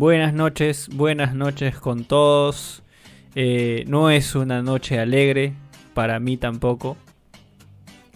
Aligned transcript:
Buenas 0.00 0.32
noches, 0.32 0.88
buenas 0.92 1.34
noches 1.34 1.76
con 1.76 2.04
todos. 2.04 2.84
Eh, 3.34 3.82
no 3.88 4.10
es 4.10 4.36
una 4.36 4.62
noche 4.62 5.00
alegre, 5.00 5.54
para 5.92 6.20
mí 6.20 6.36
tampoco. 6.36 6.96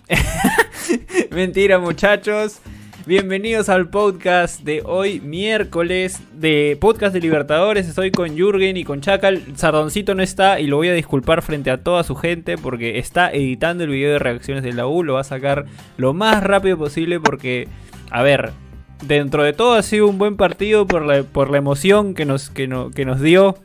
Mentira 1.32 1.80
muchachos. 1.80 2.61
Bienvenidos 3.05 3.68
al 3.68 3.91
podcast 3.91 4.61
de 4.61 4.82
hoy 4.84 5.18
miércoles 5.18 6.21
de 6.34 6.79
podcast 6.80 7.14
de 7.14 7.21
Libertadores. 7.21 7.89
Estoy 7.89 8.12
con 8.12 8.37
Jürgen 8.37 8.77
y 8.77 8.85
con 8.85 9.01
Chacal. 9.01 9.43
Sardoncito 9.57 10.14
no 10.14 10.23
está 10.23 10.61
y 10.61 10.69
lo 10.69 10.77
voy 10.77 10.87
a 10.87 10.95
disculpar 10.95 11.43
frente 11.43 11.73
a 11.73 11.83
toda 11.83 12.05
su 12.05 12.14
gente 12.14 12.59
porque 12.59 13.01
está 13.01 13.33
editando 13.33 13.83
el 13.83 13.91
video 13.91 14.12
de 14.12 14.19
reacciones 14.21 14.62
de 14.62 14.73
la 14.73 14.87
U. 14.87 15.03
Lo 15.03 15.14
va 15.14 15.23
a 15.23 15.25
sacar 15.25 15.67
lo 15.96 16.14
más 16.14 16.45
rápido 16.45 16.79
posible 16.79 17.19
porque, 17.19 17.67
a 18.12 18.23
ver, 18.23 18.53
dentro 19.02 19.42
de 19.42 19.52
todo 19.52 19.74
ha 19.74 19.83
sido 19.83 20.09
un 20.09 20.19
buen 20.19 20.37
partido 20.37 20.87
por 20.87 21.05
la, 21.05 21.23
por 21.23 21.51
la 21.51 21.59
emoción 21.59 22.15
que 22.15 22.24
nos, 22.24 22.51
que, 22.51 22.69
que 22.95 23.05
nos 23.05 23.20
dio. 23.20 23.56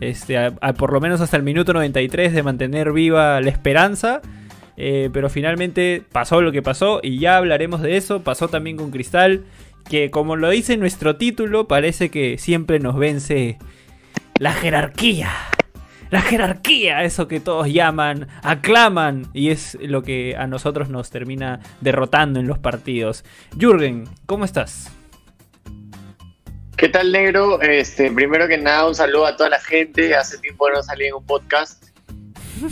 Este, 0.00 0.38
por 0.76 0.92
lo 0.92 1.00
menos 1.00 1.20
hasta 1.20 1.36
el 1.36 1.42
minuto 1.42 1.72
93 1.72 2.32
de 2.32 2.42
mantener 2.42 2.92
viva 2.92 3.40
la 3.40 3.50
esperanza. 3.50 4.20
Eh, 4.80 5.10
pero 5.12 5.28
finalmente 5.28 6.04
pasó 6.12 6.40
lo 6.40 6.52
que 6.52 6.62
pasó 6.62 7.00
y 7.02 7.18
ya 7.18 7.36
hablaremos 7.36 7.82
de 7.82 7.96
eso. 7.96 8.22
Pasó 8.22 8.48
también 8.48 8.76
con 8.76 8.90
Cristal, 8.90 9.44
que 9.90 10.10
como 10.10 10.36
lo 10.36 10.50
dice 10.50 10.76
nuestro 10.76 11.16
título, 11.16 11.66
parece 11.66 12.10
que 12.10 12.38
siempre 12.38 12.78
nos 12.78 12.96
vence 12.96 13.58
la 14.38 14.52
jerarquía. 14.52 15.30
La 16.10 16.22
jerarquía, 16.22 17.04
eso 17.04 17.28
que 17.28 17.38
todos 17.38 17.68
llaman, 17.68 18.28
aclaman, 18.42 19.26
y 19.34 19.50
es 19.50 19.76
lo 19.80 20.02
que 20.02 20.36
a 20.36 20.46
nosotros 20.46 20.88
nos 20.88 21.10
termina 21.10 21.60
derrotando 21.82 22.40
en 22.40 22.46
los 22.46 22.58
partidos. 22.58 23.24
Jürgen, 23.58 24.04
¿cómo 24.24 24.46
estás? 24.46 24.90
¿Qué 26.78 26.88
tal, 26.88 27.12
negro? 27.12 27.60
Este, 27.60 28.10
primero 28.10 28.48
que 28.48 28.56
nada, 28.56 28.88
un 28.88 28.94
saludo 28.94 29.26
a 29.26 29.36
toda 29.36 29.50
la 29.50 29.60
gente. 29.60 30.14
Hace 30.14 30.38
tiempo 30.38 30.70
no 30.70 30.82
salí 30.82 31.06
en 31.06 31.14
un 31.14 31.26
podcast. 31.26 31.84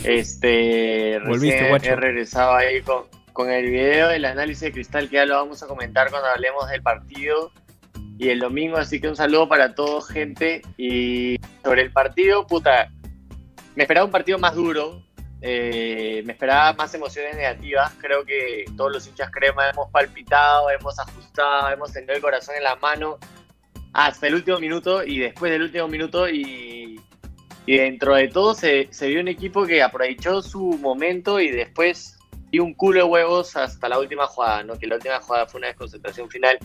Este, 0.03 1.19
recién 1.23 1.75
he 1.83 1.95
regresado 1.95 2.55
ahí 2.55 2.81
con, 2.81 3.51
el 3.51 3.69
video 3.69 4.07
del 4.07 4.25
análisis 4.25 4.61
de 4.61 4.71
cristal 4.71 5.09
que 5.09 5.17
ya 5.17 5.25
lo 5.25 5.35
vamos 5.35 5.61
a 5.61 5.67
comentar 5.67 6.09
cuando 6.09 6.27
hablemos 6.29 6.67
del 6.69 6.81
partido 6.81 7.51
y 8.17 8.29
el 8.29 8.39
domingo, 8.39 8.77
así 8.77 8.99
que 8.99 9.09
un 9.09 9.15
saludo 9.15 9.47
para 9.47 9.75
todos, 9.75 10.07
gente. 10.07 10.63
Y 10.77 11.37
sobre 11.63 11.83
el 11.83 11.91
partido, 11.91 12.47
puta, 12.47 12.89
me 13.77 13.83
esperaba 13.83 14.05
un 14.05 14.11
partido 14.11 14.39
más 14.39 14.55
duro, 14.55 15.03
eh, 15.39 16.23
me 16.25 16.33
esperaba 16.33 16.73
más 16.73 16.91
emociones 16.95 17.35
negativas. 17.35 17.93
Creo 18.01 18.25
que 18.25 18.65
todos 18.75 18.91
los 18.91 19.07
hinchas 19.07 19.29
crema 19.31 19.69
hemos 19.69 19.89
palpitado, 19.91 20.69
hemos 20.71 20.97
ajustado, 20.97 21.69
hemos 21.69 21.93
tenido 21.93 22.15
el 22.15 22.21
corazón 22.21 22.55
en 22.57 22.63
la 22.63 22.75
mano 22.77 23.19
hasta 23.93 24.27
el 24.27 24.33
último 24.33 24.59
minuto 24.59 25.03
y 25.03 25.19
después 25.19 25.51
del 25.51 25.61
último 25.61 25.87
minuto 25.87 26.27
y 26.27 26.99
dentro 27.67 28.15
de 28.15 28.29
todo 28.29 28.55
se, 28.55 28.89
vio 29.01 29.19
un 29.19 29.27
equipo 29.27 29.65
que 29.65 29.83
aprovechó 29.83 30.41
su 30.41 30.79
momento 30.79 31.39
y 31.39 31.51
después 31.51 32.17
dio 32.49 32.63
un 32.63 32.73
culo 32.73 33.01
de 33.01 33.05
huevos 33.05 33.55
hasta 33.55 33.89
la 33.89 33.99
última 33.99 34.25
jugada, 34.25 34.63
¿no? 34.63 34.79
Que 34.79 34.87
la 34.87 34.95
última 34.95 35.19
jugada 35.19 35.45
fue 35.45 35.59
una 35.59 35.67
desconcentración 35.67 36.29
final. 36.29 36.57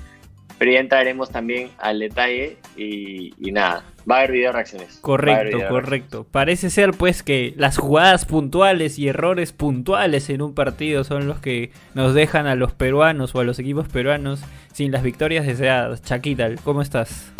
Pero 0.59 0.73
ya 0.73 0.81
entraremos 0.81 1.29
también 1.31 1.73
al 1.79 1.99
detalle 1.99 2.57
y, 2.77 3.33
nada, 3.51 3.85
va 4.11 4.17
a 4.17 4.19
haber 4.19 4.33
video 4.33 4.53
reacciones. 4.53 4.99
Correcto, 5.01 5.59
correcto. 5.69 6.27
Parece 6.31 6.71
ser 6.71 6.93
pues 6.93 7.23
que 7.23 7.55
las 7.57 7.79
jugadas 7.79 8.25
puntuales 8.25 8.99
y 8.99 9.09
errores 9.09 9.53
puntuales 9.53 10.31
en 10.31 10.43
un 10.43 10.55
partido 10.55 11.05
son 11.05 11.27
los 11.27 11.39
que 11.39 11.71
nos 11.95 12.15
dejan 12.15 12.47
a 12.47 12.55
los 12.55 12.73
peruanos 12.73 13.35
o 13.35 13.41
a 13.41 13.45
los 13.45 13.59
equipos 13.59 13.89
peruanos 13.89 14.43
sin 14.73 14.93
las 14.93 15.03
victorias 15.03 15.47
deseadas. 15.47 16.03
Chaquita, 16.03 16.51
¿cómo 16.65 16.83
estás? 16.83 17.33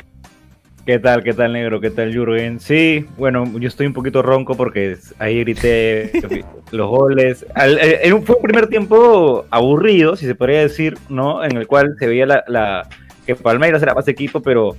¿Qué 0.85 0.99
tal, 0.99 1.23
qué 1.23 1.33
tal, 1.33 1.53
negro? 1.53 1.81
¿Qué 1.81 1.91
tal, 1.91 2.13
Jürgen? 2.13 2.59
Sí, 2.59 3.07
bueno, 3.17 3.45
yo 3.61 3.69
estoy 3.69 3.87
un 3.87 3.93
poquito 3.93 4.21
ronco 4.21 4.57
porque 4.57 4.97
ahí 5.21 5.39
grité 5.39 6.11
los 6.73 6.89
goles. 6.89 7.47
Eh, 7.55 8.13
fue 8.25 8.37
un 8.37 8.43
primer 8.43 8.67
tiempo 8.67 9.45
aburrido, 9.51 10.17
si 10.17 10.27
se 10.27 10.35
podría 10.35 10.59
decir, 10.59 10.99
¿no? 11.09 11.45
En 11.45 11.57
el 11.57 11.69
cual 11.69 11.95
se 12.01 12.09
veía 12.09 12.27
la, 12.27 12.89
que 13.25 13.37
Palmeiras 13.37 13.81
era 13.81 13.95
más 13.95 14.09
equipo, 14.09 14.43
pero, 14.43 14.77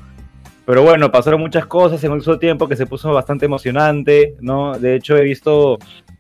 pero 0.66 0.84
bueno, 0.84 1.12
pasaron 1.12 1.42
muchas 1.42 1.66
cosas 1.66 2.04
en 2.04 2.12
un 2.12 2.22
solo 2.22 2.40
tiempo 2.40 2.68
que 2.68 2.76
se 2.76 2.86
puso 2.86 3.12
bastante 3.12 3.46
emocionante, 3.46 4.36
¿no? 4.40 4.78
De 4.78 4.96
hecho, 4.96 5.18
he 5.18 5.24
visto 5.24 5.78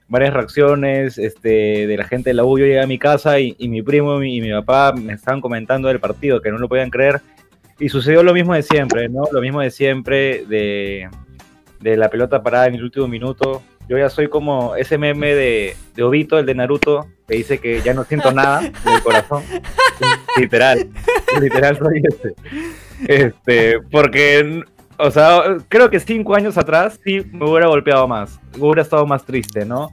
varias 0.08 0.34
reacciones 0.34 1.18
este, 1.18 1.88
de 1.88 1.98
la 1.98 2.04
gente 2.04 2.30
de 2.30 2.34
la 2.36 2.44
U. 2.44 2.58
Yo 2.58 2.66
llegué 2.66 2.82
a 2.82 2.88
mi 2.88 3.00
casa 3.00 3.40
y, 3.40 3.56
mi 3.60 3.82
primo 3.82 4.22
y 4.22 4.42
mi 4.42 4.52
papá 4.52 4.94
me 4.94 5.14
estaban 5.14 5.42
comentando 5.42 5.88
del 5.88 6.00
partido, 6.00 6.42
que 6.42 6.52
no 6.52 6.58
lo 6.58 6.68
podían 6.68 6.90
creer 6.90 7.22
y 7.80 7.90
sucedió 7.90 8.22
lo 8.22 8.34
mismo 8.34 8.54
de 8.54 8.64
siempre, 8.64 9.10
¿no? 9.10 9.24
Lo 9.32 9.42
mismo 9.42 9.62
de 9.62 9.72
siempre 9.72 10.46
de, 10.46 11.10
la 11.82 12.10
pelota 12.10 12.44
parada 12.44 12.68
en 12.68 12.76
el 12.76 12.84
último 12.84 13.08
minuto. 13.08 13.64
Yo 13.90 13.98
ya 13.98 14.10
soy 14.10 14.30
como 14.30 14.76
ese 14.76 14.98
meme 14.98 15.36
de, 15.36 15.76
de 15.96 16.04
Obito, 16.04 16.38
el 16.38 16.46
de 16.46 16.56
Naruto, 16.56 17.08
que 17.28 17.36
dice 17.36 17.58
que 17.58 17.82
ya 17.82 17.94
no 17.94 18.04
siento 18.04 18.32
nada 18.32 18.62
en 18.66 18.94
el 18.94 19.02
corazón. 19.02 19.44
literal, 20.38 20.88
literal 21.42 21.78
soy 21.78 22.02
ese. 22.04 22.36
Este, 23.08 23.80
porque, 23.92 24.64
o 24.98 25.12
sea, 25.12 25.58
creo 25.70 25.90
que 25.90 26.00
cinco 26.00 26.36
años 26.36 26.58
atrás 26.58 27.00
sí 27.04 27.22
me 27.32 27.50
hubiera 27.50 27.68
golpeado 27.68 28.08
más, 28.08 28.40
hubiera 28.58 28.82
estado 28.82 29.06
más 29.06 29.26
triste, 29.26 29.66
¿no? 29.66 29.90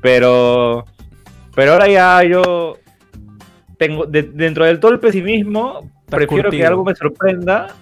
Pero, 0.00 0.84
pero 1.54 1.72
ahora 1.72 1.88
ya 1.88 2.22
yo 2.24 2.76
tengo, 3.78 4.06
dentro 4.06 4.64
del 4.64 4.80
todo 4.80 4.92
el 4.92 5.00
pesimismo, 5.00 5.90
prefiero 6.06 6.50
que 6.50 6.64
algo 6.64 6.84
me 6.84 6.94
sorprenda 6.94 7.74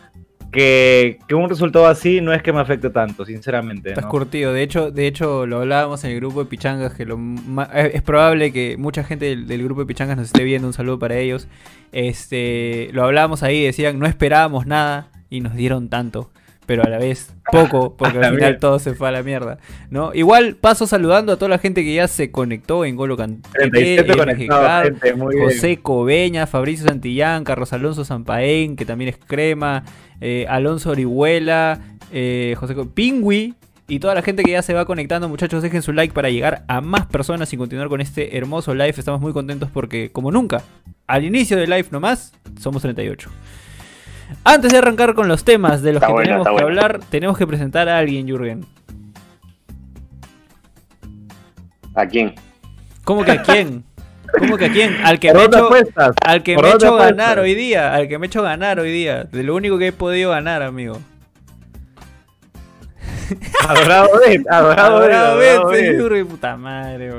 que, 0.52 1.18
un 1.34 1.48
resultado 1.48 1.86
así 1.86 2.20
no 2.20 2.32
es 2.32 2.42
que 2.42 2.52
me 2.52 2.60
afecte 2.60 2.90
tanto, 2.90 3.24
sinceramente. 3.24 3.88
Estás 3.88 4.06
curtido. 4.06 4.52
De 4.52 4.62
hecho, 4.62 4.90
de 4.90 5.06
hecho, 5.06 5.46
lo 5.46 5.60
hablábamos 5.60 6.04
en 6.04 6.10
el 6.10 6.16
grupo 6.16 6.44
de 6.44 6.50
Pichangas, 6.50 6.94
que 6.94 7.06
lo 7.06 7.18
es 7.74 8.02
probable 8.02 8.52
que 8.52 8.76
mucha 8.76 9.02
gente 9.02 9.34
del, 9.36 9.64
grupo 9.64 9.80
de 9.80 9.86
Pichangas 9.86 10.16
nos 10.16 10.26
esté 10.26 10.44
viendo. 10.44 10.68
Un 10.68 10.74
saludo 10.74 10.98
para 10.98 11.16
ellos. 11.16 11.48
Este, 11.90 12.90
lo 12.92 13.02
hablábamos 13.02 13.42
ahí, 13.42 13.64
decían, 13.64 13.98
no 13.98 14.06
esperábamos 14.06 14.66
nada 14.66 15.08
y 15.30 15.40
nos 15.40 15.54
dieron 15.54 15.88
tanto 15.88 16.30
pero 16.66 16.82
a 16.84 16.88
la 16.88 16.98
vez 16.98 17.34
poco, 17.50 17.96
porque 17.98 18.18
al 18.18 18.34
final 18.34 18.58
todo 18.58 18.78
se 18.78 18.94
fue 18.94 19.08
a 19.08 19.12
la 19.12 19.22
mierda. 19.22 19.58
¿no? 19.90 20.12
Igual 20.14 20.56
paso 20.56 20.86
saludando 20.86 21.32
a 21.32 21.36
toda 21.36 21.48
la 21.48 21.58
gente 21.58 21.84
que 21.84 21.94
ya 21.94 22.08
se 22.08 22.30
conectó 22.30 22.84
en 22.84 22.96
Golo 22.96 23.16
Canté, 23.16 24.04
José 25.42 25.78
Cobeña, 25.78 26.46
Fabricio 26.46 26.86
Santillán, 26.86 27.44
Carlos 27.44 27.72
Alonso 27.72 28.04
Zampaén, 28.04 28.76
que 28.76 28.84
también 28.84 29.10
es 29.10 29.16
crema, 29.16 29.84
eh, 30.20 30.46
Alonso 30.48 30.90
Orihuela, 30.90 31.80
eh, 32.12 32.54
José 32.58 32.74
Pingui, 32.94 33.54
y 33.88 33.98
toda 33.98 34.14
la 34.14 34.22
gente 34.22 34.42
que 34.42 34.52
ya 34.52 34.62
se 34.62 34.72
va 34.72 34.84
conectando, 34.84 35.28
muchachos, 35.28 35.62
dejen 35.62 35.82
su 35.82 35.92
like 35.92 36.14
para 36.14 36.30
llegar 36.30 36.64
a 36.68 36.80
más 36.80 37.06
personas 37.06 37.52
y 37.52 37.56
continuar 37.56 37.88
con 37.88 38.00
este 38.00 38.38
hermoso 38.38 38.74
live. 38.74 38.94
Estamos 38.96 39.20
muy 39.20 39.32
contentos 39.32 39.68
porque, 39.70 40.10
como 40.10 40.30
nunca, 40.30 40.62
al 41.06 41.24
inicio 41.24 41.58
del 41.58 41.68
live 41.68 41.88
nomás, 41.90 42.32
somos 42.58 42.80
38. 42.80 43.28
Antes 44.44 44.72
de 44.72 44.78
arrancar 44.78 45.14
con 45.14 45.28
los 45.28 45.44
temas 45.44 45.82
de 45.82 45.92
los 45.92 46.02
que 46.02 46.12
tenemos 46.12 46.48
que 46.48 46.62
hablar, 46.62 47.00
tenemos 47.10 47.38
que 47.38 47.46
presentar 47.46 47.88
a 47.88 47.98
alguien, 47.98 48.26
Jürgen. 48.26 48.66
¿A 51.94 52.06
quién? 52.06 52.34
¿Cómo 53.04 53.24
que 53.24 53.32
a 53.32 53.42
quién? 53.42 53.84
¿Cómo 54.38 54.56
que 54.56 54.64
a 54.66 54.72
quién? 54.72 54.96
Al 55.04 55.20
que 55.20 55.32
me 55.32 55.44
hecho, 55.44 55.68
al 56.24 56.42
que 56.42 56.56
me 56.56 56.68
he 56.68 56.74
hecho 56.74 56.96
ganar 56.96 57.38
hoy 57.38 57.54
día, 57.54 57.94
al 57.94 58.08
que 58.08 58.18
me 58.18 58.26
he 58.26 58.28
hecho 58.28 58.42
ganar 58.42 58.80
hoy 58.80 58.90
día, 58.90 59.24
de 59.24 59.42
lo 59.42 59.54
único 59.54 59.78
que 59.78 59.88
he 59.88 59.92
podido 59.92 60.30
ganar, 60.30 60.62
amigo. 60.62 60.98
Adorado 63.68 64.08
Ben, 64.24 64.44
adorado, 64.48 64.96
adorado 64.98 65.68
Ben, 65.68 66.26
puta 66.26 66.56
madre, 66.56 67.10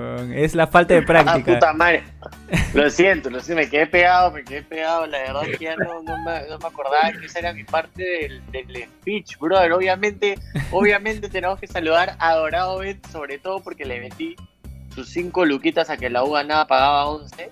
Es 0.44 0.56
la 0.56 0.68
falta 0.68 0.94
de 0.94 1.02
ah, 1.02 1.06
práctica. 1.06 1.54
puta 1.54 1.74
madre. 1.74 2.04
Lo 2.74 2.90
siento, 2.90 3.30
lo 3.30 3.40
siento, 3.40 3.64
me 3.64 3.70
quedé 3.70 3.88
pegado, 3.88 4.32
me 4.32 4.44
quedé 4.44 4.62
pegado. 4.64 5.06
La 5.08 5.20
verdad 5.20 5.44
es 5.48 5.58
que 5.58 5.66
ya 5.66 5.76
no, 5.76 6.02
no, 6.04 6.18
me, 6.24 6.48
no 6.48 6.58
me, 6.58 6.68
acordaba 6.68 7.12
que 7.12 7.26
esa 7.26 7.40
era 7.40 7.54
mi 7.54 7.64
parte 7.64 8.04
del, 8.04 8.42
del, 8.52 8.84
speech, 8.86 9.38
brother. 9.40 9.72
Obviamente, 9.74 10.36
obviamente 10.72 11.30
tenemos 11.30 11.60
que 11.60 11.68
saludar 11.68 12.16
a 12.20 12.30
Adorado 12.30 12.80
Ben, 12.80 13.00
sobre 13.12 13.38
todo 13.38 13.62
porque 13.62 13.86
le 13.86 14.00
metí 14.00 14.36
sus 14.94 15.10
cinco 15.10 15.46
luquitas 15.46 15.90
a 15.90 15.98
que 15.98 16.10
la 16.10 16.24
U 16.24 16.32
ganaba, 16.32 16.68
pagaba 16.68 17.06
11 17.08 17.52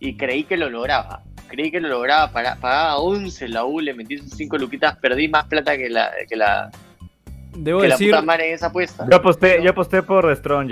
y 0.00 0.16
creí 0.16 0.44
que 0.44 0.56
lo 0.56 0.68
lograba. 0.70 1.22
Creí 1.48 1.70
que 1.70 1.80
lo 1.80 1.88
lograba, 1.88 2.32
pagaba 2.32 2.98
11 2.98 3.48
la 3.48 3.64
U, 3.64 3.80
le 3.80 3.94
metí 3.94 4.18
sus 4.18 4.30
cinco 4.30 4.58
luquitas, 4.58 4.96
perdí 4.98 5.28
más 5.28 5.44
plata 5.46 5.76
que 5.76 5.88
la, 5.88 6.10
que 6.28 6.36
la, 6.36 6.70
Debo 7.54 7.82
decir. 7.82 8.14
esa 8.42 8.66
apuesta. 8.66 9.06
Yo 9.10 9.16
aposté, 9.16 9.62
yo 9.62 9.70
aposté 9.70 10.02
por 10.02 10.26
The 10.26 10.36
Strong, 10.36 10.70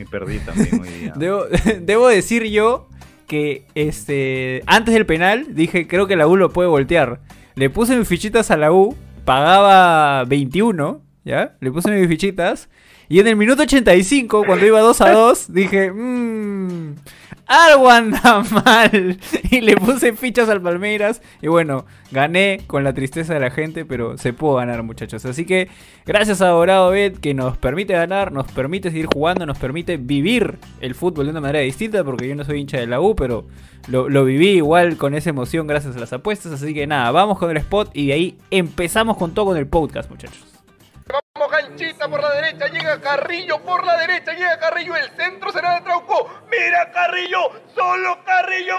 y 0.00 0.04
perdí 0.04 0.38
también 0.40 0.80
hoy 0.80 0.88
día. 0.88 1.12
debo, 1.80 2.08
decir 2.08 2.44
yo 2.44 2.88
que 3.26 3.64
este 3.74 4.62
antes 4.66 4.94
del 4.94 5.06
penal 5.06 5.54
dije, 5.54 5.86
creo 5.86 6.06
que 6.06 6.16
la 6.16 6.26
U 6.26 6.36
lo 6.36 6.50
puede 6.50 6.68
voltear. 6.68 7.20
Le 7.54 7.70
puse 7.70 7.96
mis 7.96 8.08
fichitas 8.08 8.50
a 8.50 8.56
la 8.56 8.72
U, 8.72 8.96
pagaba 9.24 10.24
21, 10.24 11.02
¿ya? 11.24 11.56
Le 11.60 11.70
puse 11.70 11.90
mis 11.90 12.08
fichitas. 12.08 12.68
Y 13.08 13.20
en 13.20 13.26
el 13.26 13.36
minuto 13.36 13.62
85, 13.62 14.44
cuando 14.46 14.64
iba 14.64 14.80
2 14.80 15.00
a 15.02 15.10
2, 15.10 15.52
dije, 15.52 15.92
mmm, 15.92 16.94
algo 17.52 17.90
anda 17.90 18.42
mal. 18.64 19.18
Y 19.50 19.60
le 19.60 19.76
puse 19.76 20.12
fichas 20.14 20.48
al 20.48 20.60
Palmeiras. 20.60 21.22
Y 21.40 21.48
bueno, 21.48 21.84
gané 22.10 22.60
con 22.66 22.84
la 22.84 22.92
tristeza 22.92 23.34
de 23.34 23.40
la 23.40 23.50
gente, 23.50 23.84
pero 23.84 24.16
se 24.18 24.32
pudo 24.32 24.54
ganar, 24.56 24.82
muchachos. 24.82 25.24
Así 25.24 25.44
que 25.44 25.68
gracias 26.06 26.40
a 26.40 26.48
Dorado 26.48 26.90
Bet 26.90 27.18
que 27.18 27.34
nos 27.34 27.56
permite 27.56 27.92
ganar, 27.92 28.32
nos 28.32 28.50
permite 28.50 28.90
seguir 28.90 29.06
jugando, 29.06 29.46
nos 29.46 29.58
permite 29.58 29.96
vivir 29.96 30.58
el 30.80 30.94
fútbol 30.94 31.26
de 31.26 31.30
una 31.32 31.40
manera 31.40 31.60
distinta, 31.60 32.02
porque 32.04 32.28
yo 32.28 32.34
no 32.34 32.44
soy 32.44 32.60
hincha 32.60 32.78
de 32.78 32.86
la 32.86 33.00
U, 33.00 33.14
pero 33.14 33.46
lo, 33.88 34.08
lo 34.08 34.24
viví 34.24 34.50
igual 34.50 34.96
con 34.96 35.14
esa 35.14 35.30
emoción 35.30 35.66
gracias 35.66 35.96
a 35.96 36.00
las 36.00 36.12
apuestas. 36.12 36.52
Así 36.52 36.72
que 36.74 36.86
nada, 36.86 37.10
vamos 37.10 37.38
con 37.38 37.50
el 37.50 37.58
spot 37.58 37.90
y 37.94 38.08
de 38.08 38.12
ahí 38.12 38.38
empezamos 38.50 39.16
con 39.16 39.34
todo 39.34 39.46
con 39.46 39.56
el 39.56 39.66
podcast, 39.66 40.10
muchachos. 40.10 40.51
Por 42.10 42.20
la 42.20 42.34
derecha, 42.34 42.66
llega 42.66 43.00
Carrillo 43.00 43.60
por 43.62 43.86
la 43.86 43.96
derecha, 43.96 44.32
llega 44.32 44.58
Carrillo, 44.58 44.96
el 44.96 45.08
centro 45.10 45.52
será 45.52 45.76
de 45.76 45.82
Trauco. 45.82 46.28
Mira 46.50 46.90
Carrillo, 46.90 47.38
solo 47.74 48.18
Carrillo. 48.24 48.74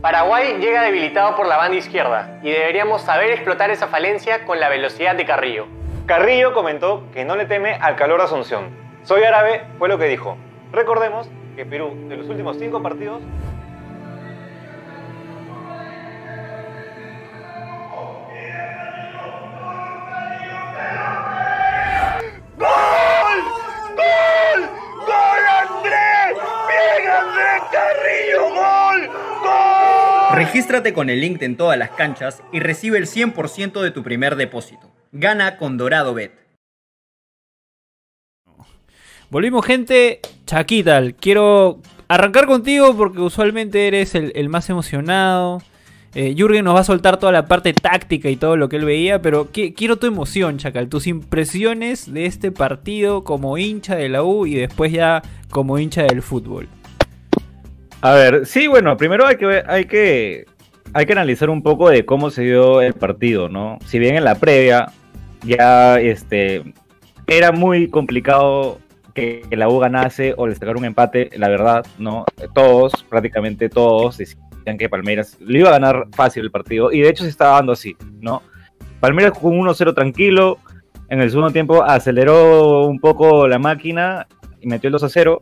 Paraguay 0.00 0.58
llega 0.58 0.82
debilitado 0.82 1.36
por 1.36 1.46
la 1.46 1.58
banda 1.58 1.76
izquierda 1.76 2.40
y 2.42 2.50
deberíamos 2.50 3.02
saber 3.02 3.30
explotar 3.30 3.70
esa 3.70 3.88
falencia 3.88 4.44
con 4.44 4.58
la 4.58 4.68
velocidad 4.68 5.14
de 5.14 5.26
Carrillo. 5.26 5.66
Carrillo 6.06 6.54
comentó 6.54 7.04
que 7.12 7.24
no 7.24 7.36
le 7.36 7.44
teme 7.44 7.74
al 7.74 7.96
calor 7.96 8.18
de 8.18 8.24
Asunción. 8.24 8.70
Soy 9.02 9.22
árabe 9.24 9.64
fue 9.78 9.88
lo 9.88 9.98
que 9.98 10.06
dijo. 10.06 10.38
Recordemos 10.72 11.28
que 11.54 11.66
Perú, 11.66 11.94
de 12.08 12.16
los 12.16 12.28
últimos 12.28 12.58
cinco 12.58 12.82
partidos, 12.82 13.22
Andrés 27.28 27.62
Carrillo! 27.72 28.48
¡Gol! 28.54 29.08
¡Gol! 29.42 30.36
Regístrate 30.36 30.92
con 30.92 31.10
el 31.10 31.20
link 31.20 31.42
en 31.42 31.56
todas 31.56 31.78
las 31.78 31.90
canchas 31.90 32.42
y 32.52 32.60
recibe 32.60 32.98
el 32.98 33.06
100% 33.06 33.80
de 33.80 33.90
tu 33.90 34.02
primer 34.02 34.36
depósito. 34.36 34.90
Gana 35.12 35.56
con 35.58 35.76
Dorado 35.76 36.14
Bet. 36.14 36.32
Volvimos, 39.30 39.64
gente. 39.64 40.20
Chaquital, 40.46 41.14
quiero 41.14 41.80
arrancar 42.08 42.46
contigo 42.46 42.94
porque 42.96 43.20
usualmente 43.20 43.86
eres 43.86 44.14
el, 44.14 44.32
el 44.34 44.48
más 44.48 44.68
emocionado. 44.70 45.62
Eh, 46.14 46.34
Jürgen 46.36 46.64
nos 46.64 46.76
va 46.76 46.80
a 46.80 46.84
soltar 46.84 47.18
toda 47.18 47.32
la 47.32 47.46
parte 47.46 47.72
táctica 47.72 48.28
y 48.30 48.36
todo 48.36 48.56
lo 48.56 48.68
que 48.68 48.76
él 48.76 48.84
veía, 48.84 49.20
pero 49.20 49.50
qui- 49.50 49.74
quiero 49.74 49.96
tu 49.96 50.06
emoción, 50.06 50.58
Chacal, 50.58 50.88
tus 50.88 51.08
impresiones 51.08 52.12
de 52.12 52.26
este 52.26 52.52
partido 52.52 53.24
como 53.24 53.58
hincha 53.58 53.96
de 53.96 54.08
la 54.08 54.22
U 54.22 54.46
y 54.46 54.54
después 54.54 54.92
ya 54.92 55.22
como 55.50 55.76
hincha 55.78 56.02
del 56.04 56.22
fútbol. 56.22 56.68
A 58.04 58.12
ver, 58.12 58.44
sí, 58.44 58.66
bueno, 58.66 58.98
primero 58.98 59.26
hay 59.26 59.36
que, 59.36 59.46
ver- 59.46 59.64
hay 59.66 59.86
que 59.86 60.44
hay 60.92 61.06
que 61.06 61.12
analizar 61.12 61.48
un 61.48 61.62
poco 61.62 61.88
de 61.88 62.04
cómo 62.04 62.28
se 62.28 62.42
dio 62.42 62.82
el 62.82 62.92
partido, 62.92 63.48
¿no? 63.48 63.78
Si 63.86 63.98
bien 63.98 64.14
en 64.16 64.24
la 64.24 64.34
previa 64.34 64.92
ya 65.42 65.98
este 65.98 66.74
era 67.26 67.50
muy 67.50 67.88
complicado 67.88 68.78
que 69.14 69.42
la 69.52 69.70
U 69.70 69.78
ganase 69.78 70.34
o 70.36 70.46
le 70.46 70.54
sacara 70.54 70.76
un 70.78 70.84
empate, 70.84 71.30
la 71.38 71.48
verdad, 71.48 71.86
¿no? 71.98 72.26
Todos, 72.54 72.92
prácticamente 73.08 73.70
todos, 73.70 74.18
decían 74.18 74.76
que 74.78 74.90
Palmeiras 74.90 75.38
le 75.40 75.60
iba 75.60 75.70
a 75.70 75.78
ganar 75.78 76.06
fácil 76.14 76.42
el 76.44 76.50
partido 76.50 76.92
y 76.92 77.00
de 77.00 77.08
hecho 77.08 77.24
se 77.24 77.30
estaba 77.30 77.56
dando 77.56 77.72
así, 77.72 77.96
¿no? 78.20 78.42
Palmeiras 79.00 79.32
un 79.40 79.66
1-0 79.66 79.94
tranquilo, 79.94 80.58
en 81.08 81.22
el 81.22 81.30
segundo 81.30 81.52
tiempo 81.52 81.82
aceleró 81.82 82.84
un 82.84 83.00
poco 83.00 83.48
la 83.48 83.58
máquina 83.58 84.26
y 84.60 84.66
metió 84.66 84.88
el 84.88 84.94
2-0. 84.94 85.40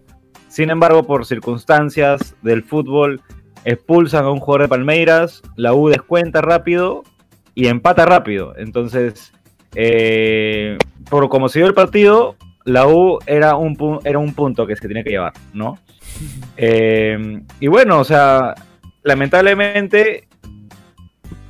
Sin 0.53 0.69
embargo, 0.69 1.05
por 1.05 1.25
circunstancias 1.25 2.37
del 2.43 2.63
fútbol, 2.63 3.23
expulsan 3.65 4.27
a 4.27 4.31
un 4.31 4.39
jugador 4.39 4.61
de 4.63 4.69
Palmeiras, 4.69 5.41
la 5.57 5.73
U 5.73 5.89
descuenta 5.89 6.43
rápido 6.43 7.05
y 7.55 7.69
empata 7.69 8.05
rápido. 8.05 8.53
Entonces, 8.59 9.33
eh, 9.75 10.77
por 11.09 11.31
como 11.31 11.49
se 11.49 11.61
dio 11.61 11.67
el 11.69 11.73
partido, 11.73 12.37
la 12.67 12.87
U 12.87 13.19
era 13.25 13.57
un, 13.57 13.79
era 14.05 14.19
un 14.19 14.35
punto 14.35 14.67
que 14.67 14.77
se 14.77 14.87
tenía 14.87 15.03
que 15.03 15.11
llevar, 15.11 15.33
¿no? 15.55 15.79
Eh, 16.59 17.41
y 17.59 17.67
bueno, 17.69 17.99
o 17.99 18.05
sea, 18.05 18.55
lamentablemente 19.03 20.29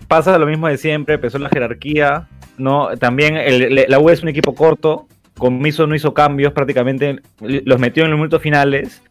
pasa 0.07 0.39
lo 0.39 0.47
mismo 0.47 0.69
de 0.69 0.79
siempre, 0.79 1.17
empezó 1.17 1.39
la 1.41 1.49
jerarquía, 1.49 2.29
¿no? 2.57 2.97
También 2.99 3.37
el- 3.37 3.85
la 3.89 3.99
U 3.99 4.11
es 4.11 4.23
un 4.23 4.29
equipo 4.29 4.55
corto, 4.55 5.09
Comiso 5.39 5.87
no 5.87 5.95
hizo 5.95 6.15
cambios 6.15 6.53
prácticamente, 6.53 7.21
los 7.41 7.79
metió 7.81 8.05
en 8.05 8.11
los 8.11 8.19
minutos 8.19 8.43
finales, 8.43 9.03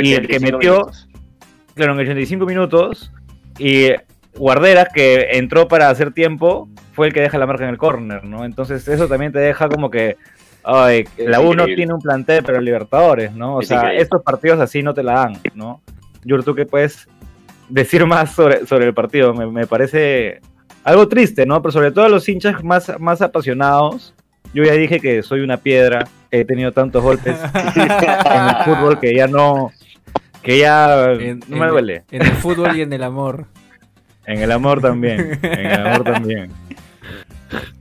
Y 0.00 0.14
el 0.14 0.26
que 0.26 0.36
85 0.36 0.58
metió- 0.58 0.72
minutos. 0.72 1.08
claro, 1.74 1.92
en 1.92 1.98
85 2.00 2.46
minutos, 2.46 3.12
y 3.58 3.88
Guarderas, 4.36 4.88
que 4.92 5.28
entró 5.32 5.68
para 5.68 5.90
hacer 5.90 6.12
tiempo, 6.12 6.68
fue 6.92 7.06
el 7.08 7.12
que 7.12 7.20
deja 7.20 7.38
la 7.38 7.46
marca 7.46 7.64
en 7.64 7.70
el 7.70 7.78
córner, 7.78 8.24
¿no? 8.24 8.44
Entonces 8.44 8.86
eso 8.88 9.06
también 9.08 9.30
te 9.32 9.38
deja 9.38 9.68
como 9.68 9.90
que, 9.90 10.16
ay, 10.64 11.04
la 11.18 11.40
U 11.40 11.44
no 11.44 11.50
increíble. 11.52 11.76
tiene 11.76 11.94
un 11.94 12.00
plantel, 12.00 12.42
pero 12.44 12.60
Libertadores, 12.60 13.32
¿no? 13.32 13.56
O 13.56 13.60
Es 13.60 13.68
sea, 13.68 13.76
increíble. 13.78 14.02
estos 14.02 14.22
partidos 14.22 14.58
así 14.60 14.82
no 14.82 14.92
te 14.94 15.02
la 15.04 15.12
dan, 15.14 15.34
¿no? 15.54 15.80
Yur, 16.24 16.42
¿tú 16.42 16.54
qué 16.54 16.66
puedes 16.66 17.06
decir 17.68 18.04
más 18.06 18.32
sobre, 18.34 18.66
sobre 18.66 18.86
el 18.86 18.94
partido? 18.94 19.34
Me, 19.34 19.46
me 19.46 19.66
parece 19.66 20.40
algo 20.82 21.06
triste, 21.08 21.46
¿no? 21.46 21.60
Pero 21.62 21.70
sobre 21.72 21.92
todo 21.92 22.04
a 22.06 22.08
los 22.08 22.28
hinchas 22.28 22.64
más, 22.64 22.92
más 22.98 23.22
apasionados. 23.22 24.14
Yo 24.54 24.62
ya 24.64 24.72
dije 24.72 25.00
que 25.00 25.22
soy 25.22 25.40
una 25.40 25.56
piedra, 25.58 26.06
he 26.30 26.44
tenido 26.44 26.72
tantos 26.72 27.02
golpes 27.02 27.36
en 27.74 27.82
el 27.82 28.56
fútbol 28.64 29.00
que 29.00 29.14
ya 29.14 29.26
no, 29.26 29.72
que 30.42 30.58
ya 30.58 31.10
En- 31.12 31.40
no 31.48 31.56
me 31.56 31.64
en- 31.66 31.70
duele. 31.70 32.02
En 32.10 32.22
el 32.22 32.32
fútbol 32.32 32.76
y 32.76 32.82
en 32.82 32.92
el 32.92 33.02
amor. 33.02 33.46
En 34.26 34.40
el 34.40 34.50
amor 34.52 34.80
también, 34.80 35.38
en 35.42 35.66
el 35.66 35.86
amor 35.86 36.02
también. 36.04 36.50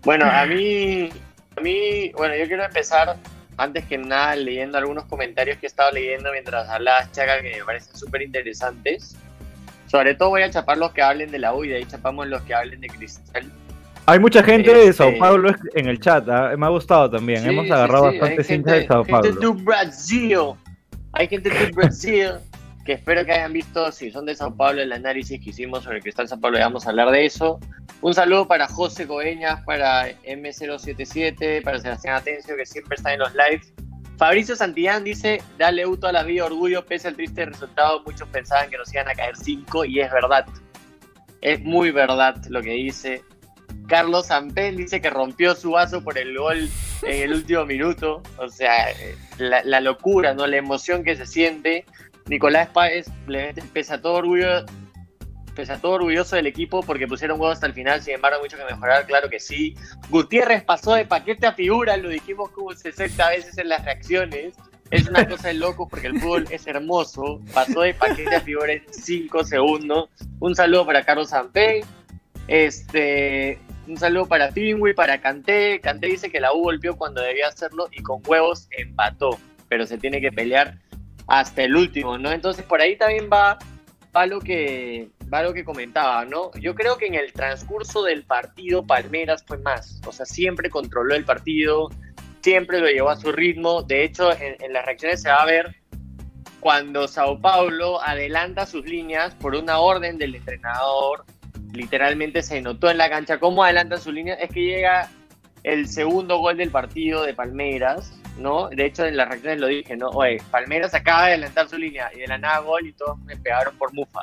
Bueno, 0.04 0.26
a 0.30 0.46
mí, 0.46 1.10
a 1.58 1.62
mí, 1.62 2.12
bueno, 2.18 2.36
yo 2.36 2.46
quiero 2.48 2.66
empezar 2.66 3.16
antes 3.56 3.86
que 3.86 3.98
nada 3.98 4.36
leyendo 4.36 4.78
algunos 4.78 5.06
comentarios 5.06 5.58
que 5.58 5.68
he 5.68 5.70
estado 5.70 5.92
leyendo 5.92 6.34
mientras 6.34 6.68
hablabas, 6.68 7.10
Chaca, 7.14 7.42
que 7.42 7.56
me 7.60 7.64
parecen 7.64 7.96
súper 7.96 8.24
interesantes. 8.24 9.16
Sobre 9.88 10.16
todo 10.16 10.32
voy 10.32 10.42
a 10.42 10.50
chapar 10.50 10.78
los 10.78 10.92
que 10.92 11.02
hablen 11.02 11.32
de 11.32 11.40
la 11.40 11.54
U 11.54 11.64
y 11.64 11.70
de 11.70 11.78
ahí 11.78 11.86
chapamos 11.86 12.28
los 12.28 12.42
que 12.42 12.54
hablen 12.54 12.82
de 12.82 12.88
Cristal. 12.90 13.50
Hay 14.06 14.20
mucha 14.20 14.44
gente 14.44 14.74
de 14.74 14.92
Sao 14.92 15.08
Este- 15.08 15.20
Paulo 15.20 15.52
en 15.76 15.88
el 15.88 16.00
chat, 16.00 16.28
¿ah? 16.28 16.54
me 16.58 16.66
ha 16.66 16.70
gustado 16.70 17.10
también. 17.10 17.42
Sí, 17.42 17.50
Hemos 17.50 17.66
sí, 17.66 17.72
agarrado 17.72 18.12
sí, 18.12 18.18
bastantes 18.20 18.50
hay 18.50 18.56
hinchas 18.58 18.74
de 18.74 18.88
Sao 18.88 19.06
gente 19.06 19.12
Paulo. 19.32 19.54
de 19.54 19.64
Brasil. 19.64 20.38
Hay 21.14 21.28
gente 21.28 21.50
de 21.50 21.72
Brasil 21.72 22.30
que 22.86 22.94
espero 22.94 23.24
que 23.24 23.32
hayan 23.32 23.54
visto, 23.54 23.90
si 23.94 24.12
son 24.12 24.26
de 24.26 24.36
Sao 24.36 24.54
Paulo, 24.54 24.82
el 24.82 24.92
análisis 24.92 25.40
que 25.42 25.52
hicimos 25.52 25.84
sobre 25.86 26.02
Cristal 26.02 26.28
Sao 26.28 26.38
Paulo, 26.40 26.58
y 26.58 26.62
vamos 26.62 26.86
a 26.86 26.90
hablar 26.90 27.12
de 27.12 27.26
eso. 27.26 27.60
Un 28.02 28.14
saludo 28.14 28.46
para 28.46 28.68
José 28.68 29.08
Coeñas, 29.08 29.62
para 29.64 30.10
M077, 30.24 31.64
para 31.64 31.80
Sebastián 31.80 32.16
Atencio, 32.16 32.58
que 32.58 32.66
siempre 32.66 32.96
está 32.96 33.14
en 33.14 33.20
los 33.20 33.32
lives. 33.34 33.72
Fabricio 34.18 34.56
Santillán 34.58 35.06
dice, 35.06 35.42
dale 35.58 35.86
U 35.86 35.96
toda 35.96 36.12
la 36.12 36.24
vida, 36.24 36.44
orgullo, 36.46 36.86
pese 36.86 37.08
al 37.08 37.16
triste 37.16 37.46
resultado, 37.46 38.04
muchos 38.06 38.28
pensaban 38.30 38.70
que 38.70 38.78
nos 38.78 38.94
iban 38.94 39.08
a 39.08 39.14
caer 39.14 39.36
5 39.38 39.86
y 39.86 40.02
es 40.02 40.12
verdad. 40.12 40.46
Es 41.40 41.62
muy 41.62 41.92
verdad 41.92 42.36
lo 42.50 42.62
que 42.62 42.72
dice. 42.72 43.22
Carlos 43.88 44.32
Ampel 44.32 44.78
dice 44.78 45.02
que 45.02 45.10
rompió 45.10 45.56
su 45.56 45.72
vaso 45.72 46.04
por 46.04 46.18
el 46.18 46.38
gol 46.38 46.70
en 47.04 47.24
el 47.24 47.34
último 47.34 47.66
minuto. 47.66 48.22
O 48.38 48.50
sea, 48.50 48.92
eh, 48.92 49.16
la, 49.38 49.82
locura, 49.82 50.34
¿no? 50.34 50.48
La 50.48 50.58
emoción 50.58 51.04
que 51.04 51.16
se 51.16 51.26
siente. 51.26 51.86
Nicolás 52.28 52.70
Páez 52.70 53.08
le 53.28 53.48
mete- 53.54 53.64
pese 53.74 53.94
a 53.96 54.02
todo 54.02 54.14
orgullo, 54.14 54.66
pese 55.56 55.74
a 55.74 55.78
todo 55.80 55.94
orgulloso 55.94 56.36
del 56.38 56.48
equipo 56.48 56.82
porque 56.82 57.08
pusieron 57.08 57.40
huevos 57.40 57.56
hasta 57.56 57.68
el 57.68 57.74
final, 57.74 58.02
sin 58.02 58.14
embargo, 58.16 58.40
mucho 58.42 58.58
que 58.58 58.64
mejorar, 58.64 59.06
claro 59.06 59.30
que 59.30 59.40
sí. 59.42 59.76
Gutiérrez 60.10 60.64
pasó 60.64 60.94
de 60.96 61.06
paquete 61.06 61.46
a 61.48 61.54
figura, 61.54 61.98
lo 61.98 62.08
dijimos 62.10 62.50
como 62.52 62.72
60 62.74 63.30
veces 63.30 63.58
en 63.58 63.70
las 63.70 63.84
reacciones. 63.84 64.56
Es 64.92 65.08
una 65.10 65.28
cosa 65.28 65.48
de 65.48 65.56
locos 65.56 65.88
porque 65.90 66.08
el 66.08 66.20
fútbol 66.20 66.46
es 66.52 66.68
hermoso. 66.68 67.42
Pasó 67.54 67.82
de 67.82 67.94
paquete 67.96 68.36
a 68.36 68.42
figura 68.42 68.74
en 68.74 68.84
5 68.92 69.44
segundos. 69.44 70.10
Un 70.40 70.56
saludo 70.56 70.86
para 70.86 71.04
Carlos 71.04 71.30
Zampey. 71.32 71.84
Este, 72.48 73.58
un 73.88 73.98
saludo 73.98 74.26
para 74.28 74.52
Pingüi, 74.52 74.94
para 74.94 75.20
Canté. 75.20 75.80
Canté 75.82 76.08
dice 76.08 76.30
que 76.30 76.40
la 76.40 76.54
U 76.54 76.64
golpeó 76.64 76.96
cuando 76.96 77.22
debía 77.22 77.48
hacerlo 77.48 77.88
y 77.92 78.02
con 78.02 78.22
huevos 78.26 78.68
empató, 78.72 79.38
pero 79.70 79.86
se 79.86 79.98
tiene 79.98 80.22
que 80.22 80.32
pelear 80.32 80.78
hasta 81.28 81.64
el 81.64 81.76
último, 81.76 82.18
¿no? 82.18 82.32
Entonces 82.32 82.66
por 82.66 82.82
ahí 82.82 82.98
también 82.98 83.30
va, 83.32 83.58
va 84.16 84.26
lo 84.26 84.40
que 84.40 85.10
va 85.34 85.44
lo 85.44 85.54
que 85.54 85.64
comentaba, 85.64 86.26
¿no? 86.26 86.52
Yo 86.60 86.76
creo 86.76 86.98
que 86.98 87.08
en 87.08 87.16
el 87.16 87.34
transcurso 87.34 88.04
del 88.04 88.24
partido 88.24 88.86
Palmeras 88.86 89.44
fue 89.46 89.58
más, 89.58 90.00
o 90.06 90.12
sea, 90.12 90.26
siempre 90.26 90.70
controló 90.70 91.16
el 91.16 91.26
partido, 91.26 91.90
siempre 92.42 92.80
lo 92.80 92.88
llevó 92.88 93.10
a 93.10 93.16
su 93.16 93.32
ritmo. 93.32 93.82
De 93.84 94.04
hecho, 94.04 94.32
en, 94.34 94.56
en 94.60 94.74
las 94.74 94.86
reacciones 94.86 95.22
se 95.22 95.30
va 95.30 95.38
a 95.38 95.46
ver 95.46 95.76
cuando 96.60 97.08
Sao 97.08 97.42
Paulo 97.42 98.02
adelanta 98.02 98.66
sus 98.66 98.86
líneas 98.86 99.34
por 99.36 99.56
una 99.56 99.80
orden 99.80 100.18
del 100.18 100.36
entrenador. 100.36 101.26
Literalmente 101.74 102.44
se 102.44 102.62
notó 102.62 102.90
en 102.90 102.98
la 102.98 103.10
cancha 103.10 103.40
cómo 103.40 103.64
adelantan 103.64 104.00
sus 104.00 104.14
líneas. 104.14 104.38
Es 104.40 104.50
que 104.52 104.62
llega 104.62 105.10
el 105.64 105.88
segundo 105.88 106.38
gol 106.38 106.58
del 106.58 106.70
partido 106.70 107.24
de 107.24 107.34
Palmeiras, 107.34 108.14
¿no? 108.38 108.70
De 108.70 108.86
hecho, 108.86 109.06
en 109.06 109.18
las 109.18 109.28
reacciones 109.28 109.60
lo 109.60 109.68
dije, 109.68 109.98
¿no? 109.98 110.10
Oye, 110.10 110.42
Palmeiras 110.52 110.94
acaba 110.94 111.24
de 111.24 111.28
adelantar 111.30 111.68
su 111.68 111.78
línea 111.78 112.12
y 112.14 112.20
de 112.20 112.28
la 112.28 112.38
nada 112.38 112.60
gol 112.60 112.86
y 112.86 112.94
todos 112.94 113.18
me 113.20 113.36
pegaron 113.38 113.76
por 113.78 113.92
mufa. 113.94 114.22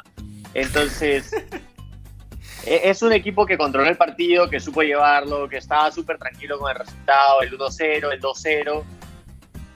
Entonces, 0.55 1.33
e- 2.67 2.83
es 2.85 3.03
un 3.03 3.13
equipo 3.13 3.47
que 3.47 3.59
controló 3.59 3.89
el 3.89 3.97
partido, 3.97 4.49
que 4.49 4.61
supo 4.61 4.83
llevarlo, 4.83 5.49
que 5.49 5.57
estaba 5.57 5.91
súper 5.91 6.19
tranquilo 6.19 6.59
con 6.59 6.71
el 6.71 6.79
resultado, 6.79 7.43
el 7.43 7.59
1-0, 7.59 8.13
el 8.13 8.21
2-0. 8.21 8.85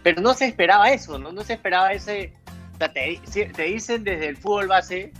Pero 0.05 0.23
no 0.23 0.35
se 0.35 0.47
esperaba 0.47 0.93
eso, 0.93 1.19
¿no? 1.19 1.33
No 1.33 1.43
se 1.43 1.55
esperaba 1.55 1.93
ese... 1.93 2.35
o 2.75 2.79
sea, 2.79 2.93
te, 2.93 3.21
te 3.53 3.63
dicen 3.65 4.05
desde 4.05 4.29
el 4.29 4.37
fútbol 4.37 4.69
base 4.69 5.13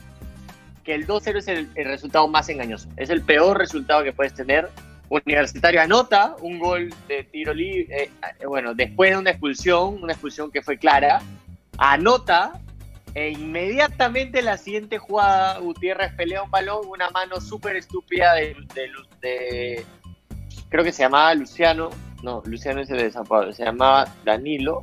que 0.85 0.95
el 0.95 1.07
2-0 1.07 1.37
es 1.39 1.49
el, 1.49 1.69
resultado 1.75 2.29
más 2.29 2.49
engañoso. 2.49 2.89
Es 2.97 3.11
el 3.11 3.23
peor 3.23 3.59
resultado 3.59 4.05
que 4.05 4.13
puedes 4.13 4.35
tener. 4.35 4.69
Universitario 5.09 5.81
anota 5.81 6.35
un 6.41 6.59
gol 6.59 6.93
de 7.09 7.25
tiro 7.25 7.55
libre, 7.55 8.05
eh, 8.05 8.47
bueno, 8.47 8.75
después 8.75 9.11
de 9.11 9.19
una 9.19 9.31
expulsión, 9.31 10.03
una 10.03 10.13
expulsión 10.13 10.51
que 10.51 10.63
fue 10.63 10.79
clara, 10.79 11.21
anota 11.79 12.61
e 13.15 13.31
inmediatamente 13.31 14.43
la 14.43 14.57
siguiente 14.57 14.99
jugada, 14.99 15.59
Gutiérrez 15.59 16.13
pelea 16.15 16.43
un 16.43 16.51
balón, 16.51 16.87
una 16.89 17.11
mano 17.11 17.41
súper 17.41 17.77
estúpida 17.77 18.35
de, 18.35 19.85
creo 20.69 20.83
que 20.83 20.91
se 20.91 21.03
llamaba 21.05 21.33
Luciano, 21.35 21.91
no, 22.25 22.43
Luciano 22.47 22.81
es 22.81 22.91
el 22.91 22.99
de 22.99 23.11
San 23.13 23.25
se 23.53 23.65
llamaba 23.65 24.07
Danilo. 24.25 24.83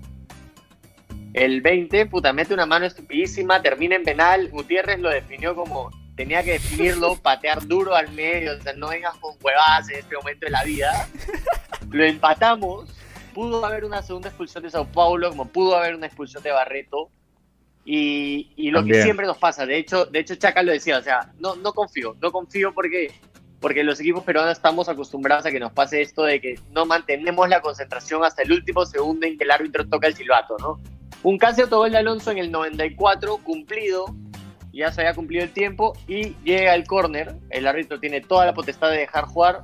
El 1.33 1.61
20, 1.61 2.07
puta, 2.07 2.33
mete 2.33 2.53
una 2.53 2.65
mano 2.65 2.85
estupidísima, 2.85 3.61
termina 3.61 3.95
en 3.95 4.03
penal, 4.03 4.49
Gutiérrez 4.49 4.99
lo 4.99 5.09
definió 5.09 5.55
como 5.55 5.89
tenía 6.15 6.43
que 6.43 6.53
definirlo, 6.53 7.15
patear 7.21 7.65
duro 7.65 7.95
al 7.95 8.11
medio, 8.11 8.57
o 8.57 8.61
sea, 8.61 8.73
no 8.73 8.89
vengas 8.89 9.15
con 9.17 9.35
huevadas 9.41 9.89
en 9.89 9.99
este 9.99 10.15
momento 10.15 10.45
de 10.45 10.51
la 10.51 10.63
vida. 10.63 11.07
Lo 11.89 12.03
empatamos, 12.03 12.89
pudo 13.33 13.65
haber 13.65 13.85
una 13.85 14.01
segunda 14.01 14.29
expulsión 14.29 14.63
de 14.63 14.69
Sao 14.69 14.85
Paulo, 14.85 15.29
como 15.29 15.47
pudo 15.47 15.77
haber 15.77 15.95
una 15.95 16.07
expulsión 16.07 16.43
de 16.43 16.51
Barreto. 16.51 17.09
Y, 17.83 18.51
y 18.55 18.69
lo 18.69 18.83
que 18.83 19.01
siempre 19.01 19.25
nos 19.25 19.39
pasa, 19.39 19.65
de 19.65 19.77
hecho, 19.77 20.05
de 20.05 20.19
hecho 20.19 20.35
Chaca 20.35 20.61
lo 20.61 20.71
decía, 20.71 20.99
o 20.99 21.01
sea, 21.01 21.33
no, 21.39 21.55
no 21.55 21.73
confío, 21.73 22.15
no 22.21 22.31
confío 22.31 22.73
porque, 22.75 23.11
porque 23.59 23.83
los 23.83 23.99
equipos 23.99 24.23
peruanos 24.23 24.51
estamos 24.51 24.87
acostumbrados 24.87 25.47
a 25.47 25.51
que 25.51 25.59
nos 25.59 25.71
pase 25.71 26.01
esto 26.01 26.23
de 26.23 26.39
que 26.39 26.59
no 26.69 26.85
mantenemos 26.85 27.49
la 27.49 27.61
concentración 27.61 28.23
hasta 28.23 28.43
el 28.43 28.51
último 28.51 28.85
segundo 28.85 29.25
en 29.25 29.35
que 29.35 29.45
el 29.45 29.51
árbitro 29.51 29.87
toca 29.87 30.05
el 30.05 30.13
silbato, 30.13 30.57
¿no? 30.59 30.79
Un 31.23 31.37
casi 31.37 31.61
autogol 31.61 31.91
de 31.91 31.97
Alonso 31.97 32.31
en 32.31 32.37
el 32.39 32.51
94, 32.51 33.37
cumplido, 33.43 34.05
ya 34.73 34.91
se 34.91 35.01
había 35.01 35.13
cumplido 35.13 35.43
el 35.43 35.51
tiempo 35.51 35.93
y 36.07 36.35
llega 36.43 36.73
el 36.75 36.85
córner, 36.85 37.35
el 37.49 37.67
árbitro 37.67 37.99
tiene 37.99 38.21
toda 38.21 38.45
la 38.45 38.53
potestad 38.53 38.89
de 38.89 38.97
dejar 38.97 39.25
jugar 39.25 39.61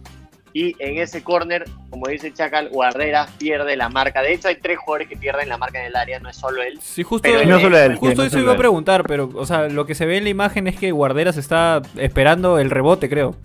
y 0.54 0.76
en 0.80 0.98
ese 0.98 1.24
córner, 1.24 1.66
como 1.90 2.08
dice 2.08 2.34
Chacal, 2.34 2.70
Guardera 2.70 3.28
pierde 3.38 3.76
la 3.76 3.90
marca. 3.90 4.22
De 4.22 4.34
hecho 4.34 4.48
hay 4.48 4.56
tres 4.56 4.78
jugadores 4.80 5.08
que 5.08 5.16
pierden 5.16 5.50
la 5.50 5.58
marca 5.58 5.80
en 5.80 5.86
el 5.88 5.96
área, 5.96 6.20
no 6.20 6.30
es 6.30 6.36
solo 6.38 6.62
él. 6.64 6.80
Sí, 6.82 7.04
justo, 7.04 7.28
Pero 7.30 7.46
no 7.48 7.60
solo 7.60 7.78
él, 7.78 7.96
justo 7.96 8.12
sí, 8.12 8.18
no 8.18 8.24
eso 8.24 8.40
iba 8.40 8.54
a 8.54 8.58
preguntar, 8.58 9.04
pero, 9.08 9.30
o 9.36 9.46
sea, 9.46 9.68
lo 9.68 9.86
que 9.86 9.94
se 9.94 10.06
ve 10.06 10.18
en 10.18 10.24
la 10.24 10.30
imagen 10.30 10.68
es 10.68 10.76
que 10.78 10.92
Guarderas 10.92 11.38
está 11.38 11.82
esperando 11.98 12.60
el 12.60 12.70
rebote, 12.72 13.08
creo. 13.10 13.36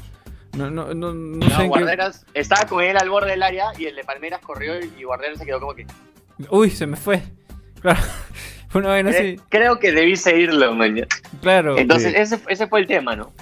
No, 0.56 0.70
no, 0.70 0.94
no, 0.94 1.12
no 1.12 1.36
No, 1.38 1.46
sé 1.48 1.54
en 1.54 1.60
qué- 1.62 1.68
Guarderas 1.68 2.24
estaba 2.34 2.66
con 2.66 2.82
él 2.82 2.96
al 2.96 3.08
borde 3.10 3.30
del 3.30 3.42
área 3.42 3.72
y 3.78 3.86
el 3.86 3.96
de 3.96 4.04
Palmeras 4.04 4.40
corrió 4.40 4.74
y 4.78 5.02
Guarderas 5.02 5.38
se 5.38 5.44
quedó 5.46 5.60
como 5.60 5.74
que... 5.74 5.86
Uy, 6.50 6.70
se 6.70 6.86
me 6.86 6.96
fue. 6.96 7.22
Claro. 7.82 8.00
Una 8.74 8.88
vaina 8.88 9.10
así. 9.10 9.18
"Eh, 9.22 9.40
Creo 9.50 9.78
que 9.78 9.92
debí 9.92 10.16
seguirlo, 10.16 10.74
man. 10.74 10.94
Claro. 11.42 11.76
Entonces 11.76 12.12
Sí. 12.14 12.18
ese, 12.20 12.40
ese 12.48 12.66
fue 12.68 12.80
el 12.80 12.86
tema, 12.86 13.14
¿no? 13.16 13.32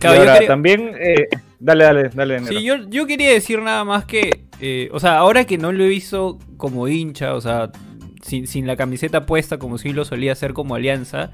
Claro, 0.00 0.14
yo 0.16 0.20
ahora, 0.22 0.32
quería- 0.34 0.48
también, 0.48 0.92
eh, 0.98 1.28
dale, 1.60 1.84
dale, 1.84 2.08
dale. 2.14 2.40
Sí, 2.46 2.62
yo, 2.64 2.76
yo 2.88 3.06
quería 3.06 3.30
decir 3.30 3.60
nada 3.62 3.84
más 3.84 4.06
que, 4.06 4.44
eh, 4.60 4.88
o 4.92 4.98
sea, 4.98 5.18
ahora 5.18 5.44
que 5.44 5.58
no 5.58 5.72
lo 5.72 5.84
he 5.84 5.88
visto 5.88 6.38
como 6.56 6.88
hincha, 6.88 7.34
o 7.34 7.40
sea, 7.40 7.70
sin, 8.22 8.46
sin 8.46 8.66
la 8.66 8.76
camiseta 8.76 9.26
puesta 9.26 9.58
como 9.58 9.76
sí 9.78 9.92
lo 9.92 10.04
solía 10.04 10.32
hacer 10.32 10.52
como 10.54 10.74
alianza, 10.74 11.30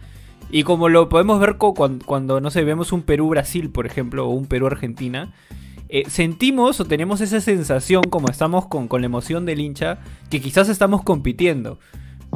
y 0.50 0.64
como 0.64 0.88
lo 0.88 1.08
podemos 1.08 1.40
ver 1.40 1.56
cuando, 1.56 2.40
no 2.40 2.50
sé, 2.50 2.64
vemos 2.64 2.92
un 2.92 3.02
Perú-Brasil, 3.02 3.70
por 3.70 3.86
ejemplo, 3.86 4.26
o 4.26 4.30
un 4.30 4.46
Perú-Argentina, 4.46 5.32
eh, 5.88 6.02
sentimos 6.08 6.80
o 6.80 6.84
tenemos 6.84 7.20
esa 7.20 7.40
sensación, 7.40 8.02
como 8.04 8.28
estamos 8.28 8.66
con, 8.66 8.88
con 8.88 9.00
la 9.00 9.06
emoción 9.06 9.46
del 9.46 9.60
hincha, 9.60 9.98
que 10.28 10.40
quizás 10.40 10.68
estamos 10.68 11.02
compitiendo. 11.04 11.78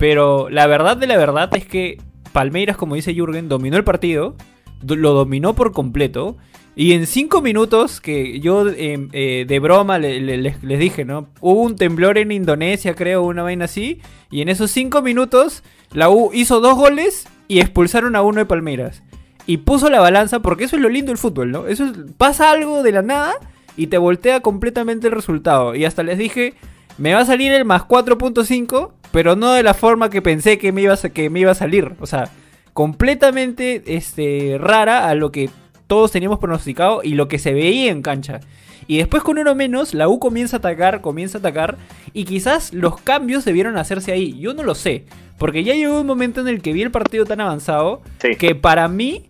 Pero 0.01 0.49
la 0.51 0.67
verdad 0.67 0.97
de 0.97 1.07
la 1.07 1.17
verdad 1.19 1.55
es 1.55 1.67
que 1.67 1.99
Palmeiras, 2.33 2.77
como 2.79 2.95
dice 2.95 3.15
Jürgen, 3.15 3.49
dominó 3.49 3.77
el 3.77 3.85
partido, 3.85 4.35
do- 4.83 4.97
lo 4.97 5.13
dominó 5.13 5.55
por 5.55 5.73
completo. 5.73 6.37
Y 6.75 6.93
en 6.95 7.07
cinco 7.07 7.43
minutos, 7.43 8.01
que 8.01 8.41
yo 8.41 8.67
eh, 8.69 9.09
eh, 9.13 9.45
de 9.47 9.59
broma 9.59 9.99
le- 9.99 10.21
le- 10.21 10.39
les, 10.39 10.63
les 10.65 10.79
dije, 10.79 11.05
¿no? 11.05 11.29
Hubo 11.43 11.61
un 11.61 11.77
temblor 11.77 12.17
en 12.17 12.33
Indonesia, 12.33 12.95
creo, 12.95 13.23
una 13.25 13.43
vaina 13.43 13.67
así. 13.67 14.01
Y 14.31 14.41
en 14.41 14.49
esos 14.49 14.71
cinco 14.71 15.03
minutos, 15.03 15.63
la 15.93 16.09
U 16.09 16.31
hizo 16.33 16.61
dos 16.61 16.77
goles 16.79 17.27
y 17.47 17.61
expulsaron 17.61 18.17
a 18.17 18.23
uno 18.23 18.39
de 18.39 18.47
Palmeiras. 18.47 19.03
Y 19.47 19.59
puso 19.59 19.91
la 19.91 20.01
balanza, 20.01 20.41
porque 20.41 20.65
eso 20.65 20.77
es 20.77 20.83
lo 20.83 20.89
lindo 20.89 21.11
del 21.11 21.19
fútbol, 21.19 21.51
¿no? 21.51 21.67
Eso 21.67 21.85
es- 21.85 21.93
pasa 22.17 22.51
algo 22.51 22.83
de 22.83 22.93
la 22.93 23.03
nada 23.03 23.35
y 23.77 23.89
te 23.89 23.99
voltea 23.99 24.41
completamente 24.41 25.09
el 25.09 25.13
resultado. 25.13 25.75
Y 25.75 25.85
hasta 25.85 26.03
les 26.03 26.17
dije, 26.17 26.55
me 26.97 27.13
va 27.13 27.21
a 27.21 27.27
salir 27.27 27.53
el 27.53 27.67
más 27.67 27.83
4.5, 27.83 28.93
pero 29.13 29.37
no 29.37 29.53
de 29.53 29.63
la 29.63 29.75
forma 29.75 30.11
que 30.11 30.23
pensé 30.23 30.59
que 30.59 30.73
me 30.73 30.83
iba 30.83 30.95
a, 30.95 30.97
que 31.09 31.31
me 31.31 31.41
iba 31.41 31.53
a 31.53 31.55
salir. 31.55 31.93
O 32.01 32.07
sea, 32.07 32.31
completamente 32.73 33.83
este, 33.87 34.57
rara 34.59 35.09
a 35.09 35.15
lo 35.15 35.31
que 35.33 35.51
todos 35.87 36.13
teníamos 36.13 36.39
pronosticado 36.39 37.03
y 37.03 37.15
lo 37.15 37.29
que 37.29 37.39
se 37.39 37.53
veía 37.53 37.91
en 37.91 38.03
cancha. 38.03 38.41
Y 38.87 38.99
después 38.99 39.23
con 39.23 39.39
uno 39.39 39.55
menos, 39.55 39.95
la 39.95 40.09
U 40.09 40.19
comienza 40.19 40.57
a 40.57 40.59
atacar, 40.59 41.01
comienza 41.01 41.39
a 41.39 41.41
atacar. 41.41 41.77
Y 42.13 42.25
quizás 42.25 42.73
los 42.73 43.01
cambios 43.01 43.45
debieron 43.45 43.77
hacerse 43.77 44.11
ahí. 44.13 44.37
Yo 44.41 44.53
no 44.55 44.65
lo 44.65 44.75
sé. 44.75 45.05
Porque 45.39 45.63
ya 45.63 45.75
llegó 45.75 46.01
un 46.01 46.07
momento 46.07 46.41
en 46.41 46.49
el 46.49 46.61
que 46.61 46.73
vi 46.73 46.83
el 46.83 46.91
partido 46.91 47.25
tan 47.25 47.41
avanzado 47.41 48.03
Sí. 48.19 48.35
que 48.37 48.55
para 48.55 48.89
mí 48.89 49.30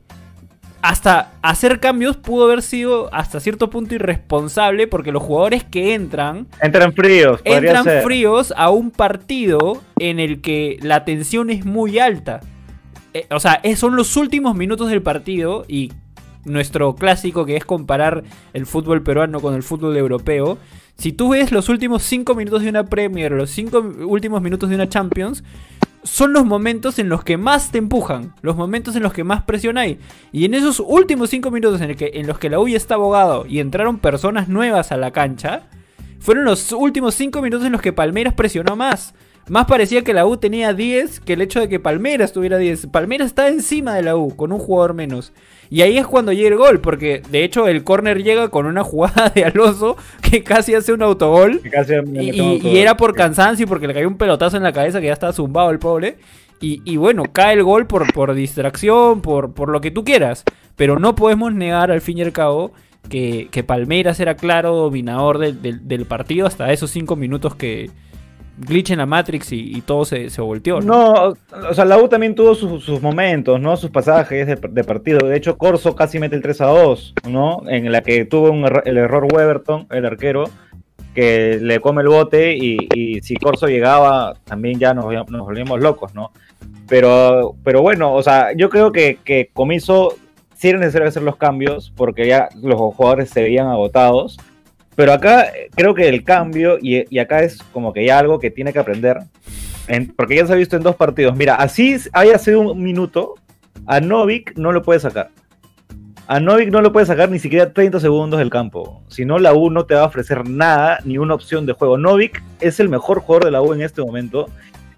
hasta 0.83 1.33
hacer 1.43 1.81
cambios 1.81 2.17
pudo 2.17 2.45
haber 2.45 2.63
sido 2.63 3.13
hasta 3.13 3.41
cierto 3.41 3.71
punto 3.71 3.95
irresponsable 3.95 4.87
porque 4.87 5.13
los 5.13 5.23
jugadores 5.23 5.65
que 5.65 5.95
entran 5.95 6.47
Entran 6.61 6.93
fríos, 6.93 7.41
entran 7.45 7.85
ser. 7.85 8.03
fríos 8.03 8.55
a 8.57 8.71
un 8.71 8.91
partido 8.91 9.81
en 9.99 10.21
el 10.21 10.41
que 10.41 10.79
la 10.83 11.05
tensión 11.05 11.51
es 11.51 11.65
muy 11.65 11.99
alta. 11.99 12.41
Eh, 13.13 13.27
o 13.31 13.41
sea, 13.41 13.61
son 13.77 13.97
los 13.97 14.17
últimos 14.17 14.55
minutos 14.55 14.89
del 14.89 15.03
partido 15.03 15.65
y 15.67 15.93
nuestro 16.45 16.95
clásico 16.95 17.45
que 17.45 17.57
es 17.57 17.65
comparar 17.65 18.25
el 18.53 18.67
fútbol 18.67 19.03
peruano 19.03 19.41
con 19.41 19.55
el 19.55 19.63
fútbol 19.63 19.97
europeo. 19.97 20.59
Si 20.97 21.13
tú 21.13 21.31
ves 21.31 21.51
los 21.53 21.69
últimos 21.69 22.03
5 22.03 22.35
minutos 22.35 22.63
de 22.63 22.69
una 22.69 22.85
Premier, 22.85 23.33
los 23.33 23.51
5 23.51 23.79
últimos 24.07 24.43
minutos 24.43 24.69
de 24.69 24.75
una 24.75 24.89
Champions, 24.89 25.43
son 26.03 26.33
los 26.33 26.47
momentos 26.47 26.99
en 26.99 27.09
los 27.09 27.25
que 27.25 27.37
más 27.37 27.71
te 27.71 27.79
empujan, 27.79 28.35
los 28.43 28.57
momentos 28.57 28.97
en 28.97 29.03
los 29.03 29.13
que 29.13 29.25
más 29.25 29.43
presión 29.43 29.79
hay. 29.79 29.99
Y 30.33 30.45
en 30.45 30.55
esos 30.55 30.81
últimos 30.81 31.31
5 31.31 31.51
minutos 31.51 31.81
en, 31.81 31.95
que, 31.95 32.13
en 32.15 32.27
los 32.27 32.39
que 32.39 32.51
la 32.51 32.61
U 32.61 32.69
ya 32.69 32.77
está 32.77 32.95
abogado 32.95 33.47
y 33.47 33.61
entraron 33.61 33.99
personas 33.99 34.49
nuevas 34.49 34.93
a 34.93 34.97
la 34.97 35.11
cancha, 35.11 35.69
fueron 36.19 36.45
los 36.45 36.73
últimos 36.73 37.15
5 37.15 37.43
minutos 37.43 37.67
en 37.67 37.73
los 37.73 37.83
que 37.83 37.93
Palmeiras 37.93 38.35
presionó 38.35 38.77
más. 38.77 39.15
Más 39.49 39.67
parecía 39.67 40.05
que 40.05 40.15
la 40.15 40.27
U 40.27 40.37
tenía 40.37 40.75
10 40.75 41.21
que 41.21 41.33
el 41.33 41.43
hecho 41.43 41.61
de 41.61 41.69
que 41.69 41.81
Palmeiras 41.81 42.33
tuviera 42.33 42.57
10. 42.57 42.87
Palmeiras 42.87 43.27
está 43.27 43.49
encima 43.49 43.95
de 43.95 44.03
la 44.03 44.17
U, 44.17 44.37
con 44.37 44.53
un 44.53 44.59
jugador 44.59 44.95
menos. 44.95 45.33
Y 45.71 45.83
ahí 45.83 45.99
es 45.99 46.07
cuando 46.07 46.33
llega 46.33 46.49
el 46.49 46.57
gol, 46.57 46.81
porque 46.81 47.23
de 47.31 47.45
hecho 47.45 47.69
el 47.69 47.85
córner 47.85 48.23
llega 48.25 48.49
con 48.49 48.67
una 48.67 48.83
jugada 48.83 49.31
de 49.31 49.45
Alonso 49.45 49.97
que 50.21 50.43
casi 50.43 50.75
hace 50.75 50.93
un 50.93 51.01
autogol. 51.03 51.61
Casi 51.71 51.95
Y, 52.21 52.77
era 52.79 52.97
por 52.97 53.15
cansancio, 53.15 53.67
porque 53.69 53.87
le 53.87 53.95
cayó 53.95 54.09
un 54.09 54.17
pelotazo 54.19 54.57
en 54.57 54.65
la 54.65 54.73
cabeza 54.73 55.01
que 55.01 55.07
ya 55.07 55.13
estaba 55.13 55.33
zumbado 55.33 55.71
el 55.71 55.79
pobre. 55.79 56.17
Y, 56.61 56.83
y 56.85 56.97
bueno, 56.97 57.23
cae 57.33 57.55
el 57.55 57.63
gol 57.63 57.87
por, 57.87 58.13
por 58.13 58.35
distracción, 58.35 59.23
por, 59.23 59.55
por 59.55 59.71
lo 59.71 59.81
que 59.81 59.91
tú 59.91 60.05
quieras. 60.05 60.45
Pero 60.77 60.99
no 60.99 61.15
podemos 61.15 61.55
negar 61.55 61.91
al 61.91 62.01
fin 62.01 62.19
y 62.19 62.23
al 62.23 62.33
cabo 62.33 62.73
que, 63.09 63.49
que 63.51 63.63
Palmeiras 63.65 64.19
era 64.21 64.35
claro 64.37 64.75
dominador 64.75 65.39
del, 65.39 65.63
del- 65.63 65.87
del 65.89 66.05
partido 66.05 66.47
hasta 66.47 66.73
esos 66.73 66.91
cinco 66.91 67.17
minutos 67.17 67.55
que 67.55 67.91
glitch 68.61 68.91
en 68.91 68.99
la 68.99 69.07
Matrix 69.07 69.53
y, 69.53 69.81
todo 69.83 70.05
se, 70.05 70.31
se 70.31 70.41
volteó. 70.41 70.81
¿no? 70.81 71.35
O 71.69 71.75
sea, 71.75 71.85
la 71.85 71.99
U 71.99 72.09
también 72.09 72.35
tuvo 72.35 72.55
sus, 72.55 72.85
sus 72.85 73.01
momentos, 73.01 73.61
¿no? 73.61 73.77
Sus 73.77 73.91
pasajes 73.91 74.47
de, 74.47 74.85
partido. 74.85 75.27
De 75.27 75.37
hecho, 75.37 75.57
Corso 75.57 75.95
casi 75.95 76.19
mete 76.19 76.37
el 76.37 76.43
3 76.43 76.61
a 76.61 76.67
2, 76.67 77.15
¿no? 77.29 77.63
En 77.69 77.91
la 77.91 78.03
que 78.03 78.25
tuvo 78.25 78.51
un 78.51 78.65
el 78.85 78.97
error 78.97 79.27
Weberton, 79.33 79.87
el 79.91 80.07
arquero, 80.07 80.45
que 81.15 81.59
le 81.61 81.81
come 81.81 82.03
el 82.03 82.09
bote 82.09 82.55
y, 82.57 83.21
si 83.23 83.37
Corso 83.37 83.67
llegaba, 83.67 84.35
también 84.45 84.79
ya 84.79 84.95
nos, 84.95 85.07
nos 85.29 85.43
volvíamos 85.43 85.81
locos, 85.81 86.15
¿no? 86.15 86.33
Pero, 86.89 87.55
pero 87.65 87.83
bueno, 87.83 88.15
o 88.15 88.23
sea, 88.23 88.53
yo 88.57 88.69
creo 88.69 88.93
que, 88.93 89.19
que 89.25 89.51
Comiso 89.53 90.15
sí 90.55 90.69
era 90.69 90.79
necesario 90.79 91.09
hacer 91.09 91.23
los 91.23 91.37
cambios 91.37 91.93
porque 91.97 92.27
ya 92.27 92.49
los 92.61 92.79
jugadores 92.95 93.31
se 93.31 93.43
veían 93.43 93.69
agotados. 93.69 94.39
Pero 94.97 95.13
acá 95.13 95.43
eh, 95.45 95.71
creo 95.75 95.95
que 95.95 96.09
el 96.09 96.25
cambio, 96.25 96.79
y, 96.81 97.19
acá 97.19 97.43
es 97.43 97.63
como 97.73 97.93
que 97.93 98.05
ya 98.05 98.19
algo 98.19 98.39
que 98.39 98.51
tiene 98.51 98.73
que 98.73 98.79
aprender, 98.79 99.19
en- 99.89 100.13
porque 100.15 100.37
ya 100.37 100.47
se 100.47 100.53
ha 100.53 100.57
visto 100.57 100.77
en 100.77 100.83
dos 100.83 100.97
partidos. 100.97 101.37
Mira, 101.37 101.55
así 101.55 101.97
haya 102.13 102.39
sido 102.39 102.61
un 102.61 102.83
minuto, 102.83 103.35
a 103.87 104.01
Novik 104.01 104.57
no 104.57 104.73
lo 104.73 104.83
puede 104.83 105.01
sacar. 105.01 105.31
A 106.27 106.39
Novik 106.39 106.71
no 106.71 106.81
lo 106.81 106.93
puedes 106.93 107.09
sacar 107.09 107.29
ni 107.29 107.39
siquiera 107.41 107.73
30 107.73 107.99
segundos 107.99 108.39
del 108.39 108.51
campo. 108.51 109.03
Si 109.09 109.25
no, 109.25 109.39
la 109.39 109.53
U 109.53 109.69
no 109.71 109.85
te 109.87 109.95
va 109.95 110.03
a 110.03 110.07
ofrecer 110.07 110.49
nada, 110.49 110.99
ni 111.05 111.19
una 111.19 111.35
opción 111.35 111.67
de 111.67 111.73
juego. 111.73 111.99
Novik 111.99 112.41
es 112.61 112.79
el 112.79 112.89
mejor 112.89 113.21
jugador 113.21 113.47
de 113.47 113.51
la 113.51 113.63
U 113.63 113.73
en 113.73 113.83
este 113.83 114.01
momento. 114.01 114.49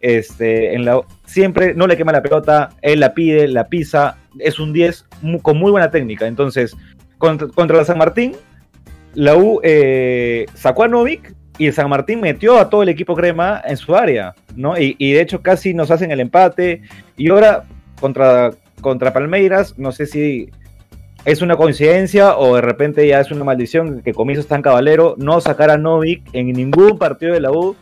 Este, 0.03 0.75
en 0.75 0.85
siempre 1.25 1.75
no 1.75 1.87
le 1.87 1.97
quema 1.97 2.13
la 2.13 2.23
pelota, 2.23 2.71
él 2.83 3.01
la 3.01 3.15
pide, 3.15 3.49
la 3.49 3.69
pisa. 3.69 4.17
Es 4.41 4.59
un 4.59 4.73
10 4.75 5.07
mu- 5.23 5.41
con 5.41 5.57
muy 5.57 5.71
buena 5.71 5.91
técnica. 5.91 6.27
Entonces, 6.27 6.77
contra, 7.19 7.47
contra 7.49 7.83
San 7.85 7.97
Martín, 7.99 8.33
la 9.15 9.37
U 9.37 9.61
eh, 9.63 10.47
sacó 10.55 10.85
a 10.85 10.89
Novik 10.89 11.35
y 11.59 11.67
el 11.67 11.73
San 11.73 11.89
Martín 11.91 12.21
metió 12.21 12.59
a 12.59 12.71
todo 12.71 12.83
el 12.83 12.89
equipo 12.89 13.15
crema 13.15 13.61
en 13.65 13.77
su 13.77 13.95
área, 13.95 14.35
¿no? 14.57 14.79
Y, 14.79 14.95
de 15.13 15.21
hecho 15.21 15.43
casi 15.43 15.75
nos 15.75 15.91
hacen 15.91 16.11
el 16.11 16.21
empate. 16.21 16.83
Y 17.17 17.29
ahora 17.31 17.65
contra, 18.01 18.53
contra 18.81 19.13
Palmeiras, 19.13 19.79
no 19.79 19.93
sé 19.93 20.07
si 20.07 20.51
es 21.25 21.43
una 21.43 21.57
coincidencia 21.57 22.37
o 22.37 22.57
de 22.57 22.63
repente 22.63 23.07
ya 23.07 23.21
es 23.21 23.31
una 23.31 23.45
maldición 23.45 24.01
que 24.03 24.13
Comiso 24.15 24.41
es 24.41 24.49
tan 24.49 24.63
caballero 24.63 25.15
no 25.19 25.41
sacar 25.41 25.71
a 25.71 25.77
Novik 25.79 26.23
en 26.33 26.53
ningún 26.53 26.99
partido 26.99 27.35
de 27.35 27.41
la 27.41 27.53
U 27.53 27.77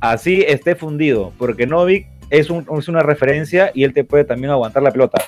así 0.00 0.44
esté 0.46 0.74
fundido, 0.76 1.32
porque 1.38 1.66
Novik 1.66 2.06
es, 2.30 2.50
un- 2.50 2.66
es 2.78 2.88
una 2.88 3.02
referencia 3.02 3.72
y 3.74 3.84
él 3.84 3.92
te 3.92 4.04
puede 4.04 4.24
también 4.24 4.52
aguantar 4.52 4.82
la 4.82 4.90
pelota. 4.92 5.18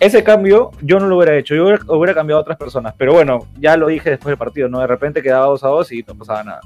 Ese 0.00 0.24
cambio 0.24 0.70
yo 0.80 0.98
no 0.98 1.06
lo 1.08 1.18
hubiera 1.18 1.36
hecho, 1.36 1.54
yo 1.54 1.64
hubiera, 1.66 1.84
hubiera 1.88 2.14
cambiado 2.14 2.38
a 2.38 2.42
otras 2.42 2.56
personas, 2.58 2.94
pero 2.96 3.12
bueno, 3.12 3.46
ya 3.58 3.76
lo 3.76 3.86
dije 3.88 4.08
después 4.10 4.30
del 4.32 4.38
partido, 4.38 4.66
¿no? 4.68 4.80
De 4.80 4.86
repente 4.86 5.22
quedaba 5.22 5.46
2 5.46 5.62
a 5.62 5.68
2 5.68 5.92
y 5.92 6.02
no 6.02 6.14
pasaba 6.16 6.42
nada. 6.42 6.60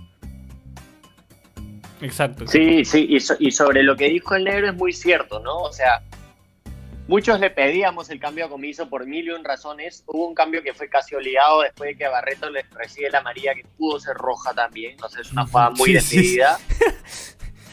Exacto. 2.00 2.46
Sí, 2.46 2.84
sí, 2.84 3.06
y, 3.08 3.20
so- 3.20 3.36
y 3.38 3.50
sobre 3.50 3.82
lo 3.82 3.96
que 3.96 4.08
dijo 4.08 4.34
el 4.34 4.44
negro 4.44 4.68
es 4.68 4.74
muy 4.74 4.92
cierto, 4.92 5.40
¿no? 5.40 5.56
O 5.62 5.72
sea, 5.72 6.02
muchos 7.08 7.40
le 7.40 7.50
pedíamos 7.50 8.10
el 8.10 8.20
cambio 8.20 8.46
a 8.46 8.48
Comiso 8.48 8.88
por 8.88 9.06
mil 9.06 9.26
y 9.26 9.30
un 9.30 9.44
razones. 9.44 10.04
Hubo 10.06 10.28
un 10.28 10.34
cambio 10.34 10.62
que 10.62 10.74
fue 10.74 10.88
casi 10.88 11.14
obligado 11.14 11.62
después 11.62 11.88
de 11.90 11.96
que 11.96 12.06
Barreto 12.08 12.50
le 12.50 12.62
recibe 12.72 13.10
la 13.10 13.22
María, 13.22 13.54
que 13.54 13.64
pudo 13.78 13.98
ser 13.98 14.14
roja 14.16 14.52
también. 14.54 14.92
Entonces, 14.92 15.22
es 15.26 15.32
una 15.32 15.46
jugada 15.46 15.70
muy 15.70 15.94
Sí, 15.94 16.00
sí, 16.00 16.16
decidida. 16.16 16.58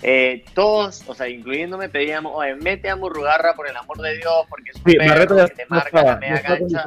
Eh, 0.04 0.44
todos, 0.56 1.04
o 1.08 1.14
sea, 1.14 1.28
incluyéndome, 1.30 1.88
pedíamos, 1.88 2.32
oye, 2.36 2.56
mete 2.56 2.90
a 2.90 2.96
Murrugarra 2.96 3.54
por 3.54 3.70
el 3.70 3.78
amor 3.78 4.00
de 4.02 4.18
Dios, 4.18 4.46
porque 4.50 4.72
es 4.72 4.78
un 4.78 4.84
Sí, 4.92 4.98
perro 4.98 5.36
que 5.46 5.54
te 5.54 5.62
no 5.64 5.70
marca 5.70 5.88
estaba, 5.90 6.12
la 6.14 6.18
media 6.18 6.42
cancha. 6.42 6.84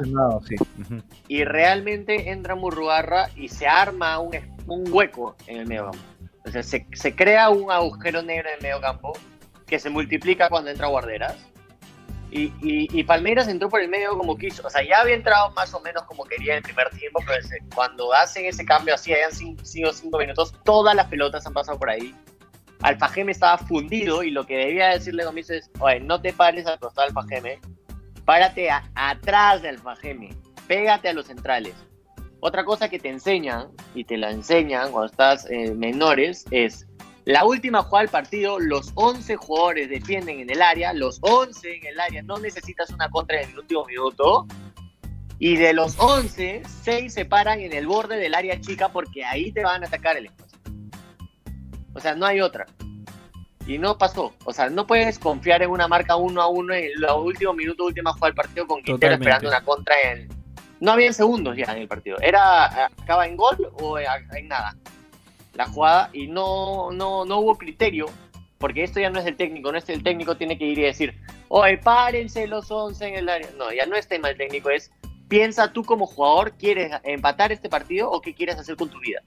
sí. 0.47 0.55
Ujú. 0.81 1.01
Y 1.29 1.43
realmente 1.45 2.29
entra 2.29 2.55
Murrugarra 2.55 3.29
y 3.37 3.47
se 3.47 3.67
arma 3.67 4.19
un, 4.19 4.35
un 4.67 4.83
hueco 4.91 5.35
en 5.47 5.57
el 5.59 5.67
medio 5.67 5.83
campo. 5.91 5.99
O 6.45 6.51
sea, 6.51 6.61
se, 6.61 6.85
se 6.93 7.15
crea 7.15 7.49
un 7.49 7.71
agujero 7.71 8.21
negro 8.21 8.49
en 8.49 8.55
el 8.55 8.61
medio 8.61 8.81
campo 8.81 9.13
que 9.65 9.79
se 9.79 9.89
multiplica 9.89 10.49
cuando 10.49 10.69
entra 10.69 10.87
Guarderas. 10.87 11.37
Y, 12.31 12.51
y, 12.61 12.87
y 12.91 13.03
Palmeiras 13.05 13.47
entró 13.47 13.69
por 13.69 13.79
el 13.79 13.87
medio 13.87 14.17
como 14.17 14.37
quiso. 14.37 14.67
O 14.67 14.69
sea, 14.69 14.83
ya 14.83 14.99
había 14.99 15.15
entrado 15.15 15.51
más 15.51 15.73
o 15.73 15.79
menos 15.79 16.03
como 16.03 16.25
quería 16.25 16.51
en 16.51 16.57
el 16.57 16.63
primer 16.63 16.89
tiempo, 16.89 17.19
pero 17.25 17.39
ese- 17.39 17.59
cuando 17.73 18.11
hacen 18.13 18.45
ese 18.45 18.65
cambio 18.65 18.93
así, 18.93 19.13
hayan 19.13 19.31
sido 19.31 19.93
cinco 19.93 20.17
minutos, 20.19 20.53
todas 20.65 20.93
las 20.95 21.07
pelotas 21.07 21.47
han 21.47 21.53
pasado 21.53 21.79
por 21.79 21.89
ahí. 21.89 22.13
Alfajeme 22.85 23.31
estaba 23.31 23.57
fundido 23.57 24.23
y 24.23 24.31
lo 24.31 24.45
que 24.45 24.57
debía 24.57 24.89
decirle 24.89 25.25
Gomis 25.25 25.49
es, 25.49 25.69
oye, 25.79 25.99
no 25.99 26.21
te 26.21 26.33
pares 26.33 26.65
al 26.67 26.79
costado 26.79 27.07
de 27.07 27.09
Alfajeme, 27.17 27.59
párate 28.25 28.69
a- 28.69 28.89
atrás 28.95 29.61
de 29.61 29.69
Alfajeme, 29.69 30.29
pégate 30.67 31.09
a 31.09 31.13
los 31.13 31.25
centrales. 31.27 31.73
Otra 32.41 32.63
cosa 32.63 32.89
que 32.89 32.99
te 32.99 33.09
enseñan, 33.09 33.69
y 33.95 34.03
te 34.03 34.17
la 34.17 34.29
enseñan 34.31 34.91
cuando 34.91 35.07
estás 35.07 35.47
eh, 35.49 35.73
menores, 35.73 36.45
es 36.51 36.85
la 37.23 37.43
última 37.43 37.81
jugada 37.81 38.03
del 38.03 38.11
partido, 38.11 38.59
los 38.59 38.91
11 38.93 39.35
jugadores 39.35 39.89
defienden 39.89 40.41
en 40.41 40.49
el 40.51 40.61
área, 40.61 40.93
los 40.93 41.17
11 41.21 41.77
en 41.77 41.85
el 41.87 41.99
área, 41.99 42.21
no 42.21 42.37
necesitas 42.37 42.91
una 42.91 43.09
contra 43.09 43.41
en 43.41 43.49
el 43.49 43.57
último 43.59 43.83
minuto. 43.85 44.45
Y 45.39 45.57
de 45.57 45.73
los 45.73 45.95
11, 45.99 46.61
6 46.83 47.13
se 47.13 47.25
paran 47.25 47.59
en 47.59 47.73
el 47.73 47.87
borde 47.87 48.15
del 48.17 48.35
área 48.35 48.61
chica 48.61 48.89
porque 48.89 49.25
ahí 49.25 49.51
te 49.51 49.63
van 49.63 49.83
a 49.83 49.87
atacar 49.87 50.15
el 50.17 50.27
espacio. 50.27 50.44
O 51.95 51.99
sea, 51.99 52.13
no 52.13 52.25
hay 52.25 52.41
otra. 52.41 52.67
Y 53.65 53.79
no 53.79 53.97
pasó. 53.97 54.35
O 54.43 54.53
sea, 54.53 54.69
no 54.69 54.85
puedes 54.85 55.17
confiar 55.17 55.63
en 55.63 55.71
una 55.71 55.87
marca 55.87 56.15
uno 56.15 56.41
a 56.41 56.47
uno 56.47 56.73
en 56.73 56.91
los 56.99 57.17
últimos 57.17 57.55
minutos, 57.55 57.87
última 57.87 58.11
jugada 58.13 58.27
del 58.27 58.35
partido 58.35 58.67
con 58.67 58.77
Quintero 58.83 59.15
Totalmente. 59.15 59.23
esperando 59.23 59.49
una 59.49 59.65
contra 59.65 59.95
en... 60.11 60.29
No 60.81 60.91
había 60.91 61.13
segundos 61.13 61.57
ya 61.57 61.65
en 61.71 61.79
el 61.79 61.87
partido. 61.87 62.17
Era 62.21 62.85
acaba 62.85 63.25
en 63.25 63.37
gol 63.37 63.71
o 63.79 63.97
en 63.97 64.05
en 64.35 64.47
nada. 64.49 64.75
La 65.53 65.65
jugada 65.67 66.09
y 66.11 66.27
no, 66.27 66.91
no, 66.91 67.25
no 67.25 67.39
hubo 67.39 67.57
criterio. 67.57 68.07
Porque 68.57 68.83
esto 68.83 68.99
ya 68.99 69.09
no 69.09 69.19
es 69.19 69.25
el 69.25 69.35
técnico, 69.35 69.71
no 69.71 69.77
es 69.77 69.87
el 69.89 70.03
técnico 70.03 70.37
tiene 70.37 70.57
que 70.57 70.65
ir 70.65 70.79
y 70.79 70.83
decir, 70.83 71.15
oye, 71.49 71.77
párense 71.77 72.47
los 72.47 72.69
11 72.69 73.07
en 73.07 73.15
el 73.15 73.29
área. 73.29 73.49
No, 73.57 73.71
ya 73.71 73.85
no 73.85 73.95
es 73.95 74.07
tema 74.07 74.29
del 74.29 74.37
técnico, 74.37 74.69
es 74.69 74.91
piensa 75.27 75.71
tú 75.71 75.83
como 75.83 76.05
jugador, 76.05 76.53
¿quieres 76.53 76.91
empatar 77.03 77.51
este 77.51 77.69
partido 77.69 78.09
o 78.11 78.21
qué 78.21 78.33
quieres 78.33 78.57
hacer 78.57 78.75
con 78.75 78.89
tu 78.89 78.99
vida? 78.99 79.21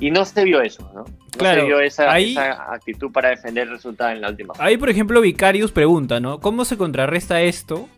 Y 0.00 0.10
no 0.10 0.24
se 0.24 0.44
vio 0.44 0.60
eso, 0.60 0.88
¿no? 0.94 1.00
No 1.04 1.06
Claro, 1.38 1.62
se 1.62 1.66
vio 1.66 1.80
esa, 1.80 2.10
ahí- 2.12 2.32
esa 2.32 2.72
actitud 2.72 3.10
para 3.10 3.30
defender 3.30 3.64
el 3.68 3.74
resultado 3.74 4.10
en 4.10 4.20
la 4.20 4.30
última. 4.30 4.54
Ahí, 4.58 4.76
por 4.76 4.90
ejemplo, 4.90 5.20
Vicarius 5.20 5.72
pregunta, 5.72 6.20
¿no? 6.20 6.40
¿Cómo 6.40 6.64
se 6.64 6.76
contrarresta 6.76 7.40
esto? 7.42 7.88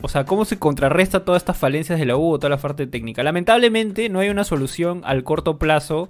O 0.00 0.08
sea, 0.08 0.24
¿cómo 0.24 0.44
se 0.44 0.58
contrarresta 0.58 1.24
todas 1.24 1.42
estas 1.42 1.56
falencias 1.56 1.98
de 1.98 2.06
la 2.06 2.16
U 2.16 2.32
o 2.32 2.38
toda 2.38 2.50
la 2.50 2.56
parte 2.58 2.86
técnica? 2.86 3.22
Lamentablemente 3.22 4.08
no 4.08 4.18
hay 4.20 4.28
una 4.30 4.44
solución 4.44 5.02
al 5.04 5.22
corto 5.24 5.58
plazo 5.58 6.08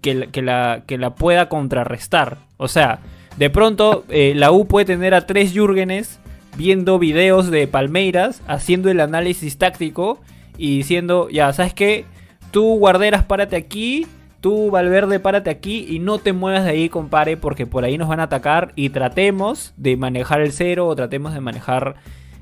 que 0.00 0.14
la, 0.14 0.26
que 0.26 0.42
la, 0.42 0.82
que 0.86 0.96
la 0.98 1.14
pueda 1.16 1.48
contrarrestar. 1.48 2.38
O 2.56 2.68
sea, 2.68 3.00
de 3.36 3.50
pronto 3.50 4.04
eh, 4.08 4.32
la 4.36 4.52
U 4.52 4.66
puede 4.68 4.86
tener 4.86 5.14
a 5.14 5.26
tres 5.26 5.52
Jürgenes 5.52 6.20
viendo 6.56 6.98
videos 7.00 7.50
de 7.50 7.66
Palmeiras, 7.66 8.42
haciendo 8.46 8.90
el 8.90 9.00
análisis 9.00 9.58
táctico 9.58 10.20
y 10.58 10.76
diciendo, 10.76 11.28
ya, 11.30 11.52
¿sabes 11.52 11.74
qué? 11.74 12.04
Tú 12.52 12.76
guarderas, 12.78 13.24
párate 13.24 13.56
aquí, 13.56 14.06
tú 14.42 14.70
Valverde, 14.70 15.20
párate 15.20 15.48
aquí 15.48 15.86
y 15.88 16.00
no 16.00 16.18
te 16.18 16.34
muevas 16.34 16.64
de 16.64 16.70
ahí, 16.70 16.88
compare, 16.90 17.38
porque 17.38 17.64
por 17.64 17.84
ahí 17.84 17.96
nos 17.96 18.08
van 18.08 18.20
a 18.20 18.24
atacar 18.24 18.72
y 18.76 18.90
tratemos 18.90 19.72
de 19.76 19.96
manejar 19.96 20.42
el 20.42 20.52
cero 20.52 20.88
o 20.88 20.96
tratemos 20.96 21.32
de 21.32 21.40
manejar 21.40 21.94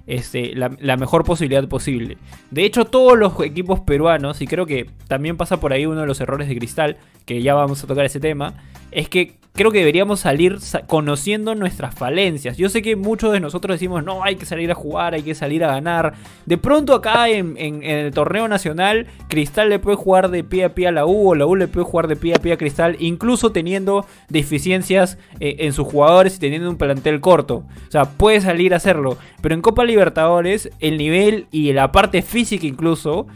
este, 0.06 0.56
la, 0.56 0.72
la 0.80 0.96
mejor 0.96 1.24
posibilidad 1.24 1.68
posible. 1.68 2.16
De 2.50 2.64
hecho, 2.64 2.86
todos 2.86 3.18
los 3.18 3.38
equipos 3.42 3.80
peruanos, 3.80 4.40
y 4.40 4.46
creo 4.46 4.64
que 4.64 4.90
también 5.06 5.36
pasa 5.36 5.60
por 5.60 5.74
ahí 5.74 5.84
uno 5.84 6.00
de 6.00 6.06
los 6.06 6.20
errores 6.20 6.48
de 6.48 6.56
Cristal, 6.56 6.96
que 7.26 7.42
ya 7.42 7.54
vamos 7.54 7.84
a 7.84 7.86
tocar 7.86 8.06
ese 8.06 8.18
tema, 8.18 8.54
es 8.90 9.08
que 9.10 9.39
creo 9.52 9.70
que 9.70 9.78
deberíamos 9.78 10.20
salir 10.20 10.60
sa- 10.60 10.82
conociendo 10.86 11.54
nuestras 11.54 11.94
falencias. 11.94 12.56
Yo 12.56 12.68
sé 12.68 12.82
que 12.82 12.96
muchos 12.96 13.32
de 13.32 13.40
nosotros 13.40 13.74
decimos, 13.74 14.04
no, 14.04 14.22
hay 14.24 14.36
que 14.36 14.46
salir 14.46 14.70
a 14.70 14.74
jugar, 14.74 15.14
hay 15.14 15.22
que 15.22 15.34
salir 15.34 15.64
a 15.64 15.68
ganar. 15.68 16.14
De 16.46 16.56
pronto 16.56 16.94
acá 16.94 17.28
en, 17.28 17.54
en- 17.58 17.82
el 17.82 18.12
torneo 18.12 18.48
nacional, 18.48 19.06
Cristal 19.28 19.68
le 19.68 19.78
puede 19.78 19.96
jugar 19.96 20.30
de 20.30 20.44
pie 20.44 20.64
a 20.64 20.74
pie 20.74 20.86
a 20.88 20.92
la 20.92 21.04
U, 21.06 21.30
o 21.30 21.34
la 21.34 21.46
U 21.46 21.56
le 21.56 21.68
puede 21.68 21.84
jugar 21.84 22.06
de 22.08 22.16
pie 22.16 22.34
a 22.34 22.38
pie 22.40 22.52
a 22.52 22.56
Cristal, 22.56 22.96
incluso 23.00 23.50
teniendo 23.52 24.06
deficiencias 24.28 25.18
eh, 25.40 25.56
en 25.60 25.72
sus 25.72 25.86
jugadores 25.86 26.36
y 26.36 26.40
teniendo 26.40 26.70
un 26.70 26.76
plantel 26.76 27.20
corto. 27.20 27.64
O 27.88 27.90
sea, 27.90 28.04
puede 28.06 28.40
salir 28.40 28.72
a 28.72 28.78
hacerlo. 28.78 29.18
Pero 29.42 29.54
en 29.54 29.62
Copa 29.62 29.84
Libertadores, 29.84 30.70
el 30.80 30.96
nivel 30.96 31.46
y 31.50 31.72
la 31.72 31.92
parte 31.92 32.22
física 32.22 32.66
incluso 32.66 33.26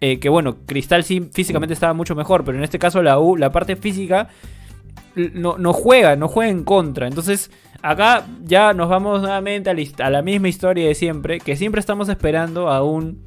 eh, 0.00 0.18
que 0.18 0.28
bueno, 0.28 0.56
Cristal 0.66 1.04
sí 1.04 1.28
físicamente 1.32 1.72
estaba 1.74 1.92
mucho 1.92 2.14
mejor, 2.16 2.44
pero 2.44 2.58
en 2.58 2.64
este 2.64 2.78
caso 2.80 3.02
la 3.02 3.18
U, 3.20 3.36
la 3.36 3.52
parte 3.52 3.76
física 3.76 4.28
no, 5.14 5.58
no 5.58 5.72
juega, 5.72 6.16
no 6.16 6.28
juega 6.28 6.50
en 6.50 6.64
contra. 6.64 7.06
Entonces, 7.06 7.50
acá 7.82 8.26
ya 8.44 8.72
nos 8.72 8.88
vamos 8.88 9.20
nuevamente 9.20 9.70
a 9.70 9.74
la, 9.74 10.10
la 10.10 10.22
misma 10.22 10.48
historia 10.48 10.86
de 10.86 10.94
siempre, 10.94 11.40
que 11.40 11.56
siempre 11.56 11.80
estamos 11.80 12.08
esperando 12.08 12.68
a 12.68 12.82
un 12.82 13.24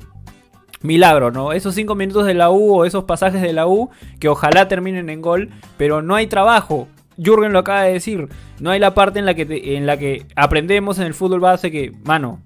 milagro, 0.81 1.31
¿no? 1.31 1.51
Esos 1.51 1.75
cinco 1.75 1.95
minutos 1.95 2.25
de 2.25 2.33
la 2.33 2.49
U 2.51 2.75
o 2.75 2.85
esos 2.85 3.05
pasajes 3.05 3.41
de 3.41 3.53
la 3.53 3.67
U 3.67 3.89
que 4.19 4.29
ojalá 4.29 4.67
terminen 4.67 5.09
en 5.09 5.21
gol, 5.21 5.49
pero 5.77 6.01
no 6.01 6.15
hay 6.15 6.27
trabajo. 6.27 6.87
Jürgen 7.17 7.53
lo 7.53 7.59
acaba 7.59 7.83
de 7.83 7.93
decir, 7.93 8.27
no 8.59 8.71
hay 8.71 8.79
la 8.79 8.93
parte 8.93 9.19
en 9.19 9.25
la 9.25 9.33
que, 9.33 9.77
en 9.77 9.85
la 9.85 9.97
que 9.97 10.25
aprendemos 10.35 10.99
en 10.99 11.05
el 11.05 11.13
fútbol 11.13 11.39
base 11.39 11.71
que, 11.71 11.93
mano, 12.03 12.41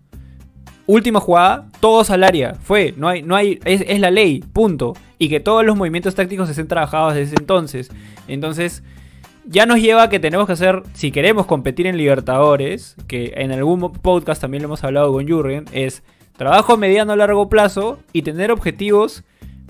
última 0.85 1.19
jugada, 1.19 1.67
todos 1.79 2.09
al 2.11 2.23
área. 2.23 2.53
Fue, 2.53 2.93
no 2.95 3.07
hay, 3.07 3.23
no 3.23 3.35
hay, 3.35 3.59
es, 3.65 3.83
es 3.87 3.99
la 3.99 4.11
ley, 4.11 4.43
punto. 4.53 4.93
Y 5.17 5.27
que 5.27 5.39
todos 5.39 5.65
los 5.65 5.75
movimientos 5.75 6.15
tácticos 6.15 6.49
estén 6.49 6.67
trabajados 6.67 7.15
desde 7.15 7.35
entonces. 7.37 7.89
Entonces, 8.27 8.83
ya 9.45 9.65
nos 9.65 9.79
lleva 9.79 10.03
a 10.03 10.09
que 10.09 10.19
tenemos 10.19 10.47
que 10.47 10.53
hacer, 10.53 10.83
si 10.93 11.11
queremos 11.11 11.45
competir 11.45 11.87
en 11.87 11.97
Libertadores, 11.97 12.95
que 13.07 13.33
en 13.35 13.51
algún 13.51 13.91
podcast 13.91 14.41
también 14.41 14.63
lo 14.63 14.67
hemos 14.67 14.83
hablado 14.83 15.11
con 15.11 15.27
Jürgen, 15.27 15.65
es 15.71 16.03
trabajo 16.37 16.73
a 16.73 16.77
mediano 16.77 17.13
a 17.13 17.15
largo 17.15 17.49
plazo 17.49 17.99
y 18.13 18.21
tener 18.21 18.51
objetivos 18.51 19.23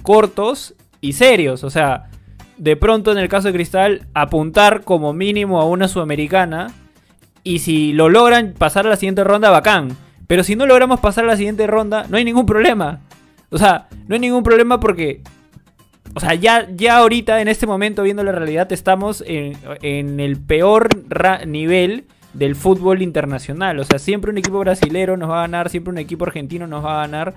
cortos 0.03 0.75
y 1.01 1.13
serios. 1.13 1.63
O 1.63 1.69
sea, 1.69 2.09
de 2.57 2.75
pronto 2.75 3.11
en 3.11 3.17
el 3.17 3.29
caso 3.29 3.47
de 3.47 3.53
Cristal, 3.53 4.07
apuntar 4.13 4.83
como 4.83 5.13
mínimo 5.13 5.59
a 5.59 5.65
una 5.65 5.87
sudamericana. 5.87 6.71
Y 7.43 7.59
si 7.59 7.93
lo 7.93 8.09
logran 8.09 8.53
pasar 8.57 8.85
a 8.85 8.89
la 8.89 8.97
siguiente 8.97 9.23
ronda, 9.23 9.49
bacán. 9.49 9.95
Pero 10.27 10.43
si 10.43 10.55
no 10.55 10.67
logramos 10.67 10.99
pasar 10.99 11.23
a 11.23 11.27
la 11.27 11.37
siguiente 11.37 11.65
ronda, 11.65 12.05
no 12.09 12.17
hay 12.17 12.25
ningún 12.25 12.45
problema. 12.45 12.99
O 13.49 13.57
sea, 13.57 13.87
no 14.07 14.13
hay 14.15 14.19
ningún 14.19 14.43
problema 14.43 14.79
porque. 14.79 15.21
O 16.15 16.19
sea, 16.19 16.33
ya, 16.33 16.67
ya 16.75 16.97
ahorita, 16.97 17.41
en 17.41 17.47
este 17.47 17.67
momento, 17.67 18.03
viendo 18.03 18.23
la 18.23 18.31
realidad, 18.31 18.71
estamos 18.71 19.23
en, 19.25 19.57
en 19.81 20.19
el 20.19 20.37
peor 20.37 20.89
nivel 21.45 22.05
del 22.33 22.55
fútbol 22.55 23.01
internacional. 23.01 23.79
O 23.79 23.83
sea, 23.83 23.99
siempre 23.99 24.31
un 24.31 24.37
equipo 24.37 24.59
brasilero 24.59 25.17
nos 25.17 25.29
va 25.29 25.39
a 25.39 25.41
ganar, 25.41 25.69
siempre 25.69 25.91
un 25.91 25.97
equipo 25.97 26.25
argentino 26.25 26.67
nos 26.67 26.83
va 26.83 26.97
a 26.97 27.07
ganar. 27.07 27.35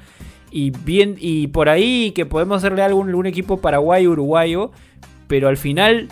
y 0.51 0.71
bien 0.71 1.17
y 1.19 1.47
por 1.49 1.69
ahí 1.69 2.13
que 2.13 2.27
podemos 2.27 2.59
hacerle 2.59 2.83
algo 2.83 3.03
a 3.03 3.07
algún 3.07 3.27
equipo 3.27 3.61
paraguayo 3.61 4.11
uruguayo, 4.11 4.71
pero 5.27 5.49
al 5.49 5.57
final 5.57 6.09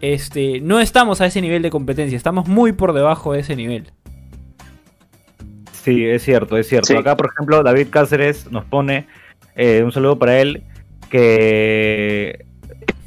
este 0.00 0.60
no 0.60 0.78
estamos 0.78 1.20
a 1.20 1.26
ese 1.26 1.40
nivel 1.40 1.62
de 1.62 1.70
competencia, 1.70 2.16
estamos 2.16 2.46
muy 2.46 2.72
por 2.72 2.92
debajo 2.92 3.32
de 3.32 3.40
ese 3.40 3.56
nivel. 3.56 3.90
Sí, 5.72 6.04
es 6.04 6.22
cierto, 6.22 6.56
es 6.56 6.68
cierto. 6.68 6.88
Sí. 6.88 6.96
Acá, 6.96 7.16
por 7.16 7.30
ejemplo, 7.32 7.62
David 7.62 7.88
Cáceres 7.90 8.50
nos 8.50 8.64
pone 8.64 9.06
eh, 9.54 9.82
un 9.84 9.92
saludo 9.92 10.18
para 10.18 10.40
él 10.40 10.64
que 11.10 12.44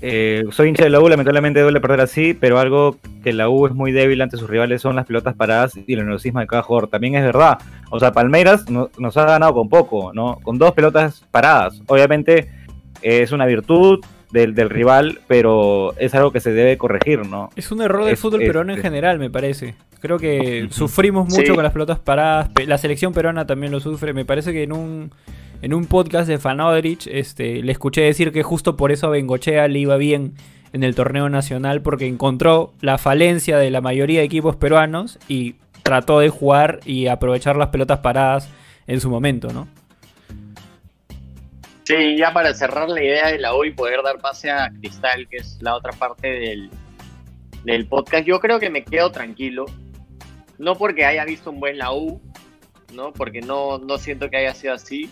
eh, 0.02 0.44
soy 0.52 0.70
hincha 0.70 0.84
de 0.84 0.90
la 0.90 1.02
U, 1.02 1.10
lamentablemente 1.10 1.60
duele 1.62 1.82
perder 1.82 2.02
así, 2.02 2.34
pero 2.34 2.60
algo 2.60 2.98
que 3.24 3.34
la 3.34 3.50
U 3.50 3.66
es 3.68 3.74
muy 3.74 3.92
débil 3.92 4.22
ante 4.22 4.38
sus 4.38 4.50
rivales 4.50 4.82
son 4.82 4.96
las 4.96 5.06
pelotas 5.06 5.36
paradas 5.36 5.74
y 5.76 5.94
el 5.94 6.00
nerviosismo 6.00 6.40
de 6.40 6.48
cada 6.48 6.64
jugador. 6.64 6.90
También 6.90 7.16
es 7.16 7.24
verdad. 7.24 7.58
O 7.92 8.00
sea, 8.00 8.12
Palmeiras 8.12 8.70
no- 8.70 8.90
nos 8.98 9.18
ha 9.18 9.26
ganado 9.26 9.54
con 9.54 9.68
poco, 9.70 10.14
¿no? 10.14 10.40
Con 10.42 10.58
dos 10.58 10.72
pelotas 10.74 11.24
paradas. 11.32 11.82
Obviamente 11.88 12.50
eh, 13.02 13.22
es 13.24 13.32
una 13.32 13.46
virtud 13.46 14.00
del, 14.32 14.54
del 14.56 14.70
rival, 14.70 15.20
pero 15.28 15.94
es 15.98 16.14
algo 16.16 16.32
que 16.32 16.40
se 16.40 16.54
debe 16.54 16.78
corregir, 16.78 17.26
¿no? 17.26 17.50
Es 17.56 17.72
un 17.72 17.82
error 17.82 18.06
del 18.06 18.14
Es- 18.14 18.20
fútbol 18.20 18.42
es- 18.42 18.48
peruano 18.48 18.72
en 18.74 18.78
es- 18.80 18.84
general, 18.84 19.20
me 19.20 19.30
parece. 19.30 19.76
Creo 20.02 20.18
que 20.18 20.68
sufrimos 20.70 21.28
mucho 21.28 21.48
Sí. 21.48 21.54
con 21.54 21.62
las 21.64 21.74
pelotas 21.74 22.00
paradas. 22.00 22.50
La 22.68 22.78
selección 22.78 23.12
peruana 23.12 23.46
también 23.46 23.74
lo 23.74 23.82
sufre. 23.82 24.14
Me 24.14 24.24
parece 24.24 24.54
que 24.54 24.64
en 24.64 24.72
un, 24.72 25.12
en 25.62 25.74
un 25.74 25.86
podcast 25.86 26.28
de 26.28 26.38
Fanodrich 26.38 27.08
este, 27.08 27.62
le 27.62 27.72
escuché 27.72 28.02
decir 28.02 28.32
que 28.32 28.44
justo 28.44 28.78
por 28.78 28.92
eso 28.92 29.08
a 29.08 29.10
Bengochea 29.10 29.68
le 29.68 29.80
iba 29.80 29.98
bien 29.98 30.34
en 30.72 30.84
el 30.84 30.96
torneo 30.96 31.30
nacional 31.30 31.82
porque 31.82 32.08
encontró 32.08 32.74
la 32.82 32.98
falencia 32.98 33.58
de 33.58 33.72
la 33.72 33.82
mayoría 33.82 34.20
de 34.20 34.26
equipos 34.26 34.56
peruanos 34.56 35.20
y 35.28 35.56
trató 35.84 36.20
de 36.20 36.30
jugar 36.30 36.80
y 36.86 37.08
aprovechar 37.08 37.58
las 37.58 37.70
pelotas 37.70 38.00
paradas 38.00 38.50
en 38.88 39.02
su 39.02 39.10
momento, 39.10 39.52
¿no? 39.52 39.68
Sí, 41.84 42.18
ya 42.18 42.32
para 42.32 42.54
cerrar 42.54 42.88
la 42.88 43.04
idea 43.04 43.28
de 43.30 43.40
la 43.40 43.56
U 43.56 43.66
y 43.66 43.72
poder 43.72 44.04
dar 44.04 44.20
pase 44.20 44.52
a 44.52 44.70
Cristal, 44.70 45.28
que 45.28 45.38
es 45.38 45.58
la 45.60 45.76
otra 45.76 45.92
parte 45.92 46.28
del, 46.28 46.70
del 47.64 47.88
podcast, 47.88 48.26
yo 48.26 48.40
creo 48.40 48.60
que 48.60 48.70
me 48.70 48.84
quedo 48.84 49.12
tranquilo. 49.12 49.66
No 50.60 50.76
porque 50.76 51.06
haya 51.06 51.26
visto 51.26 51.50
un 51.50 51.60
buen 51.60 51.80
la 51.80 51.92
U, 51.92 52.22
¿no? 52.94 53.12
Porque 53.12 53.42
no, 53.42 53.80
no 53.80 53.98
siento 53.98 54.30
que 54.30 54.38
haya 54.38 54.54
sido 54.54 54.76
así. 54.76 55.10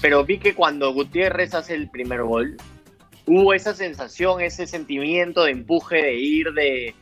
Pero 0.00 0.24
vi 0.24 0.38
que 0.38 0.54
cuando 0.54 0.92
Gutiérrez 0.92 1.54
hace 1.54 1.74
el 1.74 1.90
primer 1.90 2.22
gol, 2.22 2.56
hubo 3.26 3.52
esa 3.52 3.74
sensación, 3.74 4.40
ese 4.40 4.66
sentimiento 4.66 5.44
de 5.44 5.52
empuje, 5.52 5.96
de 6.02 6.14
ir, 6.14 6.52
de 6.52 6.94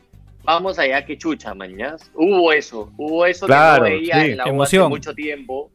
vamos 0.43 0.77
allá 0.79 1.05
que 1.05 1.17
chucha, 1.17 1.53
mañas. 1.53 2.11
Hubo 2.13 2.51
eso, 2.51 2.91
hubo 2.97 3.25
eso 3.25 3.45
Claro, 3.45 3.85
que 3.85 3.89
no 3.91 3.95
veía 3.97 4.21
sí. 4.23 4.31
en 4.31 4.37
la 4.37 4.43
Emoción. 4.45 4.83
hace 4.83 4.89
mucho 4.89 5.13
tiempo. 5.15 5.71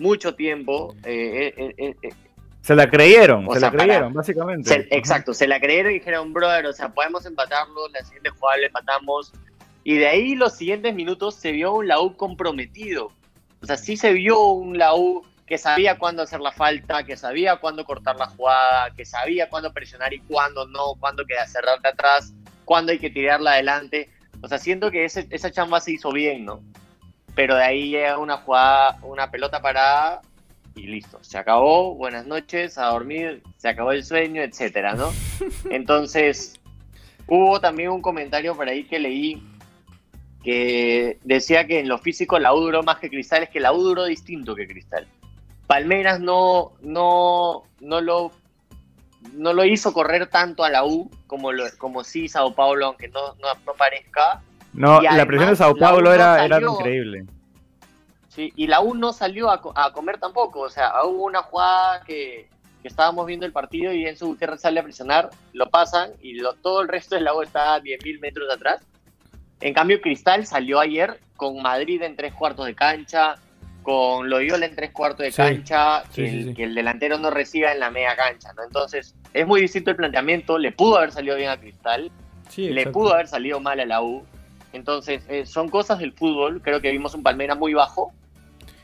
Mucho 0.00 0.34
tiempo. 0.34 0.94
eh, 1.04 1.54
eh, 1.56 1.74
eh, 1.78 1.94
eh, 2.02 2.08
Se 2.60 2.74
la 2.74 2.90
creyeron, 2.90 3.46
O 3.48 3.54
se 3.54 3.60
sea, 3.60 3.68
la 3.68 3.72
para- 3.72 3.84
creyeron, 3.84 4.12
básicamente. 4.12 4.68
se- 4.68 4.88
exacto, 4.90 5.32
se 5.32 5.46
la 5.46 5.60
creyeron 5.60 5.92
y 5.92 5.94
dijeron, 5.94 6.32
brother, 6.32 6.66
o 6.66 6.72
sea, 6.72 6.88
podemos 6.88 7.24
empatarlo, 7.24 7.88
la 7.94 8.02
siguiente 8.02 8.30
jugada 8.30 8.58
le 8.58 8.66
empatamos. 8.66 9.32
Y 9.84 9.94
de 9.98 10.08
ahí 10.08 10.34
los 10.34 10.56
siguientes 10.56 10.92
minutos 10.94 11.36
se 11.36 11.52
vio 11.52 11.74
un 11.74 11.86
Lau 11.86 12.16
comprometido. 12.16 13.12
O 13.62 13.66
sea, 13.66 13.76
sí 13.76 13.96
se 13.96 14.12
vio 14.12 14.48
un 14.50 14.76
Lau 14.78 15.22
que 15.46 15.58
sabía 15.58 15.96
cuándo 15.98 16.22
hacer 16.22 16.40
la 16.40 16.50
falta, 16.52 17.04
que 17.04 17.16
sabía 17.16 17.56
cuándo 17.56 17.84
cortar 17.84 18.16
la 18.16 18.26
jugada, 18.26 18.90
que 18.94 19.04
sabía 19.04 19.48
cuándo 19.48 19.72
presionar 19.72 20.12
y 20.12 20.18
cuándo 20.20 20.66
no, 20.66 20.94
cuándo 20.98 21.24
queda 21.24 21.46
cerrarte 21.46 21.88
atrás, 21.88 22.32
cuándo 22.64 22.90
hay 22.92 22.98
que 22.98 23.10
tirarla 23.10 23.52
adelante. 23.52 24.10
O 24.42 24.48
sea, 24.48 24.58
siento 24.58 24.90
que 24.90 25.04
ese- 25.04 25.28
esa 25.30 25.50
chamba 25.52 25.80
se 25.80 25.92
hizo 25.92 26.10
bien, 26.10 26.44
¿no? 26.44 26.60
Pero 27.36 27.54
de 27.54 27.62
ahí 27.62 27.90
llega 27.90 28.18
una 28.18 28.38
jugada, 28.38 28.98
una 29.02 29.30
pelota 29.30 29.62
parada 29.62 30.20
y 30.74 30.88
listo, 30.88 31.18
se 31.22 31.38
acabó, 31.38 31.94
buenas 31.94 32.26
noches, 32.26 32.76
a 32.76 32.86
dormir, 32.86 33.42
se 33.56 33.68
acabó 33.68 33.92
el 33.92 34.04
sueño, 34.04 34.42
etcétera, 34.42 34.94
¿no? 34.94 35.12
Entonces, 35.70 36.54
hubo 37.28 37.60
también 37.60 37.90
un 37.90 38.02
comentario 38.02 38.54
por 38.56 38.68
ahí 38.68 38.84
que 38.84 38.98
leí 38.98 39.42
que 40.42 41.18
decía 41.24 41.66
que 41.66 41.80
en 41.80 41.88
lo 41.88 41.98
físico 41.98 42.38
la 42.38 42.54
U 42.54 42.60
duró 42.60 42.82
más 42.82 42.98
que 42.98 43.08
Cristal, 43.10 43.42
es 43.44 43.48
que 43.50 43.58
la 43.60 43.72
U 43.72 43.82
duró 43.82 44.04
distinto 44.04 44.54
que 44.54 44.66
Cristal. 44.66 45.06
Palmeiras 45.66 46.20
no, 46.20 46.72
no, 46.80 47.64
no 47.80 48.00
lo 48.00 48.30
no 49.32 49.52
lo 49.52 49.64
hizo 49.64 49.92
correr 49.92 50.28
tanto 50.28 50.62
a 50.64 50.70
la 50.70 50.84
U 50.84 51.10
como, 51.26 51.50
lo, 51.52 51.64
como 51.78 52.04
sí 52.04 52.28
Sao 52.28 52.54
Paulo, 52.54 52.86
aunque 52.86 53.08
no, 53.08 53.34
no, 53.40 53.48
no 53.66 53.72
parezca. 53.76 54.40
No, 54.72 55.00
la 55.00 55.26
presión 55.26 55.50
de 55.50 55.56
Sao 55.56 55.74
Paulo 55.74 56.12
era, 56.12 56.44
era 56.44 56.60
increíble. 56.60 57.24
Sí, 58.28 58.52
y 58.54 58.66
la 58.68 58.80
U 58.80 58.94
no 58.94 59.12
salió 59.12 59.50
a, 59.50 59.60
co- 59.60 59.72
a 59.74 59.92
comer 59.92 60.18
tampoco. 60.18 60.60
O 60.60 60.68
sea, 60.70 60.92
hubo 61.04 61.24
una 61.24 61.42
jugada 61.42 62.02
que, 62.02 62.48
que 62.82 62.88
estábamos 62.88 63.26
viendo 63.26 63.46
el 63.46 63.52
partido 63.52 63.92
y 63.92 64.06
Enzo 64.06 64.26
Gutiérrez 64.26 64.60
sale 64.60 64.78
a 64.78 64.84
presionar, 64.84 65.30
lo 65.52 65.68
pasan 65.70 66.12
y 66.20 66.34
lo- 66.34 66.54
todo 66.54 66.82
el 66.82 66.88
resto 66.88 67.14
del 67.16 67.24
la 67.24 67.34
U 67.34 67.42
está 67.42 67.74
a 67.74 67.80
10.000 67.80 68.20
metros 68.20 68.48
atrás. 68.54 68.80
En 69.60 69.74
cambio, 69.74 70.00
Cristal 70.00 70.46
salió 70.46 70.78
ayer 70.78 71.18
con 71.36 71.60
Madrid 71.62 72.00
en 72.02 72.14
tres 72.14 72.32
cuartos 72.34 72.66
de 72.66 72.74
cancha, 72.74 73.36
con 73.86 74.28
Loyola 74.28 74.66
en 74.66 74.74
tres 74.74 74.90
cuartos 74.90 75.24
de 75.24 75.30
cancha, 75.32 76.02
sí, 76.10 76.22
que, 76.22 76.28
sí, 76.28 76.36
el, 76.38 76.44
sí. 76.46 76.54
que 76.54 76.64
el 76.64 76.74
delantero 76.74 77.18
no 77.18 77.30
reciba 77.30 77.70
en 77.70 77.78
la 77.78 77.88
media 77.92 78.16
cancha. 78.16 78.52
¿no? 78.56 78.64
Entonces, 78.64 79.14
es 79.32 79.46
muy 79.46 79.60
distinto 79.60 79.90
el 79.92 79.96
planteamiento. 79.96 80.58
Le 80.58 80.72
pudo 80.72 80.96
haber 80.98 81.12
salido 81.12 81.36
bien 81.36 81.50
a 81.50 81.56
Cristal, 81.60 82.10
le 82.56 82.86
pudo 82.88 83.14
haber 83.14 83.28
salido 83.28 83.60
mal 83.60 83.78
a 83.78 83.86
la 83.86 84.02
U. 84.02 84.24
Entonces, 84.72 85.22
eh, 85.28 85.46
son 85.46 85.68
cosas 85.68 86.00
del 86.00 86.12
fútbol. 86.12 86.60
Creo 86.62 86.80
que 86.80 86.90
vimos 86.90 87.14
un 87.14 87.22
Palmeiras 87.22 87.56
muy 87.56 87.74
bajo 87.74 88.12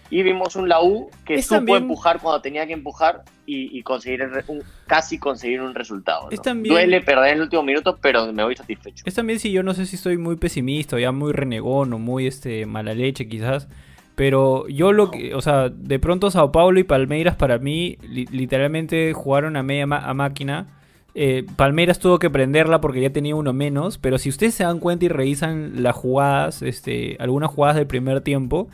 y 0.08 0.22
vimos 0.22 0.54
un 0.54 0.68
La 0.68 0.80
U 0.80 1.10
que 1.24 1.34
Es 1.34 1.46
supo 1.46 1.56
también- 1.56 1.78
empujar 1.82 2.20
cuando 2.20 2.40
tenía 2.40 2.64
que 2.68 2.72
empujar 2.74 3.22
y, 3.44 3.76
y 3.76 3.82
conseguir 3.82 4.22
un- 4.46 4.62
casi 4.86 5.18
conseguir 5.18 5.60
un 5.62 5.74
resultado. 5.74 6.28
¿no? 6.30 6.36
También- 6.38 6.74
Duele 6.76 7.00
perder 7.00 7.30
en 7.30 7.34
el 7.38 7.40
último 7.42 7.64
minuto, 7.64 7.98
pero 8.00 8.32
me 8.32 8.44
voy 8.44 8.54
satisfecho. 8.54 9.02
Es 9.04 9.14
también 9.14 9.40
si 9.40 9.50
yo 9.50 9.64
no 9.64 9.74
sé 9.74 9.84
si 9.84 9.96
estoy 9.96 10.16
muy 10.16 10.36
pesimista, 10.36 10.94
o 10.94 10.98
ya 11.00 11.10
muy 11.10 11.32
renegón 11.32 11.92
o 11.92 11.98
muy 11.98 12.28
este 12.28 12.66
mala 12.66 12.94
leche 12.94 13.26
quizás. 13.28 13.66
Pero 14.14 14.68
yo 14.68 14.92
lo 14.92 15.11
que, 15.11 15.35
o 15.35 15.40
sea, 15.40 15.68
de 15.70 15.98
pronto 15.98 16.31
Sao 16.31 16.53
Paulo 16.53 16.79
y 16.79 16.85
Palmeiras 16.85 17.37
para 17.37 17.59
mí 17.59 17.96
li- 18.03 18.27
literalmente 18.31 19.12
jugaron 19.14 19.57
a 19.57 19.62
media 19.62 19.85
a 19.85 20.14
máquina. 20.14 20.66
Eh, 21.14 21.44
Palmeiras 21.57 21.98
tuvo 21.98 22.18
que 22.18 22.31
prenderla 22.31 22.81
porque 22.81 23.01
ya 23.01 23.11
tenía 23.11 23.35
uno 23.37 23.53
menos, 23.53 23.98
pero 23.98 24.18
si 24.18 24.29
ustedes 24.29 24.55
se 24.55 24.64
dan 24.64 24.79
cuenta 24.81 25.05
y 25.05 25.09
revisan 25.09 25.83
las 25.83 25.94
jugadas, 25.96 26.62
este, 26.62 27.16
algunas 27.20 27.51
jugadas 27.51 27.77
del 27.77 27.87
primer 27.87 28.20
tiempo, 28.22 28.68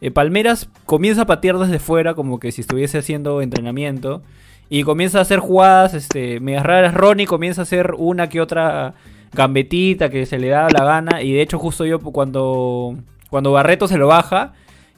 eh, 0.00 0.10
Palmeiras 0.10 0.68
comienza 0.84 1.22
a 1.22 1.26
patear 1.26 1.58
desde 1.58 1.78
fuera 1.78 2.14
como 2.14 2.40
que 2.40 2.50
si 2.52 2.60
estuviese 2.60 2.98
haciendo 2.98 3.40
entrenamiento 3.40 4.22
y 4.68 4.82
comienza 4.82 5.18
a 5.18 5.22
hacer 5.22 5.38
jugadas 5.38 5.94
este, 5.94 6.40
medias 6.40 6.64
raras. 6.64 6.94
Ronnie 6.94 7.26
comienza 7.26 7.62
a 7.62 7.64
hacer 7.64 7.94
una 7.98 8.28
que 8.28 8.40
otra 8.40 8.94
gambetita 9.32 10.08
que 10.10 10.26
se 10.26 10.38
le 10.38 10.48
da 10.48 10.68
la 10.70 10.84
gana 10.84 11.22
y 11.22 11.32
de 11.32 11.40
hecho 11.42 11.58
justo 11.58 11.84
yo 11.86 12.00
cuando, 12.00 12.96
cuando 13.30 13.52
Barreto 13.52 13.86
se 13.88 13.96
lo 13.98 14.06
baja, 14.08 14.52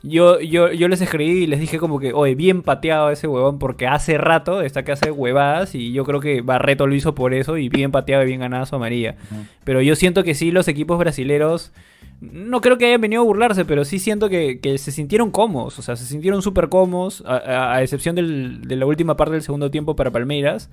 yo, 0.07 0.39
yo, 0.41 0.71
yo 0.71 0.89
les 0.89 1.01
escribí 1.01 1.45
y 1.45 1.47
les 1.47 1.61
dije 1.61 1.79
como 1.79 1.99
que, 1.99 2.13
oye, 2.13 2.35
bien 2.35 2.61
pateado 2.63 3.11
ese 3.11 3.27
huevón 3.27 3.59
porque 3.59 3.87
hace 3.87 4.19
rato 4.19 4.61
está 4.61 4.85
que 4.85 4.93
hace 4.93 5.11
huevadas 5.11 5.75
y 5.75 5.93
yo 5.93 6.05
creo 6.05 6.21
que 6.21 6.43
Barreto 6.43 6.87
lo 6.87 6.95
hizo 6.95 7.15
por 7.15 7.33
eso 7.33 7.57
y 7.57 7.71
bien 7.71 7.91
pateado 7.91 8.23
y 8.23 8.27
bien 8.27 8.41
ganada 8.41 8.67
su 8.67 8.77
amarilla. 8.77 9.17
Pero 9.65 9.81
yo 9.81 9.97
siento 9.97 10.23
que 10.23 10.35
sí, 10.35 10.51
los 10.51 10.69
equipos 10.69 10.99
brasileros, 10.99 11.73
no 12.21 12.61
creo 12.61 12.77
que 12.77 12.85
hayan 12.87 13.01
venido 13.01 13.23
a 13.23 13.25
burlarse, 13.25 13.65
pero 13.65 13.85
sí 13.87 13.99
siento 13.99 14.29
que, 14.29 14.61
que 14.61 14.77
se 14.77 14.93
sintieron 14.93 15.31
cómodos, 15.31 15.79
o 15.79 15.83
sea, 15.83 15.97
se 15.97 16.05
sintieron 16.05 16.43
súper 16.43 16.69
cómodos, 16.69 17.23
a, 17.27 17.37
a- 17.37 17.75
a 17.77 17.83
excepción 17.83 18.15
del- 18.15 18.61
de 18.63 18.77
la 18.77 18.85
última 18.87 19.17
parte 19.17 19.33
del 19.33 19.43
segundo 19.43 19.71
tiempo 19.71 19.97
para 19.97 20.11
Palmeiras. 20.11 20.69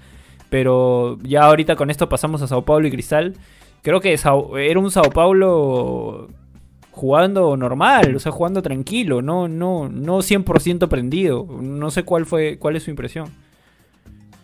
Pero 0.50 1.18
ya 1.24 1.44
ahorita 1.44 1.78
con 1.78 1.90
esto 1.90 2.10
pasamos 2.10 2.42
a 2.42 2.48
Sao 2.48 2.64
Paulo 2.66 2.86
y 2.88 2.92
Cristal. 2.92 3.36
Creo 3.82 4.02
que 4.02 4.18
Sao- 4.18 4.58
era 4.58 4.78
un 4.80 4.92
Sao 4.92 5.10
Paulo 5.10 6.28
jugando 7.02 7.58
normal, 7.58 8.16
o 8.16 8.20
sea, 8.20 8.32
jugando 8.32 8.62
tranquilo, 8.62 9.24
no, 9.24 9.48
no, 9.48 9.90
no 9.90 10.20
100% 10.22 10.88
prendido. 10.88 11.48
No 11.60 11.90
sé 11.90 12.04
cuál 12.04 12.28
fue, 12.28 12.58
cuál 12.60 12.76
es 12.76 12.84
su 12.84 12.92
impresión. 12.92 13.28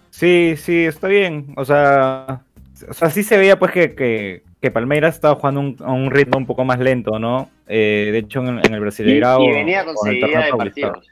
Sí, 0.10 0.56
sí, 0.58 0.86
está 0.86 1.08
bien. 1.08 1.54
O 1.56 1.66
sea, 1.66 2.42
o 2.90 2.94
sea 2.96 3.12
sí 3.12 3.22
se 3.22 3.38
veía 3.38 3.60
pues 3.60 3.72
que, 3.72 3.94
que, 3.94 4.42
que 4.60 4.72
Palmeiras 4.72 5.14
estaba 5.14 5.36
jugando 5.36 5.60
un- 5.62 5.78
a 5.82 5.92
un 5.92 6.10
ritmo 6.10 6.40
un 6.40 6.48
poco 6.48 6.66
más 6.66 6.80
lento, 6.80 7.20
¿no? 7.20 7.48
Eh, 7.68 8.10
de 8.12 8.18
hecho, 8.18 8.40
en, 8.42 8.58
en 8.66 8.74
el 8.74 8.78
Y, 8.78 8.80
Brasileirao... 8.80 9.44
y 9.44 9.52
venía 9.52 9.86
con 9.86 9.96
en 10.08 10.16
el 10.16 10.22
de 10.22 10.58
partidos. 10.58 11.08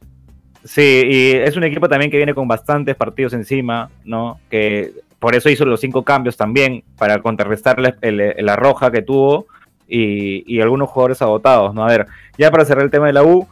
Sí, 0.63 1.03
y 1.05 1.31
es 1.33 1.55
un 1.55 1.63
equipo 1.63 1.87
también 1.87 2.09
que 2.09 2.17
viene 2.17 2.33
con 2.33 2.47
bastantes 2.47 2.95
partidos 2.95 3.33
encima, 3.33 3.91
¿no? 4.03 4.39
Que 4.49 4.93
por 5.19 5.35
eso 5.35 5.47
hizo 5.51 5.63
los 5.63 5.79
cinco 5.79 6.01
cambios 6.03 6.37
también, 6.37 6.83
para 6.97 7.21
contrarrestar 7.21 7.79
la, 7.79 7.95
el- 8.01 8.33
la 8.39 8.55
roja 8.55 8.89
que 8.89 9.03
tuvo 9.03 9.45
y, 9.87 10.43
y 10.53 10.61
algunos 10.61 10.89
jugadores 10.89 11.21
agotados, 11.21 11.73
¿no? 11.73 11.83
A 11.83 11.87
ver, 11.87 12.07
ya 12.37 12.51
para 12.51 12.65
cerrar 12.65 12.83
el 12.83 12.91
tema 12.91 13.07
de 13.07 13.13
la 13.13 13.23
U, 13.23 13.47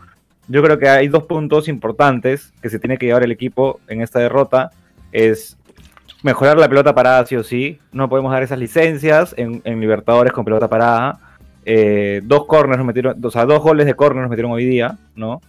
yo 0.48 0.62
creo 0.62 0.78
que 0.78 0.90
hay 0.90 1.08
dos 1.08 1.24
puntos 1.24 1.68
importantes 1.68 2.54
que 2.62 2.70
se 2.70 2.80
tiene 2.80 2.98
que 2.98 3.06
llevar 3.06 3.24
el 3.24 3.32
equipo 3.32 3.80
en 3.88 4.02
esta 4.02 4.20
derrota. 4.20 4.72
Es 5.12 5.58
mejorar 6.22 6.58
la 6.58 6.68
pelota 6.68 6.94
parada 6.94 7.26
sí 7.26 7.36
o 7.36 7.44
sí. 7.44 7.80
No 7.92 8.10
podemos 8.10 8.32
dar 8.32 8.44
esas 8.44 8.60
licencias 8.60 9.34
en, 9.38 9.62
en 9.64 9.80
Libertadores 9.80 10.34
con 10.34 10.44
pelota 10.44 10.68
parada. 10.68 11.20
Eh, 11.66 12.22
dos 12.24 12.46
corners 12.46 12.78
nos 12.78 12.88
metieron, 12.88 13.24
o 13.24 13.32
sea, 13.32 13.46
dos 13.46 13.62
goles 13.62 13.86
de 13.86 13.94
corner 13.94 14.22
nos 14.22 14.30
metieron 14.30 14.52
hoy 14.52 14.66
día, 14.66 14.98
¿no? 15.16 15.42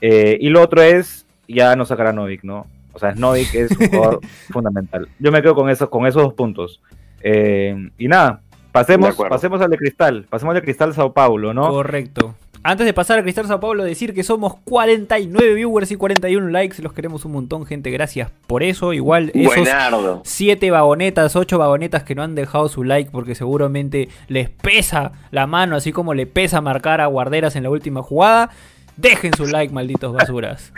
Eh, 0.00 0.36
y 0.40 0.48
lo 0.48 0.60
otro 0.60 0.82
es, 0.82 1.26
ya 1.46 1.76
no 1.76 1.84
sacará 1.84 2.12
Novik, 2.12 2.42
¿no? 2.42 2.66
O 2.92 2.98
sea, 2.98 3.14
Novik 3.14 3.54
es 3.54 3.70
un 3.70 3.88
jugador 3.88 4.20
fundamental. 4.50 5.08
Yo 5.20 5.30
me 5.30 5.40
quedo 5.40 5.54
con 5.54 5.70
esos, 5.70 5.88
con 5.88 6.06
esos 6.06 6.22
dos 6.22 6.34
puntos. 6.34 6.82
Eh, 7.22 7.90
y 7.96 8.08
nada, 8.08 8.40
pasemos, 8.72 9.14
pasemos 9.14 9.60
al 9.60 9.70
de 9.70 9.76
Cristal. 9.76 10.26
Pasemos 10.28 10.52
al 10.52 10.60
de 10.60 10.62
Cristal 10.62 10.94
Sao 10.94 11.12
Paulo, 11.12 11.54
¿no? 11.54 11.68
Correcto. 11.68 12.34
Antes 12.64 12.86
de 12.86 12.92
pasar 12.92 13.18
a 13.18 13.22
Cristal 13.22 13.48
Sao 13.48 13.58
Paulo, 13.58 13.82
decir 13.82 14.14
que 14.14 14.22
somos 14.22 14.54
49 14.64 15.54
viewers 15.54 15.90
y 15.90 15.96
41 15.96 16.48
likes. 16.48 16.80
Los 16.80 16.92
queremos 16.92 17.24
un 17.24 17.32
montón, 17.32 17.66
gente. 17.66 17.90
Gracias 17.90 18.30
por 18.46 18.62
eso. 18.62 18.92
Igual 18.92 19.32
esos 19.34 19.56
Buenardo. 19.56 20.22
7 20.24 20.70
vagonetas, 20.70 21.34
8 21.34 21.58
vagonetas 21.58 22.04
que 22.04 22.14
no 22.14 22.22
han 22.22 22.36
dejado 22.36 22.68
su 22.68 22.84
like 22.84 23.10
porque 23.10 23.34
seguramente 23.34 24.08
les 24.28 24.48
pesa 24.48 25.10
la 25.32 25.48
mano, 25.48 25.74
así 25.74 25.90
como 25.90 26.14
le 26.14 26.26
pesa 26.26 26.60
marcar 26.60 27.00
a 27.00 27.06
guarderas 27.06 27.56
en 27.56 27.64
la 27.64 27.70
última 27.70 28.00
jugada. 28.02 28.50
Dejen 28.96 29.32
su 29.34 29.46
like, 29.46 29.72
malditos 29.72 30.12
basuras. 30.12 30.72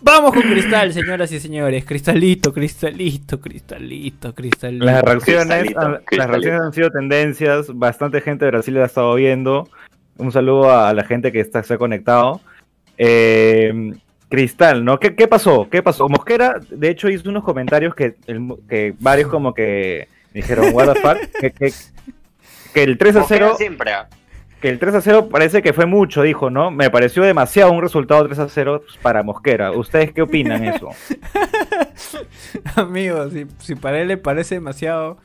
Vamos 0.00 0.32
con 0.32 0.42
Cristal, 0.42 0.92
señoras 0.92 1.30
y 1.32 1.38
señores. 1.40 1.84
Cristalito, 1.84 2.52
cristalito, 2.52 3.40
cristalito, 3.40 4.34
cristalito. 4.34 4.84
Las 4.84 5.02
reacciones, 5.02 5.46
Cristalito, 5.60 5.80
han- 5.80 6.00
las 6.10 6.26
reacciones 6.28 6.60
han 6.60 6.72
sido 6.72 6.90
tendencias. 6.90 7.66
Bastante 7.72 8.20
gente 8.20 8.44
de 8.44 8.50
Brasil 8.50 8.74
la 8.74 8.82
ha 8.82 8.86
estado 8.86 9.14
viendo. 9.14 9.68
Un 10.18 10.32
saludo 10.32 10.76
a 10.76 10.92
la 10.92 11.04
gente 11.04 11.30
que 11.32 11.40
está, 11.40 11.62
se 11.62 11.74
ha 11.74 11.78
conectado. 11.78 12.40
Eh, 12.98 13.92
Cristal, 14.28 14.84
¿no? 14.84 14.98
¿Qué, 14.98 15.14
qué 15.14 15.28
pasó? 15.28 15.68
¿Qué 15.70 15.82
pasó? 15.82 16.08
Mosquera, 16.08 16.58
de 16.70 16.88
hecho, 16.90 17.08
hizo 17.10 17.28
unos 17.28 17.44
comentarios 17.44 17.94
que, 17.94 18.14
el- 18.26 18.54
que 18.68 18.94
varios 18.98 19.28
como 19.30 19.52
que 19.54 20.08
dijeron, 20.32 20.70
what 20.74 20.92
the 20.94 21.00
fuck, 21.00 21.18
que, 21.40 21.50
que- 21.50 21.72
que 22.72 22.82
el 22.82 22.96
3 22.96 23.16
a 23.16 23.24
0 23.24 23.46
Mosquera 23.48 23.54
siempre. 23.56 23.92
Que 24.62 24.68
el 24.68 24.78
3 24.78 24.94
a 24.94 25.00
0 25.00 25.28
parece 25.28 25.60
que 25.60 25.72
fue 25.72 25.86
mucho, 25.86 26.22
dijo, 26.22 26.48
¿no? 26.48 26.70
Me 26.70 26.88
pareció 26.88 27.24
demasiado 27.24 27.72
un 27.72 27.82
resultado 27.82 28.24
3 28.24 28.38
a 28.38 28.48
0 28.48 28.84
para 29.02 29.24
Mosquera. 29.24 29.72
¿Ustedes 29.72 30.12
qué 30.12 30.22
opinan 30.22 30.64
eso? 30.64 30.90
Amigo, 32.76 33.28
si, 33.58 33.74
para 33.74 34.00
él 34.00 34.06
le 34.06 34.18
parece 34.18 34.54
demasiado, 34.54 35.18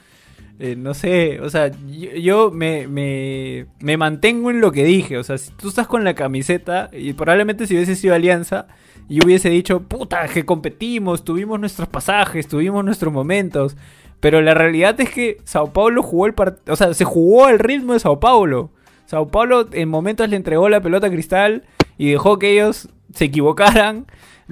eh, 0.57 0.75
no 0.75 0.95
sé, 0.95 1.39
o 1.39 1.51
sea, 1.51 1.69
yo, 1.87 2.49
me, 2.49 2.87
me 2.87 3.97
mantengo 3.97 4.49
en 4.49 4.59
lo 4.59 4.71
que 4.71 4.83
dije, 4.83 5.19
o 5.19 5.23
sea, 5.23 5.37
si 5.37 5.51
tú 5.51 5.69
estás 5.69 5.85
con 5.85 6.03
la 6.03 6.15
camiseta 6.15 6.89
y 6.91 7.13
probablemente 7.13 7.67
si 7.67 7.75
hubiese 7.75 7.95
sido 7.95 8.15
Alianza, 8.15 8.65
yo 9.07 9.21
hubiese 9.23 9.51
dicho, 9.51 9.83
puta, 9.83 10.27
que 10.27 10.45
competimos, 10.45 11.23
tuvimos 11.23 11.59
nuestros 11.59 11.87
pasajes, 11.87 12.47
tuvimos 12.47 12.83
nuestros 12.83 13.13
momentos, 13.13 13.77
pero 14.19 14.41
la 14.41 14.55
realidad 14.55 14.99
es 14.99 15.11
que 15.11 15.37
Sao 15.43 15.71
Paulo 15.73 16.01
jugó 16.01 16.25
el 16.25 16.33
partido, 16.33 16.73
o 16.73 16.75
sea, 16.75 16.95
se 16.95 17.05
jugó 17.05 17.45
al 17.45 17.59
ritmo 17.59 17.93
de 17.93 17.99
Sao 17.99 18.19
Paulo. 18.19 18.71
Sao 19.07 19.27
Paulo 19.29 19.67
en 19.71 19.89
momentos 19.89 20.29
le 20.29 20.35
entregó 20.35 20.69
la 20.69 20.79
pelota 20.81 21.07
a 21.07 21.09
Cristal 21.09 21.63
y 21.97 22.11
dejó 22.11 22.37
que 22.37 22.51
ellos 22.53 22.89
se 23.13 23.25
equivocaran. 23.25 24.05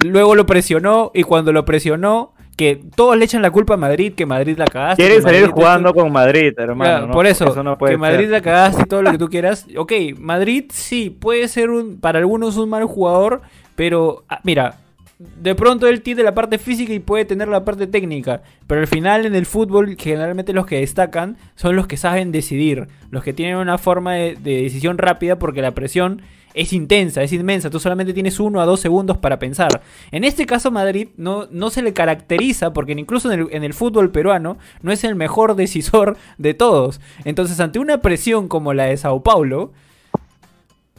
Luego 0.04 0.34
lo 0.34 0.44
presionó 0.46 1.10
y 1.14 1.22
cuando 1.22 1.52
lo 1.52 1.64
presionó, 1.64 2.32
que 2.56 2.80
todos 2.96 3.16
le 3.18 3.26
echan 3.26 3.42
la 3.42 3.50
culpa 3.50 3.74
a 3.74 3.76
Madrid, 3.76 4.14
que 4.14 4.24
Madrid 4.26 4.56
la 4.58 4.64
cagaste. 4.64 5.02
Quiere 5.02 5.16
que 5.16 5.22
salir 5.22 5.40
Madrid 5.42 5.54
jugando 5.54 5.88
esto- 5.90 6.00
con 6.02 6.10
Madrid, 6.12 6.52
hermano. 6.56 6.90
Claro, 6.90 7.06
¿no? 7.08 7.12
por 7.12 7.26
eso, 7.26 7.62
no 7.62 7.76
puede 7.78 7.92
que 7.94 7.98
Madrid 7.98 8.20
ser. 8.24 8.30
la 8.30 8.40
cagaste 8.40 8.82
y 8.82 8.86
todo 8.86 9.02
lo 9.02 9.10
que 9.12 9.18
tú 9.18 9.28
quieras. 9.28 9.66
Ok, 9.76 9.92
Madrid 10.18 10.64
sí, 10.72 11.10
puede 11.10 11.48
ser 11.48 11.68
un, 11.70 12.00
para 12.00 12.18
algunos 12.18 12.56
un 12.56 12.70
mal 12.70 12.84
jugador, 12.84 13.42
pero 13.74 14.24
ah, 14.30 14.40
mira, 14.42 14.76
de 15.18 15.54
pronto 15.54 15.86
él 15.86 16.02
tiene 16.02 16.22
la 16.22 16.34
parte 16.34 16.58
física 16.58 16.92
y 16.92 16.98
puede 16.98 17.24
tener 17.24 17.48
la 17.48 17.64
parte 17.64 17.86
técnica, 17.86 18.42
pero 18.66 18.82
al 18.82 18.86
final 18.86 19.24
en 19.24 19.34
el 19.34 19.46
fútbol 19.46 19.96
generalmente 19.98 20.52
los 20.52 20.66
que 20.66 20.80
destacan 20.80 21.38
son 21.54 21.74
los 21.74 21.86
que 21.86 21.96
saben 21.96 22.32
decidir, 22.32 22.88
los 23.10 23.24
que 23.24 23.32
tienen 23.32 23.56
una 23.56 23.78
forma 23.78 24.14
de, 24.14 24.36
de 24.36 24.62
decisión 24.62 24.98
rápida 24.98 25.38
porque 25.38 25.62
la 25.62 25.72
presión 25.72 26.20
es 26.56 26.72
intensa, 26.72 27.22
es 27.22 27.32
inmensa, 27.32 27.68
tú 27.70 27.78
solamente 27.78 28.14
tienes 28.14 28.40
uno 28.40 28.60
a 28.60 28.64
dos 28.64 28.80
segundos 28.80 29.18
para 29.18 29.38
pensar. 29.38 29.82
En 30.10 30.24
este 30.24 30.46
caso 30.46 30.70
Madrid 30.70 31.08
no, 31.16 31.46
no 31.50 31.68
se 31.68 31.82
le 31.82 31.92
caracteriza 31.92 32.72
porque 32.72 32.92
incluso 32.92 33.30
en 33.30 33.40
el, 33.40 33.48
en 33.52 33.62
el 33.62 33.74
fútbol 33.74 34.10
peruano 34.10 34.56
no 34.82 34.90
es 34.90 35.04
el 35.04 35.14
mejor 35.16 35.54
decisor 35.54 36.16
de 36.38 36.54
todos. 36.54 37.00
Entonces 37.24 37.60
ante 37.60 37.78
una 37.78 38.00
presión 38.00 38.48
como 38.48 38.72
la 38.72 38.84
de 38.84 38.96
Sao 38.96 39.22
Paulo, 39.22 39.72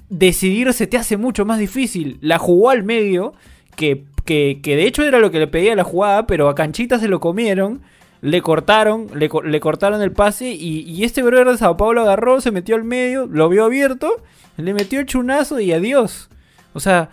decidir 0.10 0.72
se 0.74 0.88
te 0.88 0.98
hace 0.98 1.18
mucho 1.18 1.44
más 1.44 1.58
difícil. 1.60 2.20
La 2.22 2.38
jugó 2.38 2.70
al 2.70 2.84
medio, 2.84 3.34
que, 3.78 4.04
que, 4.26 4.60
de 4.76 4.86
hecho 4.86 5.04
era 5.04 5.20
lo 5.20 5.32
que 5.32 5.40
le 5.40 5.48
pedía 5.48 5.74
la 5.78 5.86
jugada, 5.86 6.28
pero 6.28 6.50
a 6.50 6.56
Canchita 6.56 7.00
se 7.00 7.08
lo 7.08 7.22
comieron. 7.22 7.82
Le 8.20 8.42
cortaron, 8.42 9.08
le, 9.14 9.30
co- 9.30 9.44
le 9.44 9.60
cortaron 9.60 10.02
el 10.02 10.12
pase 10.12 10.50
y, 10.50 11.04
este 11.04 11.22
brother 11.24 11.48
de 11.52 11.58
Sao 11.58 11.78
Paulo 11.78 12.02
agarró, 12.02 12.42
se 12.42 12.52
metió 12.52 12.76
al 12.76 12.84
medio, 12.84 13.28
lo 13.28 13.48
vio 13.48 13.64
abierto, 13.64 14.12
le 14.58 14.74
metió 14.74 15.00
el 15.00 15.06
chunazo 15.06 15.60
y 15.60 15.72
adiós. 15.72 16.28
O 16.74 16.80
sea, 16.80 17.10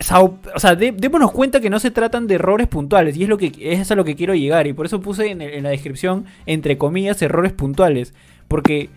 Sao- 0.00 0.38
o 0.54 0.58
sea, 0.60 0.76
dé- 0.76 0.92
démonos 0.96 1.32
cuenta 1.32 1.60
que 1.60 1.70
no 1.70 1.80
se 1.80 1.90
tratan 1.90 2.28
de 2.28 2.36
errores 2.36 2.68
puntuales 2.68 3.16
y 3.16 3.24
es 3.24 3.28
lo 3.28 3.36
que 3.36 3.52
es 3.60 3.90
a 3.90 3.96
lo 3.96 4.04
que 4.04 4.14
quiero 4.14 4.32
llegar 4.34 4.68
y 4.68 4.72
por 4.72 4.86
eso 4.86 5.00
puse 5.00 5.30
en 5.32 5.62
la 5.64 5.70
descripción 5.70 6.24
entre 6.46 6.78
comillas 6.78 7.20
errores 7.20 7.52
puntuales 7.52 8.14
porque 8.46 8.90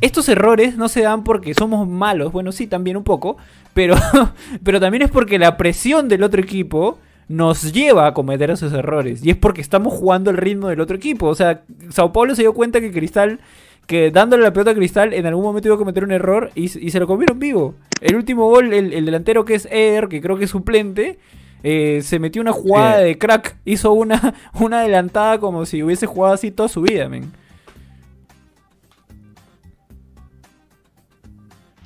estos 0.00 0.28
errores 0.28 0.76
no 0.76 0.88
se 0.88 1.02
dan 1.02 1.24
porque 1.24 1.54
somos 1.54 1.88
malos, 1.88 2.32
bueno 2.32 2.52
sí 2.52 2.66
también 2.66 2.96
un 2.96 3.04
poco, 3.04 3.36
pero 3.72 3.94
pero 4.64 4.80
también 4.80 5.02
es 5.02 5.10
porque 5.10 5.38
la 5.38 5.56
presión 5.56 6.08
del 6.08 6.22
otro 6.22 6.40
equipo 6.40 6.98
nos 7.28 7.72
lleva 7.72 8.06
a 8.06 8.12
cometer 8.14 8.50
esos 8.50 8.72
errores 8.72 9.24
y 9.24 9.30
es 9.30 9.36
porque 9.36 9.60
estamos 9.62 9.94
jugando 9.94 10.30
el 10.30 10.36
ritmo 10.36 10.68
del 10.68 10.80
otro 10.80 10.96
equipo, 10.96 11.26
o 11.26 11.34
sea, 11.34 11.62
Sao 11.90 12.12
Paulo 12.12 12.34
se 12.34 12.42
dio 12.42 12.52
cuenta 12.52 12.80
que 12.80 12.92
Cristal 12.92 13.40
que 13.86 14.10
dándole 14.10 14.42
la 14.42 14.52
pelota 14.52 14.70
a 14.70 14.74
Cristal 14.74 15.12
en 15.12 15.26
algún 15.26 15.44
momento 15.44 15.68
iba 15.68 15.74
a 15.74 15.78
cometer 15.78 16.04
un 16.04 16.12
error 16.12 16.50
y, 16.54 16.64
y 16.64 16.90
se 16.90 16.98
lo 16.98 17.06
comieron 17.06 17.38
vivo. 17.38 17.74
El 18.00 18.16
último 18.16 18.48
gol, 18.48 18.72
el, 18.72 18.94
el 18.94 19.04
delantero 19.04 19.44
que 19.44 19.54
es 19.54 19.66
Eder, 19.70 20.08
que 20.08 20.22
creo 20.22 20.38
que 20.38 20.44
es 20.44 20.50
suplente, 20.50 21.18
eh, 21.62 22.00
se 22.02 22.18
metió 22.18 22.40
una 22.40 22.52
jugada 22.52 22.98
Sí. 23.00 23.04
de 23.04 23.18
crack, 23.18 23.56
hizo 23.66 23.92
una, 23.92 24.34
una 24.58 24.80
adelantada 24.80 25.38
como 25.38 25.66
si 25.66 25.82
hubiese 25.82 26.06
jugado 26.06 26.32
así 26.34 26.50
toda 26.50 26.70
su 26.70 26.80
vida, 26.80 27.10
men. 27.10 27.30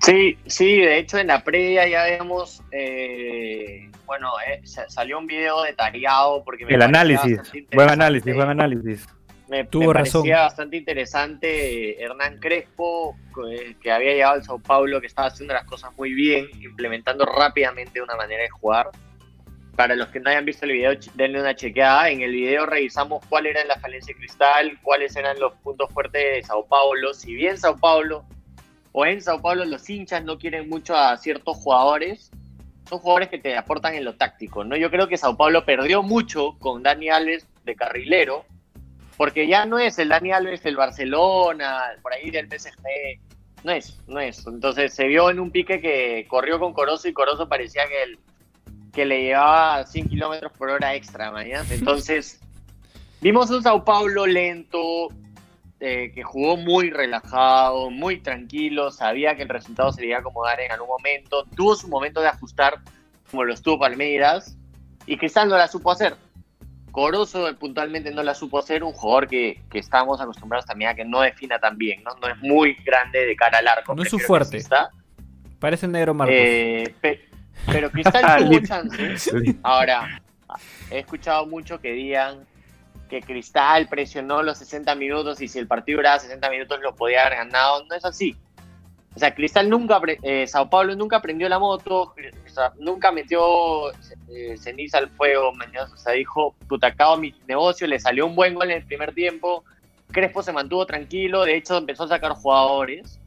Sí, 0.08 0.38
sí, 0.46 0.80
de 0.80 0.98
hecho 0.98 1.18
en 1.18 1.26
la 1.26 1.44
previa 1.44 1.86
ya 1.86 2.04
vemos, 2.04 2.62
eh, 2.72 3.90
bueno, 4.06 4.30
eh, 4.46 4.60
sa- 4.64 4.88
salió 4.88 5.18
un 5.18 5.26
video 5.26 5.62
detallado 5.62 6.42
porque 6.44 6.64
me 6.64 6.74
El 6.74 6.82
análisis, 6.82 7.40
buen 7.72 7.90
análisis, 7.90 8.34
buen 8.34 8.48
análisis. 8.48 9.06
Me, 9.48 9.64
Tuvo 9.64 9.88
me 9.88 9.92
razón. 9.94 10.22
parecía 10.22 10.40
bastante 10.42 10.76
interesante 10.76 11.90
eh, 11.90 11.96
Hernán 12.02 12.38
Crespo, 12.38 13.16
que, 13.34 13.76
que 13.82 13.90
había 13.90 14.12
llegado 14.12 14.34
al 14.34 14.44
Sao 14.44 14.58
Paulo, 14.58 15.00
que 15.00 15.06
estaba 15.06 15.28
haciendo 15.28 15.54
las 15.54 15.64
cosas 15.64 15.90
muy 15.96 16.12
bien, 16.12 16.48
implementando 16.60 17.24
rápidamente 17.24 18.02
una 18.02 18.14
manera 18.16 18.42
de 18.42 18.50
jugar. 18.50 18.90
Para 19.74 19.94
los 19.94 20.08
que 20.08 20.20
no 20.20 20.28
hayan 20.28 20.44
visto 20.44 20.66
el 20.66 20.72
video, 20.72 20.92
denle 21.14 21.40
una 21.40 21.54
chequeada. 21.54 22.10
En 22.10 22.20
el 22.20 22.32
video 22.32 22.66
revisamos 22.66 23.24
cuál 23.28 23.46
era 23.46 23.64
la 23.64 23.78
falencia 23.78 24.12
de 24.12 24.18
Cristal, 24.18 24.78
cuáles 24.82 25.14
eran 25.16 25.38
los 25.38 25.54
puntos 25.62 25.88
fuertes 25.92 26.20
de 26.22 26.42
Sao 26.42 26.66
Paulo. 26.66 27.14
Si 27.14 27.32
bien 27.34 27.56
Sao 27.56 27.76
Paulo, 27.76 28.24
o 28.98 29.06
en 29.06 29.22
Sao 29.22 29.40
Paulo 29.40 29.64
los 29.64 29.88
hinchas 29.88 30.24
no 30.24 30.38
quieren 30.38 30.68
mucho 30.68 30.96
a 30.96 31.16
ciertos 31.18 31.56
jugadores, 31.58 32.32
son 32.88 32.98
jugadores 32.98 33.28
que 33.28 33.38
te 33.38 33.56
aportan 33.56 33.94
en 33.94 34.04
lo 34.04 34.16
táctico. 34.16 34.64
¿no? 34.64 34.74
Yo 34.74 34.90
creo 34.90 35.06
que 35.06 35.16
Sao 35.16 35.36
Paulo 35.36 35.64
perdió 35.64 36.02
mucho 36.02 36.56
con 36.58 36.82
Dani 36.82 37.08
Alves 37.08 37.46
de 37.64 37.76
carrilero, 37.76 38.44
porque 39.16 39.46
ya 39.46 39.66
no 39.66 39.78
es 39.78 40.00
el 40.00 40.08
Dani 40.08 40.32
Alves 40.32 40.64
del 40.64 40.74
Barcelona, 40.74 41.92
por 42.02 42.12
ahí 42.12 42.32
del 42.32 42.48
PSG, 42.48 42.82
no 43.62 43.70
es, 43.70 44.00
no 44.08 44.18
es. 44.18 44.44
Entonces 44.44 44.92
se 44.92 45.06
vio 45.06 45.30
en 45.30 45.38
un 45.38 45.52
pique 45.52 45.80
que 45.80 46.26
corrió 46.26 46.58
con 46.58 46.72
Corozo 46.72 47.06
y 47.06 47.12
Corozo 47.12 47.48
parecía 47.48 47.82
que, 47.86 48.02
el, 48.02 48.18
que 48.92 49.06
le 49.06 49.22
llevaba 49.22 49.86
100 49.86 50.08
kilómetros 50.08 50.50
por 50.58 50.70
hora 50.70 50.96
extra, 50.96 51.30
mañana. 51.30 51.64
Entonces 51.70 52.40
vimos 53.20 53.48
un 53.50 53.62
Sao 53.62 53.84
Paulo 53.84 54.26
lento, 54.26 55.06
eh, 55.80 56.10
que 56.14 56.22
jugó 56.22 56.56
muy 56.56 56.90
relajado, 56.90 57.90
muy 57.90 58.20
tranquilo, 58.20 58.90
sabía 58.90 59.36
que 59.36 59.42
el 59.42 59.48
resultado 59.48 59.92
se 59.92 60.00
le 60.00 60.08
iba 60.08 60.16
a 60.16 60.20
acomodar 60.20 60.60
en 60.60 60.72
algún 60.72 60.88
momento, 60.88 61.44
tuvo 61.56 61.74
su 61.76 61.88
momento 61.88 62.20
de 62.20 62.28
ajustar, 62.28 62.78
como 63.30 63.44
lo 63.44 63.54
estuvo 63.54 63.78
Palmeiras, 63.78 64.56
y 65.06 65.16
Cristal 65.16 65.48
no 65.48 65.56
la 65.56 65.68
supo 65.68 65.92
hacer. 65.92 66.16
Corozo 66.90 67.48
eh, 67.48 67.54
puntualmente 67.54 68.10
no 68.10 68.22
la 68.22 68.34
supo 68.34 68.58
hacer, 68.58 68.82
un 68.82 68.92
jugador 68.92 69.28
que, 69.28 69.60
que 69.70 69.78
estamos 69.78 70.20
acostumbrados 70.20 70.66
también 70.66 70.90
a 70.90 70.94
que 70.94 71.04
no 71.04 71.20
defina 71.20 71.58
tan 71.58 71.78
bien, 71.78 72.02
¿no? 72.02 72.14
No 72.20 72.28
es 72.28 72.36
muy 72.38 72.74
grande 72.84 73.24
de 73.24 73.36
cara 73.36 73.58
al 73.58 73.68
arco. 73.68 73.94
No 73.94 74.02
es 74.02 74.08
su 74.08 74.18
fuerte. 74.18 74.60
Parece 75.60 75.86
negro 75.86 76.14
Marcos. 76.14 76.34
Eh, 76.36 76.94
pe- 77.00 77.28
pero 77.66 77.90
Cristal 77.90 78.24
tuvo 78.48 78.60
chances. 78.60 79.30
Ahora, 79.62 80.20
he 80.90 81.00
escuchado 81.00 81.46
mucho 81.46 81.80
que 81.80 81.92
digan 81.92 82.46
que 83.08 83.22
Cristal 83.22 83.88
presionó 83.88 84.42
los 84.42 84.58
60 84.58 84.94
minutos 84.94 85.40
y 85.40 85.48
si 85.48 85.58
el 85.58 85.66
partido 85.66 85.98
duraba 85.98 86.18
60 86.18 86.48
minutos 86.50 86.80
lo 86.80 86.94
podía 86.94 87.22
haber 87.22 87.38
ganado. 87.38 87.84
No 87.84 87.94
es 87.94 88.04
así. 88.04 88.36
O 89.14 89.18
sea, 89.18 89.34
Cristal 89.34 89.68
nunca, 89.68 90.00
eh, 90.22 90.46
Sao 90.46 90.70
Paulo 90.70 90.94
nunca 90.94 91.20
prendió 91.20 91.48
la 91.48 91.58
moto, 91.58 92.14
nunca 92.78 93.10
metió 93.10 93.90
eh, 94.28 94.56
ceniza 94.56 94.98
al 94.98 95.08
fuego. 95.08 95.50
O 95.50 95.96
sea, 95.96 96.12
dijo, 96.12 96.54
puta, 96.68 96.88
acabo 96.88 97.16
mi 97.16 97.34
negocio, 97.48 97.86
le 97.86 97.98
salió 97.98 98.26
un 98.26 98.36
buen 98.36 98.54
gol 98.54 98.70
en 98.70 98.76
el 98.76 98.86
primer 98.86 99.12
tiempo, 99.14 99.64
Crespo 100.12 100.42
se 100.42 100.52
mantuvo 100.52 100.86
tranquilo, 100.86 101.44
de 101.44 101.56
hecho 101.56 101.76
empezó 101.76 102.04
a 102.04 102.08
sacar 102.08 102.32
jugadores. 102.32 103.20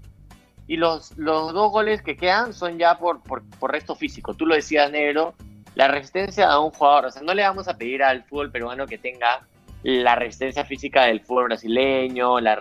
Y 0.67 0.77
los, 0.77 1.17
los 1.17 1.53
dos 1.53 1.71
goles 1.71 2.01
que 2.01 2.15
quedan 2.15 2.53
son 2.53 2.77
ya 2.77 2.97
por, 2.97 3.21
por, 3.21 3.43
por 3.59 3.71
resto 3.71 3.93
físico. 3.93 4.33
Tú 4.33 4.45
lo 4.45 4.55
decías, 4.55 4.89
Negro, 4.89 5.33
la 5.75 5.89
resistencia 5.89 6.49
a 6.49 6.59
un 6.59 6.71
jugador. 6.71 7.05
O 7.05 7.11
sea, 7.11 7.21
no 7.21 7.33
le 7.33 7.43
vamos 7.43 7.67
a 7.67 7.77
pedir 7.77 8.01
al 8.01 8.23
fútbol 8.23 8.51
peruano 8.51 8.87
que 8.87 8.97
tenga 8.97 9.45
la 9.83 10.15
resistencia 10.15 10.63
física 10.65 11.05
del 11.05 11.21
fútbol 11.21 11.45
brasileño, 11.45 12.39
la, 12.39 12.59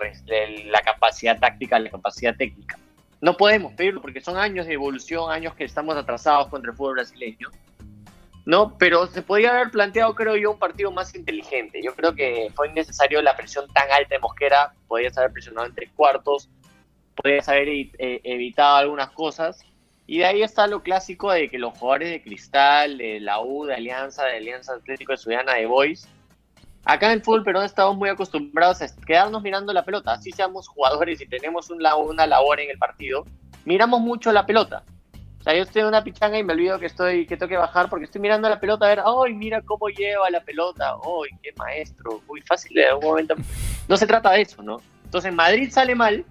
la 0.65 0.81
capacidad 0.81 1.39
táctica, 1.39 1.79
la 1.79 1.89
capacidad 1.89 2.35
técnica. 2.35 2.77
No 3.21 3.37
podemos 3.37 3.73
pedirlo 3.73 4.01
porque 4.01 4.21
son 4.21 4.37
años 4.37 4.65
de 4.65 4.73
evolución, 4.73 5.31
años 5.31 5.53
que 5.55 5.63
estamos 5.63 5.95
atrasados 5.95 6.47
contra 6.47 6.71
el 6.71 6.77
fútbol 6.77 6.95
brasileño. 6.95 7.49
¿no? 8.45 8.75
Pero 8.77 9.07
se 9.07 9.21
podría 9.21 9.51
haber 9.51 9.69
planteado, 9.71 10.15
creo 10.15 10.35
yo, 10.35 10.51
un 10.51 10.59
partido 10.59 10.91
más 10.91 11.13
inteligente. 11.15 11.81
Yo 11.83 11.93
creo 11.95 12.15
que 12.15 12.51
fue 12.55 12.69
innecesario 12.69 13.21
la 13.21 13.35
presión 13.37 13.71
tan 13.71 13.91
alta 13.91 14.15
de 14.15 14.19
Mosquera. 14.19 14.73
Podías 14.87 15.17
haber 15.17 15.31
presionado 15.31 15.67
en 15.67 15.75
tres 15.75 15.91
cuartos, 15.95 16.49
podías 17.15 17.47
haber 17.47 17.67
evi- 17.67 17.91
evitado 17.99 18.77
algunas 18.77 19.11
cosas. 19.11 19.63
Y 20.07 20.17
de 20.17 20.25
ahí 20.25 20.41
está 20.41 20.67
lo 20.67 20.81
clásico 20.81 21.31
de 21.31 21.49
que 21.49 21.59
los 21.59 21.77
jugadores 21.77 22.09
de 22.09 22.21
Cristal, 22.21 22.97
de 22.97 23.19
la 23.19 23.39
U, 23.41 23.65
de 23.65 23.75
Alianza, 23.75 24.25
de 24.25 24.37
Alianza 24.37 24.73
Atlético 24.73 25.11
de 25.11 25.17
Sudana, 25.17 25.53
de 25.53 25.67
Boys, 25.67 26.07
acá 26.85 27.07
en 27.07 27.13
el 27.13 27.23
fútbol 27.23 27.43
peruano 27.43 27.65
estamos 27.65 27.97
muy 27.97 28.09
acostumbrados 28.09 28.81
a 28.81 28.87
quedarnos 29.05 29.41
mirando 29.41 29.73
la 29.73 29.85
pelota. 29.85 30.13
Así 30.13 30.31
seamos 30.31 30.67
jugadores 30.67 31.21
y 31.21 31.27
tenemos 31.27 31.69
una 31.69 32.27
labor 32.27 32.59
en 32.59 32.69
el 32.69 32.77
partido, 32.77 33.25
miramos 33.65 34.01
mucho 34.01 34.31
la 34.31 34.45
pelota. 34.45 34.83
O 35.39 35.43
sea, 35.43 35.55
yo 35.55 35.63
estoy 35.63 35.81
en 35.81 35.87
una 35.87 36.03
pichanga 36.03 36.37
y 36.37 36.43
me 36.43 36.53
olvido 36.53 36.77
que 36.77 36.85
estoy 36.85 37.25
que 37.25 37.35
tengo 37.35 37.49
que 37.49 37.57
bajar 37.57 37.89
porque 37.89 38.05
estoy 38.05 38.21
mirando 38.21 38.47
la 38.47 38.59
pelota 38.59 38.85
a 38.85 38.89
ver, 38.89 39.01
¡ay, 39.03 39.33
mira 39.33 39.61
cómo 39.63 39.89
lleva 39.89 40.29
la 40.29 40.43
pelota! 40.43 40.93
¡ay, 41.03 41.31
qué 41.41 41.49
maestro! 41.57 42.21
Muy 42.27 42.41
fácil 42.41 42.75
de 42.75 42.85
algún 42.85 43.05
momento. 43.05 43.33
No 43.87 43.97
se 43.97 44.05
trata 44.05 44.31
de 44.31 44.41
eso, 44.41 44.61
¿no? 44.61 44.77
Entonces 45.03 45.33
Madrid 45.33 45.71
sale 45.71 45.95
mal, 45.95 46.25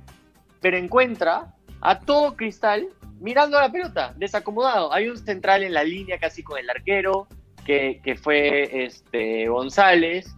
pero 0.61 0.77
encuentra 0.77 1.53
a 1.81 1.99
todo 1.99 2.37
Cristal 2.37 2.89
mirando 3.19 3.61
la 3.61 3.73
pelota, 3.73 4.15
desacomodado. 4.17 4.93
Hay 4.93 5.09
un 5.09 5.19
central 5.19 5.65
en 5.65 5.75
la 5.75 5.83
línea 5.83 6.19
casi 6.19 6.45
con 6.45 6.59
el 6.59 6.71
arquero, 6.71 7.27
que, 7.65 8.01
que 8.03 8.15
fue 8.17 8.85
este 8.85 9.49
González. 9.49 10.35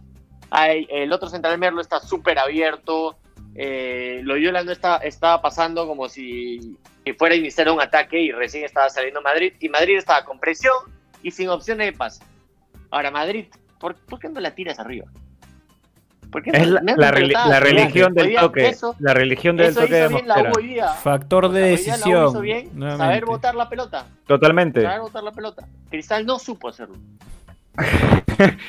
Hay, 0.55 0.87
el 0.91 1.11
otro 1.11 1.29
central 1.29 1.57
Merlo 1.57 1.81
está 1.81 1.99
súper 1.99 2.37
abierto. 2.37 3.17
Eh, 3.55 4.21
Loyola 4.23 4.63
no 4.63 4.71
está, 4.71 4.97
estaba 4.97 5.41
pasando 5.41 5.87
como 5.87 6.07
si 6.09 6.77
fuera 7.17 7.33
a 7.33 7.37
iniciar 7.39 7.69
un 7.71 7.81
ataque 7.81 8.21
y 8.21 8.31
recién 8.31 8.63
estaba 8.63 8.87
saliendo 8.89 9.19
Madrid. 9.23 9.53
Y 9.59 9.69
Madrid 9.69 9.97
estaba 9.97 10.23
con 10.23 10.39
presión 10.39 10.75
y 11.23 11.31
sin 11.31 11.49
opciones 11.49 11.87
de 11.87 11.93
pase. 11.93 12.23
Ahora, 12.91 13.09
Madrid, 13.09 13.47
¿por, 13.79 13.95
por 13.95 14.19
qué 14.19 14.29
no 14.29 14.39
la 14.39 14.53
tiras 14.53 14.77
arriba? 14.77 15.07
¿Por 16.31 16.43
qué 16.43 16.51
Es 16.53 16.67
no- 16.67 16.73
la, 16.73 16.79
han 16.79 16.85
la 16.85 16.93
la 17.47 17.59
religión 17.59 18.13
del 18.13 18.35
toque. 18.35 18.67
Eso, 18.67 18.95
La 18.99 19.15
religión 19.15 19.57
del 19.57 19.67
eso 19.67 19.81
toque 19.81 19.93
de 19.95 19.99
hizo 20.05 20.09
bien 20.15 20.27
la 20.27 20.35
Mosquera. 20.35 20.51
U 20.51 20.57
hoy 20.59 20.67
día. 20.67 20.87
Factor 20.89 21.49
de 21.49 21.61
decisión. 21.61 22.29
hizo 22.29 22.41
bien 22.41 22.79
saber 22.79 23.25
botar 23.25 23.55
la 23.55 23.69
pelota. 23.69 24.05
Totalmente. 24.27 24.83
Saber 24.83 24.99
botar 25.01 25.23
la 25.23 25.31
pelota. 25.31 25.67
Cristal 25.89 26.27
no 26.27 26.37
supo 26.37 26.69
hacerlo. 26.69 26.95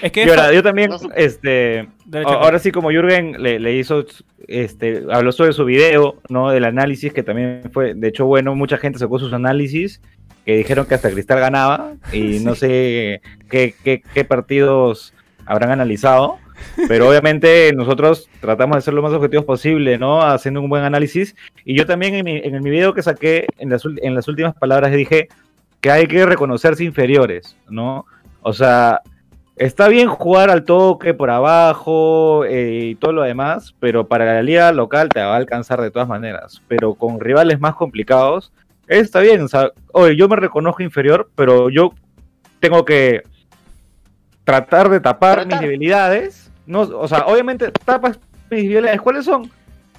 Es 0.03 0.13
que 0.13 0.25
Y 0.25 0.31
ahora, 0.31 0.53
yo 0.53 0.63
también, 0.63 0.91
no 0.91 0.99
este, 1.17 1.89
ahora 2.25 2.59
sí 2.59 2.71
como 2.73 2.91
Jürgen 2.91 3.43
le, 3.43 3.59
le 3.59 3.75
hizo, 3.77 4.05
este, 4.49 5.03
habló 5.11 5.33
sobre 5.33 5.53
su 5.53 5.65
video, 5.65 6.17
¿no? 6.29 6.51
Del 6.51 6.65
análisis 6.65 7.13
que 7.13 7.23
también 7.23 7.63
fue, 7.73 7.95
de 7.95 8.09
hecho, 8.09 8.27
bueno, 8.27 8.55
mucha 8.55 8.79
gente 8.79 8.99
sacó 8.99 9.19
sus 9.19 9.33
análisis 9.33 10.01
que 10.45 10.57
dijeron 10.57 10.87
que 10.87 10.95
hasta 10.95 11.11
Cristal 11.11 11.41
ganaba 11.41 11.95
y 12.13 12.39
no 12.41 12.55
sé 12.55 13.21
qué, 13.51 13.75
qué, 13.83 14.03
qué 14.13 14.25
partidos 14.25 15.13
habrán 15.47 15.71
analizado, 15.71 16.39
pero 16.89 17.09
obviamente 17.09 17.73
nosotros 17.75 18.29
tratamos 18.41 18.77
de 18.77 18.83
ser 18.83 18.95
lo 18.95 19.03
más 19.03 19.13
objetivos 19.13 19.45
posible, 19.45 19.99
¿no? 19.99 20.23
Haciendo 20.23 20.61
un 20.61 20.69
buen 20.71 20.85
análisis 20.85 21.35
y 21.65 21.77
yo 21.77 21.85
también 21.87 22.15
en 22.15 22.25
mi, 22.25 22.37
en 22.39 22.63
mi 22.63 22.71
video 22.71 22.95
que 22.95 23.03
saqué, 23.03 23.47
en 23.59 23.69
las, 23.71 23.85
ul- 23.85 23.99
en 24.03 24.15
las 24.15 24.29
últimas 24.29 24.55
palabras 24.55 24.93
dije 24.93 25.29
que 25.81 25.91
hay 25.91 26.07
que 26.07 26.25
reconocerse 26.25 26.85
inferiores, 26.85 27.57
¿no? 27.69 28.07
O 28.45 28.53
sea, 28.53 29.01
Está 29.57 29.87
bien 29.87 30.09
jugar 30.09 30.51
al 30.51 30.65
toque 30.65 31.15
por 31.15 31.31
abajo 31.31 32.45
eh, 32.45 32.87
y 32.91 32.95
todo 32.97 33.13
lo 33.13 33.23
demás, 33.23 33.73
pero 33.79 34.09
para 34.09 34.25
la 34.25 34.43
liga 34.43 34.73
local 34.73 35.09
te 35.11 35.21
va 35.21 35.35
a 35.35 35.37
alcanzar 35.37 35.81
de 35.81 35.93
todas 35.93 36.09
maneras. 36.09 36.61
Pero 36.67 36.95
con 36.95 37.21
rivales 37.21 37.61
más 37.61 37.77
complicados, 37.77 38.53
está 38.89 39.21
bien. 39.21 39.43
O 39.43 39.49
sea, 39.49 39.71
oye, 39.93 40.17
yo 40.17 40.29
me 40.29 40.35
reconozco 40.35 40.83
inferior, 40.83 41.31
pero 41.37 41.71
yo 41.71 41.95
tengo 42.59 42.85
que 42.85 43.23
tratar 44.43 44.89
de 44.89 44.99
tapar 44.99 45.43
Tratar. 45.43 45.53
mis 45.53 45.61
debilidades. 45.61 46.51
No, 46.67 46.81
o 46.81 47.07
sea, 47.07 47.21
obviamente 47.27 47.71
tapas 47.85 48.19
mis 48.51 48.63
debilidades. 48.63 49.01
¿Cuáles 49.01 49.25
son? 49.25 49.49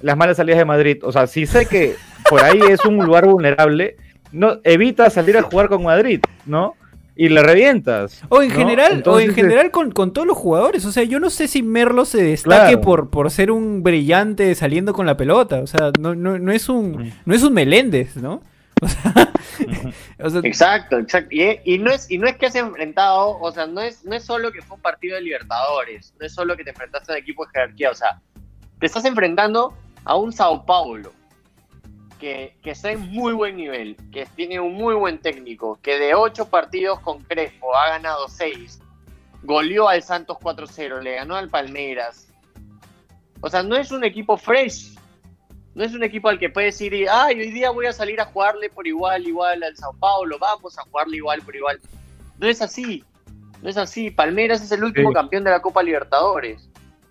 Las 0.02 0.18
malas 0.18 0.36
salidas 0.36 0.58
de 0.58 0.66
Madrid. 0.66 0.98
O 1.02 1.12
sea, 1.12 1.26
si 1.26 1.46
sé 1.46 1.64
que 1.64 1.94
por 2.28 2.42
ahí 2.44 2.60
es 2.68 2.84
un 2.84 2.98
lugar 3.02 3.24
vulnerable, 3.24 3.96
no 4.32 4.58
evita 4.64 5.08
salir 5.08 5.38
a 5.38 5.42
jugar 5.42 5.70
con 5.70 5.82
Madrid, 5.82 6.20
¿no? 6.44 6.74
Y 7.18 7.30
le 7.30 7.42
revientas. 7.42 8.22
O 8.28 8.42
en 8.42 8.50
¿no? 8.50 8.54
general, 8.56 9.02
o 9.06 9.18
en 9.18 9.32
general 9.34 9.70
con, 9.70 9.90
con 9.90 10.12
todos 10.12 10.26
los 10.26 10.36
jugadores. 10.36 10.84
O 10.84 10.92
sea, 10.92 11.02
yo 11.04 11.18
no 11.18 11.30
sé 11.30 11.48
si 11.48 11.62
Merlo 11.62 12.04
se 12.04 12.22
destaque 12.22 12.72
Claro. 12.72 12.80
por, 12.82 13.08
por 13.10 13.30
ser 13.30 13.50
un 13.50 13.82
brillante 13.82 14.54
saliendo 14.54 14.92
con 14.92 15.06
la 15.06 15.16
pelota. 15.16 15.60
O 15.62 15.66
sea, 15.66 15.90
no, 15.98 16.14
no, 16.14 16.38
no 16.38 16.52
es 16.52 16.68
un 16.68 16.92
Mm. 16.92 17.12
no 17.24 17.34
es 17.34 17.42
un 17.42 17.54
Meléndez, 17.54 18.16
¿no? 18.16 18.42
O 18.82 18.88
sea, 18.88 19.32
o 20.18 20.28
sea, 20.30 20.40
Exacto, 20.44 20.98
exacto. 20.98 21.28
Y, 21.34 21.58
y 21.64 21.78
no 21.78 21.90
es, 21.90 22.10
y 22.10 22.18
no 22.18 22.26
es 22.26 22.36
que 22.36 22.46
has 22.46 22.54
enfrentado, 22.54 23.38
o 23.40 23.50
sea, 23.50 23.66
no 23.66 23.80
es, 23.80 24.04
no 24.04 24.14
es 24.14 24.22
solo 24.24 24.52
que 24.52 24.60
fue 24.60 24.76
un 24.76 24.82
partido 24.82 25.14
de 25.16 25.22
Libertadores, 25.22 26.12
no 26.20 26.26
es 26.26 26.34
solo 26.34 26.54
que 26.56 26.64
te 26.64 26.70
enfrentaste 26.70 27.10
a 27.12 27.14
un 27.14 27.20
equipo 27.22 27.46
de 27.46 27.52
jerarquía, 27.52 27.90
o 27.90 27.94
sea, 27.94 28.20
te 28.78 28.84
estás 28.86 29.06
enfrentando 29.06 29.72
a 30.04 30.16
un 30.16 30.30
Sao 30.32 30.66
Paulo 30.66 31.10
que, 32.18 32.56
que 32.62 32.70
está 32.72 32.92
en 32.92 33.00
muy 33.10 33.32
buen 33.32 33.56
nivel, 33.56 33.96
que 34.12 34.26
tiene 34.34 34.60
un 34.60 34.74
muy 34.74 34.94
buen 34.94 35.18
técnico, 35.18 35.78
que 35.82 35.98
de 35.98 36.14
ocho 36.14 36.48
partidos 36.48 37.00
con 37.00 37.22
Crespo 37.22 37.76
ha 37.76 37.90
ganado 37.90 38.28
seis, 38.28 38.80
goleó 39.42 39.88
al 39.88 40.02
Santos 40.02 40.38
4-0, 40.38 41.02
le 41.02 41.16
ganó 41.16 41.36
al 41.36 41.48
Palmeiras. 41.48 42.28
O 43.40 43.48
sea, 43.50 43.62
no 43.62 43.76
es 43.76 43.92
un 43.92 44.04
equipo 44.04 44.36
fresh, 44.36 44.94
no 45.74 45.84
es 45.84 45.94
un 45.94 46.02
equipo 46.02 46.28
al 46.28 46.38
que 46.38 46.48
puedes 46.48 46.80
ir 46.80 46.94
y, 46.94 47.06
ay, 47.06 47.38
hoy 47.38 47.50
día 47.50 47.70
voy 47.70 47.86
a 47.86 47.92
salir 47.92 48.20
a 48.20 48.24
jugarle 48.24 48.70
por 48.70 48.86
igual, 48.86 49.26
igual 49.26 49.62
al 49.62 49.76
Sao 49.76 49.92
Paulo, 50.00 50.38
vamos 50.38 50.78
a 50.78 50.82
jugarle 50.82 51.18
igual 51.18 51.42
por 51.42 51.54
igual. 51.54 51.78
No 52.38 52.46
es 52.46 52.62
así, 52.62 53.04
no 53.62 53.68
es 53.68 53.76
así. 53.76 54.10
Palmeiras 54.10 54.62
es 54.62 54.72
el 54.72 54.84
último 54.84 55.10
Sí. 55.10 55.14
campeón 55.14 55.44
de 55.44 55.50
la 55.50 55.60
Copa 55.60 55.82
Libertadores. 55.82 56.68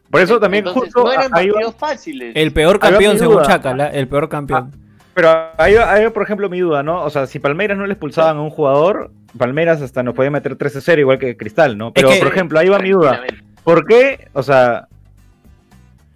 Por 0.09 0.21
eso 0.21 0.39
también 0.39 0.67
Entonces, 0.67 0.93
justo 0.93 1.03
no 1.03 1.11
eran 1.11 1.31
partidos 1.31 1.75
fáciles. 1.75 2.33
el 2.35 2.53
peor 2.53 2.79
campeón 2.79 3.17
según 3.17 3.41
¿ah? 3.43 3.89
el 3.93 4.07
peor 4.07 4.29
campeón. 4.29 4.71
Pero 5.15 5.30
ahí, 5.58 5.73
va- 5.73 5.91
ahí 5.91 6.08
por 6.10 6.21
ejemplo, 6.23 6.49
mi 6.49 6.60
duda, 6.60 6.84
¿no? 6.84 7.01
O 7.04 7.10
sea, 7.10 7.25
si 7.25 7.39
Palmeiras 7.39 7.78
no 7.78 7.88
le 7.88 7.93
expulsaban 7.93 8.38
a 8.38 8.41
un 8.41 8.49
jugador, 8.51 9.10
Palmeiras 9.38 9.82
hasta 9.82 10.04
nos 10.04 10.13
podía 10.13 10.30
meter 10.30 10.56
13-0 10.58 10.99
igual 10.99 11.17
que 11.17 11.36
Cristal, 11.38 11.78
¿no? 11.78 11.91
Pero, 11.93 12.10
que- 12.10 12.19
por 12.19 12.28
ejemplo, 12.28 12.60
ahí 12.60 12.69
va 12.69 12.78
mi 12.80 12.91
duda. 12.91 13.21
¿Por 13.63 13.86
qué, 13.88 14.28
o 14.34 14.43
sea, 14.43 14.88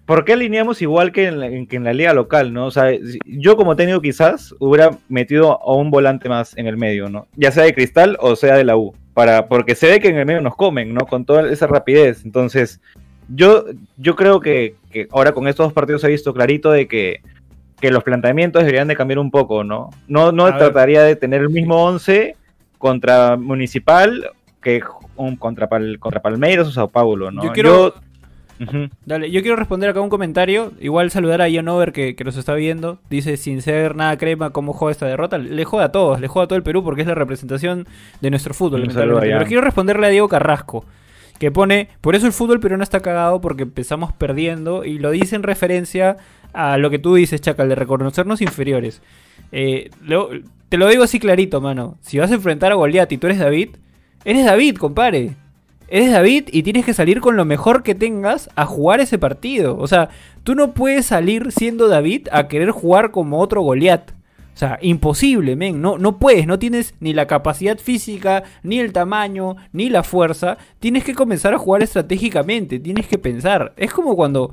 por 0.06 0.24
qué 0.24 0.34
alineamos 0.34 0.82
igual 0.82 1.12
que 1.12 1.26
en 1.28 1.40
la, 1.40 1.48
que 1.66 1.76
en 1.76 1.84
la 1.84 1.92
liga 1.92 2.12
local, 2.12 2.52
¿no? 2.52 2.66
O 2.66 2.70
sea, 2.70 2.90
yo 3.24 3.56
como 3.56 3.74
técnico 3.76 4.00
quizás 4.02 4.54
hubiera 4.58 4.90
metido 5.08 5.60
a 5.62 5.74
un 5.74 5.90
volante 5.90 6.28
más 6.28 6.56
en 6.58 6.66
el 6.66 6.76
medio, 6.76 7.08
¿no? 7.08 7.26
Ya 7.36 7.52
sea 7.52 7.64
de 7.64 7.74
Cristal 7.74 8.16
o 8.20 8.36
sea 8.36 8.56
de 8.56 8.64
la 8.64 8.76
U, 8.76 8.94
para, 9.14 9.46
porque 9.46 9.74
se 9.74 9.88
ve 9.88 10.00
que 10.00 10.08
en 10.08 10.16
el 10.16 10.26
medio 10.26 10.40
nos 10.42 10.56
comen, 10.56 10.92
¿no? 10.94 11.06
Con 11.06 11.24
toda 11.24 11.50
esa 11.50 11.66
rapidez. 11.66 12.24
Entonces, 12.24 12.80
yo, 13.28 13.64
yo 13.96 14.16
creo 14.16 14.40
que, 14.40 14.74
que 14.90 15.06
ahora 15.12 15.32
con 15.32 15.46
estos 15.48 15.66
dos 15.66 15.72
partidos 15.72 16.00
se 16.02 16.08
ha 16.08 16.10
visto 16.10 16.34
clarito 16.34 16.70
de 16.72 16.86
que, 16.88 17.20
que 17.80 17.90
los 17.90 18.02
planteamientos 18.04 18.60
deberían 18.62 18.88
de 18.88 18.96
cambiar 18.96 19.18
un 19.18 19.30
poco, 19.30 19.64
¿no? 19.64 19.90
No, 20.08 20.32
no 20.32 20.46
A 20.46 20.50
ver. 20.50 20.58
trataría 20.58 21.02
de 21.02 21.16
tener 21.16 21.40
el 21.42 21.50
mismo 21.50 21.84
11 21.84 22.36
contra 22.78 23.36
Municipal 23.36 24.30
que 24.62 24.82
un, 25.16 25.36
contra, 25.36 25.68
Pal- 25.68 25.98
contra 25.98 26.20
Palmeiras 26.20 26.68
o 26.68 26.70
Sao 26.72 26.88
Paulo, 26.88 27.30
¿no? 27.30 27.42
Yo 27.42 27.52
quiero, 27.52 27.94
Ujú. 28.60 28.88
dale, 29.06 29.30
yo 29.30 29.40
quiero 29.40 29.56
responder 29.56 29.88
acá 29.90 30.00
un 30.02 30.10
comentario. 30.10 30.72
Igual 30.80 31.10
saludar 31.10 31.40
a 31.40 31.48
Ian 31.48 31.68
Over 31.68 31.92
que, 31.92 32.14
que 32.14 32.24
nos 32.24 32.36
está 32.36 32.54
viendo. 32.54 32.98
Dice, 33.08 33.36
sin 33.38 33.62
ser 33.62 33.96
nada 33.96 34.16
crema, 34.18 34.50
¿cómo 34.50 34.72
joda 34.74 34.92
esta 34.92 35.06
derrota? 35.06 35.38
Le 35.38 35.64
joda 35.64 35.86
a 35.86 35.92
todos, 35.92 36.20
le 36.20 36.28
joda 36.28 36.44
a 36.44 36.48
todo 36.48 36.56
el 36.56 36.62
Perú 36.62 36.84
porque 36.84 37.00
es 37.02 37.08
la 37.08 37.14
representación 37.14 37.86
de 38.20 38.30
nuestro 38.30 38.52
fútbol. 38.52 38.86
Pero 38.94 39.44
quiero 39.46 39.62
responderle 39.62 40.06
a 40.06 40.10
Diego 40.10 40.28
Carrasco. 40.28 40.84
Que 41.40 41.50
pone, 41.50 41.88
por 42.02 42.14
eso 42.14 42.26
el 42.26 42.34
fútbol 42.34 42.60
peruano 42.60 42.84
está 42.84 43.00
cagado 43.00 43.40
porque 43.40 43.62
empezamos 43.62 44.12
perdiendo 44.12 44.84
y 44.84 44.98
lo 44.98 45.10
dice 45.10 45.36
en 45.36 45.42
referencia 45.42 46.18
a 46.52 46.76
lo 46.76 46.90
que 46.90 46.98
tú 46.98 47.14
dices, 47.14 47.40
Chacal, 47.40 47.70
de 47.70 47.76
reconocernos 47.76 48.42
inferiores. 48.42 49.00
Eh, 49.50 49.88
te 50.68 50.76
lo 50.76 50.88
digo 50.88 51.02
así 51.02 51.18
clarito, 51.18 51.62
mano. 51.62 51.96
Si 52.02 52.18
vas 52.18 52.30
a 52.30 52.34
enfrentar 52.34 52.72
a 52.72 52.74
Goliat 52.74 53.10
y 53.10 53.16
tú 53.16 53.26
eres 53.26 53.38
David, 53.38 53.70
eres 54.26 54.44
David, 54.44 54.76
compadre. 54.76 55.34
Eres 55.88 56.12
David 56.12 56.50
y 56.52 56.62
tienes 56.62 56.84
que 56.84 56.92
salir 56.92 57.22
con 57.22 57.36
lo 57.36 57.46
mejor 57.46 57.82
que 57.82 57.94
tengas 57.94 58.50
a 58.54 58.66
jugar 58.66 59.00
ese 59.00 59.18
partido. 59.18 59.78
O 59.78 59.86
sea, 59.86 60.10
tú 60.44 60.54
no 60.54 60.74
puedes 60.74 61.06
salir 61.06 61.52
siendo 61.52 61.88
David 61.88 62.28
a 62.32 62.48
querer 62.48 62.70
jugar 62.70 63.12
como 63.12 63.40
otro 63.40 63.62
Goliat. 63.62 64.12
O 64.54 64.58
sea, 64.60 64.78
imposible, 64.82 65.56
men. 65.56 65.80
No, 65.80 65.96
no 65.96 66.18
puedes, 66.18 66.46
no 66.46 66.58
tienes 66.58 66.94
ni 67.00 67.14
la 67.14 67.26
capacidad 67.26 67.78
física, 67.78 68.42
ni 68.62 68.78
el 68.78 68.92
tamaño, 68.92 69.56
ni 69.72 69.88
la 69.88 70.02
fuerza. 70.02 70.58
Tienes 70.80 71.04
que 71.04 71.14
comenzar 71.14 71.54
a 71.54 71.58
jugar 71.58 71.82
estratégicamente, 71.82 72.78
tienes 72.78 73.06
que 73.06 73.16
pensar. 73.18 73.72
Es 73.76 73.92
como 73.92 74.16
cuando 74.16 74.50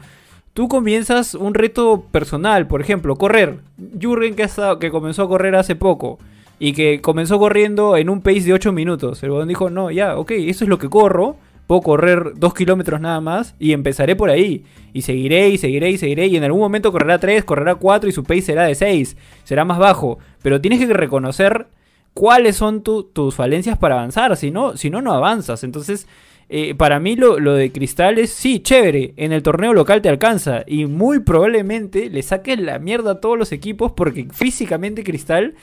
tú 0.53 0.67
comienzas 0.69 1.33
un 1.35 1.53
reto 1.53 2.05
personal, 2.11 2.67
por 2.67 2.79
ejemplo, 2.81 3.15
correr. 3.15 3.59
Jürgen 3.99 4.35
que, 4.35 4.43
ha 4.43 4.45
estado- 4.47 4.79
que 4.79 4.91
comenzó 4.91 5.23
a 5.23 5.27
correr 5.27 5.55
hace 5.55 5.75
poco. 5.75 6.19
y 6.59 6.73
que 6.73 7.01
comenzó 7.01 7.37
corriendo 7.37 7.97
en 7.97 8.09
un 8.09 8.21
pace 8.21 8.41
de 8.41 8.53
8 8.53 8.71
minutos. 8.71 9.21
El 9.21 9.29
huevón 9.29 9.47
dijo, 9.47 9.69
no, 9.69 9.91
ya, 9.91 10.17
ok, 10.17 10.31
eso 10.31 10.63
es 10.65 10.69
lo 10.69 10.79
que 10.79 10.89
corro, 10.89 11.35
puedo 11.67 11.81
correr 11.81 12.31
2 12.37 12.53
kilómetros 12.53 12.99
nada 13.01 13.21
más 13.21 13.53
y 13.59 13.73
empezaré 13.73 14.15
por 14.15 14.29
ahí. 14.29 14.63
Y 14.93 15.03
seguiré 15.03 15.49
y 15.49 15.57
seguiré 15.57 15.91
y 15.91 15.97
seguiré 15.97 16.27
y 16.27 16.37
en 16.37 16.43
algún 16.43 16.61
momento 16.61 16.91
correrá 16.91 17.19
3, 17.19 17.43
correrá 17.43 17.75
4 17.75 18.09
y 18.09 18.13
su 18.13 18.23
pace 18.23 18.41
será 18.41 18.63
de 18.63 18.73
6, 18.75 19.15
será 19.43 19.65
más 19.65 19.77
bajo. 19.77 20.17
Pero 20.41 20.59
tienes 20.61 20.79
que 20.79 20.91
reconocer 20.93 21.67
cuáles 22.13 22.55
son 22.55 22.81
tu- 22.81 23.03
tus 23.03 23.35
falencias 23.35 23.77
para 23.77 23.95
avanzar, 23.95 24.35
si 24.37 24.49
no, 24.49 24.75
si 24.77 24.89
no, 24.89 25.01
no 25.01 25.13
avanzas. 25.13 25.63
Entonces, 25.63 26.07
eh, 26.49 26.73
para 26.75 26.99
mí 26.99 27.15
lo, 27.17 27.39
lo 27.39 27.53
de 27.53 27.71
Cristal 27.71 28.17
es, 28.17 28.29
sí, 28.31 28.61
chévere, 28.61 29.13
en 29.17 29.33
el 29.33 29.43
torneo 29.43 29.73
local 29.73 30.01
te 30.01 30.09
alcanza 30.09 30.63
y 30.65 30.85
muy 30.85 31.19
probablemente 31.19 32.09
le 32.09 32.23
saques 32.23 32.57
la 32.59 32.79
mierda 32.79 33.11
a 33.11 33.19
todos 33.19 33.37
los 33.37 33.51
equipos 33.51 33.91
porque 33.91 34.27
físicamente 34.31 35.03
Cristal 35.03 35.55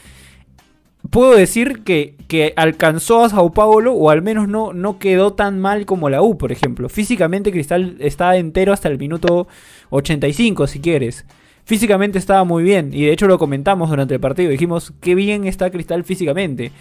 puedo 1.11 1.35
decir 1.35 1.83
que, 1.85 2.17
que 2.29 2.53
alcanzó 2.57 3.25
a 3.25 3.29
Sao 3.29 3.53
Paulo 3.53 3.93
o 3.93 4.11
al 4.11 4.23
menos 4.23 4.49
no, 4.49 4.73
no 4.73 4.99
quedó 4.99 5.33
tan 5.33 5.61
mal 5.61 5.87
como 5.87 6.11
la 6.11 6.23
U, 6.23 6.39
por 6.39 6.53
ejemplo. 6.53 6.89
Físicamente 6.89 7.53
Cristal 7.53 7.97
estaba 8.01 8.37
entero 8.37 8.73
hasta 8.73 8.89
el 8.89 8.99
minuto 8.99 9.47
85, 9.91 10.67
si 10.67 10.81
quieres. 10.81 11.27
Físicamente 11.65 12.19
estaba 12.19 12.45
muy 12.45 12.63
bien 12.63 12.91
y 12.93 13.05
de 13.05 13.13
hecho 13.13 13.27
lo 13.27 13.39
comentamos 13.39 13.91
durante 13.91 14.15
el 14.15 14.21
partido. 14.21 14.51
Dijimos 14.51 14.93
qué 15.01 15.15
bien 15.15 15.47
está 15.47 15.71
Cristal 15.71 16.05
físicamente. 16.05 16.73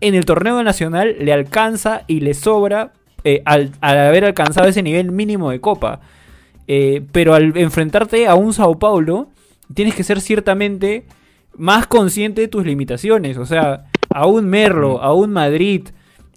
En 0.00 0.14
el 0.14 0.24
torneo 0.24 0.62
nacional 0.62 1.16
le 1.18 1.32
alcanza 1.32 2.02
y 2.06 2.20
le 2.20 2.34
sobra 2.34 2.92
eh, 3.24 3.42
al, 3.44 3.72
al 3.80 3.98
haber 3.98 4.24
alcanzado 4.24 4.68
ese 4.68 4.82
nivel 4.82 5.10
mínimo 5.12 5.50
de 5.50 5.60
copa. 5.60 6.00
Eh, 6.68 7.02
pero 7.10 7.34
al 7.34 7.56
enfrentarte 7.56 8.28
a 8.28 8.36
un 8.36 8.54
Sao 8.54 8.78
Paulo, 8.78 9.28
tienes 9.74 9.94
que 9.94 10.04
ser 10.04 10.20
ciertamente 10.20 11.04
más 11.56 11.86
consciente 11.86 12.42
de 12.42 12.48
tus 12.48 12.64
limitaciones. 12.64 13.36
O 13.38 13.46
sea, 13.46 13.86
a 14.08 14.26
un 14.26 14.46
Merlo, 14.46 15.02
a 15.02 15.14
un 15.14 15.32
Madrid, 15.32 15.88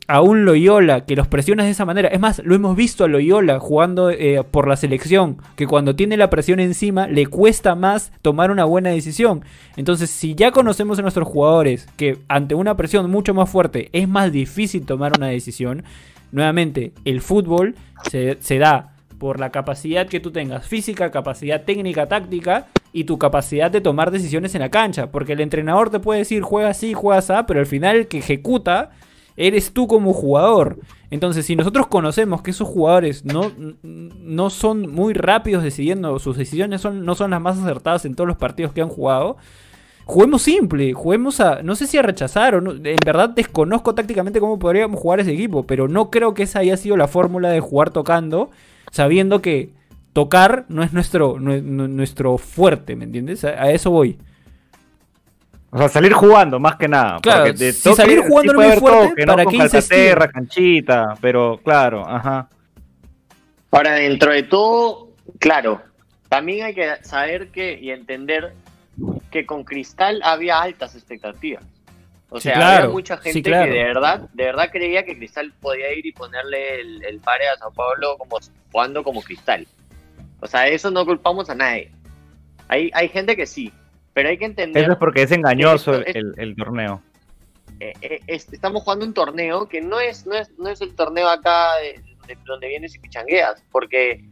a 0.07 0.21
un 0.21 0.45
Loyola, 0.45 1.05
que 1.05 1.15
los 1.15 1.27
presionas 1.27 1.65
de 1.65 1.71
esa 1.71 1.85
manera. 1.85 2.09
Es 2.09 2.19
más, 2.19 2.41
lo 2.43 2.55
hemos 2.55 2.75
visto 2.75 3.03
a 3.03 3.07
Loyola 3.07 3.59
jugando 3.59 4.09
eh, 4.09 4.43
por 4.49 4.67
la 4.67 4.75
selección, 4.75 5.37
que 5.55 5.67
cuando 5.67 5.95
tiene 5.95 6.17
la 6.17 6.29
presión 6.29 6.59
encima 6.59 7.07
le 7.07 7.25
cuesta 7.27 7.75
más 7.75 8.11
tomar 8.21 8.51
una 8.51 8.65
buena 8.65 8.89
decisión. 8.89 9.43
Entonces, 9.77 10.09
si 10.09 10.35
ya 10.35 10.51
conocemos 10.51 10.99
a 10.99 11.01
nuestros 11.01 11.27
jugadores 11.27 11.87
que 11.97 12.19
ante 12.27 12.55
una 12.55 12.75
presión 12.75 13.09
mucho 13.09 13.33
más 13.33 13.49
fuerte 13.49 13.89
es 13.93 14.07
más 14.07 14.31
difícil 14.31 14.85
tomar 14.85 15.13
una 15.17 15.27
decisión, 15.27 15.83
nuevamente, 16.31 16.91
el 17.05 17.21
fútbol 17.21 17.75
se, 18.09 18.37
se 18.41 18.57
da 18.57 18.92
por 19.23 19.39
la 19.39 19.51
capacidad 19.51 20.05
que 20.05 20.19
tú 20.19 20.31
tengas 20.31 20.67
física, 20.67 21.09
capacidad 21.09 21.63
técnica, 21.63 22.09
táctica 22.09 22.67
y 22.91 23.05
tu 23.05 23.17
capacidad 23.17 23.71
de 23.71 23.79
tomar 23.79 24.11
decisiones 24.11 24.53
en 24.53 24.59
la 24.59 24.69
cancha. 24.69 25.11
Porque 25.11 25.31
el 25.31 25.39
entrenador 25.39 25.89
te 25.89 26.01
puede 26.01 26.19
decir 26.19 26.41
juega 26.41 26.71
así, 26.71 26.93
juega 26.93 27.19
así, 27.19 27.31
pero 27.47 27.61
al 27.61 27.65
final 27.65 27.95
el 27.95 28.07
que 28.09 28.17
ejecuta 28.17 28.91
eres 29.37 29.71
tú 29.71 29.87
como 29.87 30.11
jugador. 30.11 30.77
Entonces, 31.09 31.45
si 31.45 31.55
nosotros 31.55 31.87
conocemos 31.87 32.41
que 32.41 32.51
esos 32.51 32.67
jugadores 32.67 33.23
no, 33.23 33.49
no 33.81 34.49
son 34.49 34.91
muy 34.91 35.13
rápidos 35.13 35.63
decidiendo, 35.63 36.19
sus 36.19 36.35
decisiones 36.35 36.81
son, 36.81 37.05
no 37.05 37.15
son 37.15 37.31
las 37.31 37.39
más 37.39 37.57
acertadas 37.57 38.03
en 38.03 38.15
todos 38.15 38.27
los 38.27 38.35
partidos 38.35 38.73
que 38.73 38.81
han 38.81 38.89
jugado, 38.89 39.37
juguemos 40.03 40.41
simple, 40.41 40.91
juguemos 40.91 41.39
a, 41.39 41.63
no 41.63 41.75
sé 41.75 41.87
si 41.87 41.97
a 41.97 42.01
rechazar 42.01 42.55
o 42.55 42.59
no, 42.61 42.71
en 42.71 42.97
verdad 43.05 43.29
desconozco 43.29 43.95
tácticamente 43.95 44.41
cómo 44.41 44.59
podríamos 44.59 44.99
jugar 44.99 45.21
ese 45.21 45.31
equipo, 45.31 45.63
pero 45.63 45.87
no 45.87 46.11
creo 46.11 46.33
que 46.33 46.43
esa 46.43 46.59
haya 46.59 46.75
sido 46.75 46.97
la 46.97 47.07
fórmula 47.07 47.51
de 47.51 47.61
jugar 47.61 47.91
tocando, 47.91 48.51
sabiendo 48.93 49.41
que 49.41 49.71
tocar 50.13 50.65
no 50.69 50.83
es 50.83 50.93
nuestro, 50.93 51.39
no 51.39 51.51
es- 51.51 51.63
no- 51.63 51.87
nuestro 51.87 52.37
fuerte, 52.37 52.95
¿me 52.95 53.05
entiendes? 53.05 53.43
A, 53.43 53.49
a 53.49 53.71
eso 53.71 53.89
voy. 53.89 54.19
O 55.71 55.77
sea, 55.79 55.89
salir 55.89 56.13
jugando, 56.13 56.59
más 56.59 56.75
que 56.75 56.87
nada. 56.87 57.17
Claro, 57.19 57.51
de 57.51 57.73
si 57.73 57.81
toque 57.83 57.95
salir 57.95 58.19
jugando 58.19 58.51
sí 58.53 58.57
no 58.59 58.61
es 58.63 58.69
muy 58.69 58.79
fuerte, 58.79 59.09
toque, 59.09 59.25
¿para 59.25 59.43
¿no? 59.43 59.49
qué 59.49 59.57
Con 59.57 59.65
insistir? 59.65 59.89
calcaterra, 59.97 60.27
canchita, 60.31 61.17
pero 61.19 61.59
claro, 61.63 62.07
ajá. 62.07 62.47
Ahora, 63.71 63.93
dentro 63.95 64.31
de 64.31 64.43
todo, 64.43 65.09
claro, 65.39 65.81
también 66.29 66.65
hay 66.65 66.75
que 66.75 66.87
saber 67.01 67.47
que 67.49 67.79
y 67.81 67.89
entender 67.89 68.53
que 69.31 69.47
con 69.47 69.63
Cristal 69.63 70.21
había 70.23 70.61
altas 70.61 70.93
expectativas. 70.93 71.63
O 72.35 72.37
Sí, 72.37 72.43
sea, 72.49 72.55
claro, 72.55 72.77
había 72.85 72.89
mucha 72.93 73.17
sí, 73.17 73.23
gente 73.31 73.43
claro. 73.43 73.71
que 73.71 73.77
de 73.77 73.83
verdad, 73.83 74.29
de 74.33 74.43
verdad 74.45 74.69
creía 74.71 75.05
que 75.05 75.15
Cristal 75.15 75.53
podía 75.61 75.93
ir 75.93 76.03
y 76.07 76.11
ponerle 76.13 76.81
el, 76.81 77.05
el 77.05 77.19
pare 77.19 77.47
a 77.47 77.55
Sao 77.57 77.71
Paulo 77.71 78.17
como 78.17 78.39
jugando 78.71 79.03
como 79.03 79.21
Cristal. 79.21 79.67
O 80.39 80.47
sea, 80.47 80.67
eso 80.67 80.89
no 80.89 81.05
culpamos 81.05 81.49
a 81.51 81.55
nadie. 81.55 81.91
Hay, 82.69 82.89
hay 82.95 83.07
gente 83.09 83.35
que 83.35 83.45
sí, 83.45 83.71
pero 84.13 84.29
hay 84.29 84.39
que 84.39 84.45
entender 84.45 84.81
Eso 84.83 84.93
es 84.93 84.97
porque 84.97 85.21
es 85.21 85.31
engañoso 85.31 85.93
Esto- 85.99 86.09
el, 86.09 86.33
el- 86.37 86.49
el 86.49 86.55
torneo. 86.55 87.03
eh, 87.79 87.93
eh, 88.01 88.19
es- 88.25 88.51
estamos 88.51 88.81
jugando 88.81 89.05
un 89.05 89.13
torneo 89.13 89.69
que 89.69 89.81
no 89.81 89.99
es, 89.99 90.25
no 90.25 90.33
es, 90.33 90.49
no 90.57 90.69
es 90.69 90.81
el 90.81 90.95
torneo 90.95 91.29
acá 91.29 91.75
de, 91.75 92.01
de 92.25 92.37
donde 92.45 92.67
vienes 92.67 92.95
y 92.95 92.99
pichangueas, 92.99 93.63
porque 93.71 94.23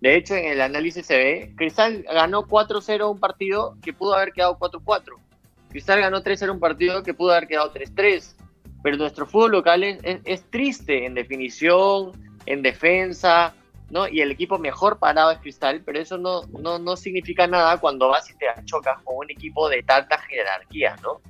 de 0.00 0.14
hecho 0.16 0.34
en 0.36 0.44
el 0.46 0.60
análisis 0.60 1.04
se 1.04 1.16
ve, 1.18 1.52
Cristal 1.56 2.04
ganó 2.04 2.46
4-0 2.46 3.10
un 3.10 3.18
partido 3.18 3.76
que 3.82 3.92
pudo 3.92 4.14
haber 4.14 4.32
quedado 4.32 4.56
4-4. 4.56 5.14
Cristal 5.70 6.00
ganó 6.00 6.22
3-0 6.22 6.50
un 6.52 6.60
partido 6.60 7.02
que 7.02 7.14
pudo 7.14 7.32
haber 7.32 7.48
quedado 7.48 7.72
3-3. 7.72 8.36
Pero 8.82 8.96
nuestro 8.96 9.26
fútbol 9.26 9.52
local 9.52 9.84
es, 9.84 10.50
triste 10.50 11.04
en 11.04 11.14
definición, 11.14 12.12
en 12.46 12.62
defensa, 12.62 13.54
¿no? 13.90 14.08
Y 14.08 14.20
el 14.20 14.30
equipo 14.30 14.58
mejor 14.58 14.98
parado 14.98 15.30
es 15.30 15.38
Cristal, 15.38 15.82
pero 15.84 15.98
eso 15.98 16.16
no, 16.16 16.42
no, 16.58 16.78
no 16.78 16.96
significa 16.96 17.46
nada 17.46 17.76
cuando 17.78 18.08
vas 18.08 18.30
y 18.30 18.36
te 18.38 18.46
chocas 18.64 19.02
con 19.02 19.16
un 19.18 19.30
equipo 19.30 19.68
de 19.68 19.82
tanta 19.82 20.18
jerarquía, 20.18 20.96
¿no? 21.02 21.20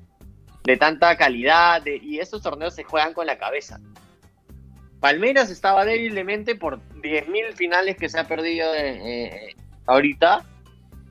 de 0.65 0.77
tanta 0.77 1.17
calidad, 1.17 1.83
y 1.87 2.19
estos 2.19 2.43
torneos 2.43 2.75
se 2.75 2.85
juegan 2.85 3.15
con 3.15 3.27
la 3.27 3.39
cabeza. 3.39 3.81
Palmeiras 5.01 5.51
estaba 5.51 5.85
débilmente 5.85 6.55
por 6.55 6.81
10.000 7.01 7.55
finales 7.55 7.97
que 7.97 8.09
se 8.09 8.21
ha 8.21 8.25
perdido 8.29 8.73
eh, 8.75 9.01
eh, 9.03 9.57
ahorita, 9.87 10.45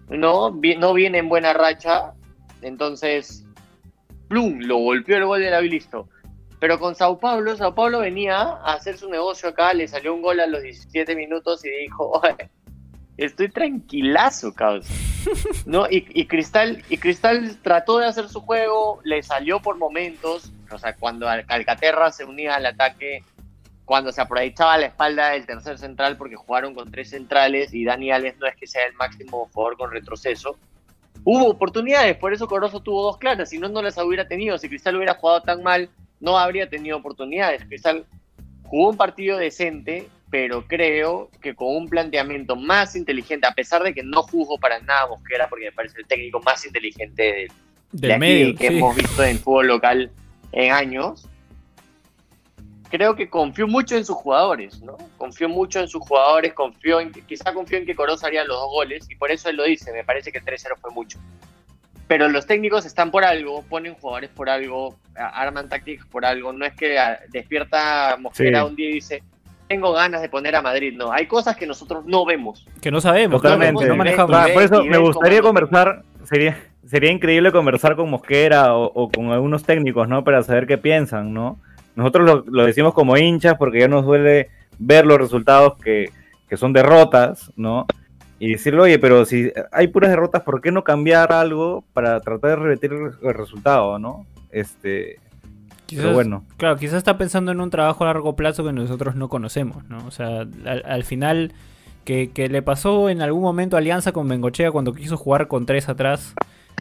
no, 0.09 0.51
no 0.51 0.93
viene 0.93 1.17
en 1.17 1.29
buena 1.29 1.53
racha, 1.53 2.13
entonces, 2.61 3.45
plum, 4.27 4.59
lo 4.61 4.77
golpeó 4.77 5.17
el 5.17 5.25
gol 5.25 5.41
del 5.41 5.53
Abilisto. 5.53 6.09
Pero 6.59 6.77
con 6.77 6.93
Sao 6.95 7.19
Paulo, 7.19 7.55
Sao 7.55 7.73
Paulo 7.73 7.99
venía 7.99 8.41
a 8.41 8.73
hacer 8.73 8.97
su 8.97 9.09
negocio 9.09 9.49
acá, 9.49 9.73
le 9.73 9.87
salió 9.87 10.13
un 10.13 10.21
gol 10.21 10.39
a 10.41 10.47
los 10.47 10.61
17 10.61 11.15
minutos 11.15 11.63
y 11.63 11.69
dijo, 11.69 12.09
"Oye, 12.21 12.49
estoy 13.17 13.49
tranquilazo, 13.49 14.53
causa. 14.53 14.93
¿no? 15.65 15.85
Y, 15.89 16.05
y 16.09 16.25
Cristal, 16.27 16.83
y 16.89 16.97
Cristal 16.97 17.57
trató 17.61 17.99
de 17.99 18.07
hacer 18.07 18.27
su 18.29 18.41
juego, 18.41 18.99
le 19.03 19.23
salió 19.23 19.61
por 19.61 19.77
momentos, 19.77 20.51
o 20.71 20.77
sea, 20.77 20.95
cuando 20.95 21.27
Al- 21.29 21.45
Calcaterra 21.45 22.11
se 22.11 22.25
unía 22.25 22.55
al 22.55 22.65
ataque, 22.65 23.23
cuando 23.85 24.11
se 24.11 24.21
aprovechaba 24.21 24.77
la 24.77 24.85
espalda 24.87 25.29
del 25.31 25.45
tercer 25.45 25.77
central, 25.77 26.15
porque 26.17 26.35
jugaron 26.35 26.73
con 26.73 26.91
tres 26.91 27.09
centrales 27.09 27.73
y 27.73 27.85
Dani 27.85 28.11
Alves 28.11 28.37
no 28.37 28.47
es 28.47 28.55
que 28.55 28.67
sea 28.67 28.85
el 28.85 28.93
máximo 28.93 29.49
jugador 29.51 29.77
con 29.77 29.91
retroceso. 29.91 30.57
Hubo 31.23 31.49
oportunidades, 31.49 32.17
por 32.17 32.33
eso 32.33 32.47
Corozo 32.47 32.81
tuvo 32.81 33.03
dos 33.03 33.17
claras, 33.17 33.49
si 33.49 33.57
no, 33.57 33.69
no 33.69 33.81
las 33.81 33.97
hubiera 33.97 34.27
tenido. 34.27 34.57
Si 34.57 34.69
Cristal 34.69 34.95
hubiera 34.95 35.15
jugado 35.15 35.41
tan 35.41 35.61
mal, 35.63 35.89
no 36.19 36.37
habría 36.37 36.69
tenido 36.69 36.97
oportunidades. 36.97 37.63
Cristal 37.65 38.05
jugó 38.63 38.89
un 38.89 38.97
partido 38.97 39.37
decente, 39.37 40.07
pero 40.29 40.65
creo 40.67 41.29
que 41.41 41.55
con 41.55 41.75
un 41.75 41.89
planteamiento 41.89 42.55
más 42.55 42.95
inteligente, 42.95 43.47
a 43.47 43.53
pesar 43.53 43.83
de 43.83 43.93
que 43.93 44.03
no 44.03 44.23
juzgo 44.23 44.57
para 44.57 44.79
nada 44.79 45.03
a 45.03 45.07
Mosquera, 45.07 45.49
porque 45.49 45.65
me 45.65 45.71
parece 45.71 45.99
el 45.99 46.07
técnico 46.07 46.39
más 46.41 46.65
inteligente 46.65 47.23
de, 47.23 47.51
de 47.91 48.13
aquí 48.13 48.19
medio, 48.19 48.55
que 48.55 48.67
sí. 48.67 48.77
hemos 48.77 48.95
visto 48.95 49.23
en 49.23 49.39
fútbol 49.39 49.67
local 49.67 50.11
en 50.51 50.71
años. 50.71 51.27
Creo 52.89 53.15
que 53.15 53.29
confió 53.29 53.67
mucho 53.67 53.95
en 53.95 54.03
sus 54.05 54.15
jugadores, 54.15 54.81
¿no? 54.81 54.97
Confió 55.17 55.47
mucho 55.47 55.79
en 55.79 55.87
sus 55.87 56.01
jugadores, 56.01 56.53
confió 56.53 56.99
en 56.99 57.11
que, 57.11 57.21
quizá 57.21 57.53
confió 57.53 57.77
en 57.77 57.85
que 57.85 57.95
Corozo 57.95 58.25
haría 58.25 58.43
los 58.43 58.57
dos 58.57 58.69
goles, 58.71 59.05
y 59.09 59.15
por 59.15 59.29
eso 59.31 59.49
él 59.49 59.57
lo 59.57 59.63
dice, 59.63 59.93
me 59.93 60.03
parece 60.03 60.31
que 60.31 60.41
3-0 60.41 60.75
fue 60.81 60.91
mucho. 60.91 61.19
Pero 62.07 62.27
los 62.27 62.47
técnicos 62.47 62.85
están 62.87 63.11
por 63.11 63.23
algo, 63.23 63.61
ponen 63.69 63.93
jugadores 63.93 64.31
por 64.31 64.49
algo, 64.49 64.95
arman 65.15 65.69
tácticas 65.69 66.07
por 66.07 66.25
algo, 66.25 66.51
no 66.51 66.65
es 66.65 66.73
que 66.73 66.97
a- 66.97 67.19
despierta 67.31 68.17
Mosquera 68.19 68.61
Sí. 68.61 68.65
un 68.65 68.75
día 68.75 68.89
y 68.89 68.93
dice, 68.93 69.23
tengo 69.67 69.91
ganas 69.93 70.23
de 70.23 70.29
poner 70.29 70.55
a 70.55 70.63
Madrid, 70.63 70.95
no, 70.97 71.11
hay 71.11 71.27
cosas 71.27 71.55
que 71.55 71.67
nosotros 71.67 72.03
no 72.07 72.25
vemos. 72.25 72.65
Que 72.81 72.89
no 72.89 72.99
sabemos, 72.99 73.39
Totalmente. 73.39 73.85
no 73.85 73.95
manejamos. 73.95 74.35
Ah, 74.35 74.47
por 74.51 74.63
eso 74.63 74.83
me 74.83 74.97
gustaría 74.97 75.43
conversar, 75.43 76.01
sería, 76.23 76.57
sería 76.87 77.11
increíble 77.11 77.51
conversar 77.51 77.95
con 77.95 78.09
Mosquera 78.09 78.73
o, 78.75 78.85
o 78.91 79.11
con 79.11 79.31
algunos 79.31 79.61
técnicos, 79.61 80.07
¿no? 80.07 80.23
Para 80.23 80.41
saber 80.41 80.65
qué 80.65 80.79
piensan, 80.79 81.31
¿no? 81.35 81.59
Nosotros 81.99 82.25
lo, 82.25 82.43
lo 82.51 82.65
decimos 82.65 82.93
como 82.93 83.15
hinchas 83.17 83.55
porque 83.59 83.79
ya 83.79 83.87
nos 83.87 84.05
duele 84.05 84.49
ver 84.79 85.05
los 85.05 85.17
resultados 85.17 85.75
que, 85.83 86.09
que 86.47 86.57
son 86.57 86.73
derrotas, 86.73 87.51
¿no? 87.55 87.85
Y 88.39 88.53
decirle, 88.53 88.81
oye, 88.81 88.99
pero 88.99 89.25
si 89.25 89.51
hay 89.71 89.87
puras 89.87 90.09
derrotas, 90.09 90.43
¿por 90.43 90.61
qué 90.61 90.71
no 90.71 90.83
cambiar 90.83 91.31
algo 91.33 91.83
para 91.93 92.19
tratar 92.21 92.51
de 92.51 92.55
revertir 92.55 92.91
el 92.93 93.33
resultado, 93.33 93.99
¿no? 93.99 94.25
Este, 94.51 95.19
Quizás- 95.85 96.03
pero 96.05 96.13
bueno. 96.15 96.43
Claro, 96.57 96.77
quizás 96.77 96.97
está 96.99 97.17
pensando 97.17 97.51
en 97.51 97.59
un 97.59 97.69
trabajo 97.69 98.03
a 98.03 98.07
largo 98.07 98.35
plazo 98.35 98.63
que 98.63 98.71
nosotros 98.71 99.15
no 99.15 99.27
conocemos, 99.27 99.83
¿no? 99.89 99.97
O 100.07 100.11
sea, 100.11 100.41
al, 100.65 100.83
al 100.85 101.03
final, 101.03 101.51
que, 102.05 102.31
que 102.31 102.47
le 102.47 102.61
pasó 102.61 103.09
en 103.09 103.21
algún 103.21 103.41
momento 103.41 103.75
alianza 103.75 104.13
con 104.13 104.27
Bengochea 104.27 104.71
cuando 104.71 104.93
quiso 104.93 105.17
jugar 105.17 105.47
con 105.47 105.65
tres 105.65 105.89
atrás, 105.89 106.33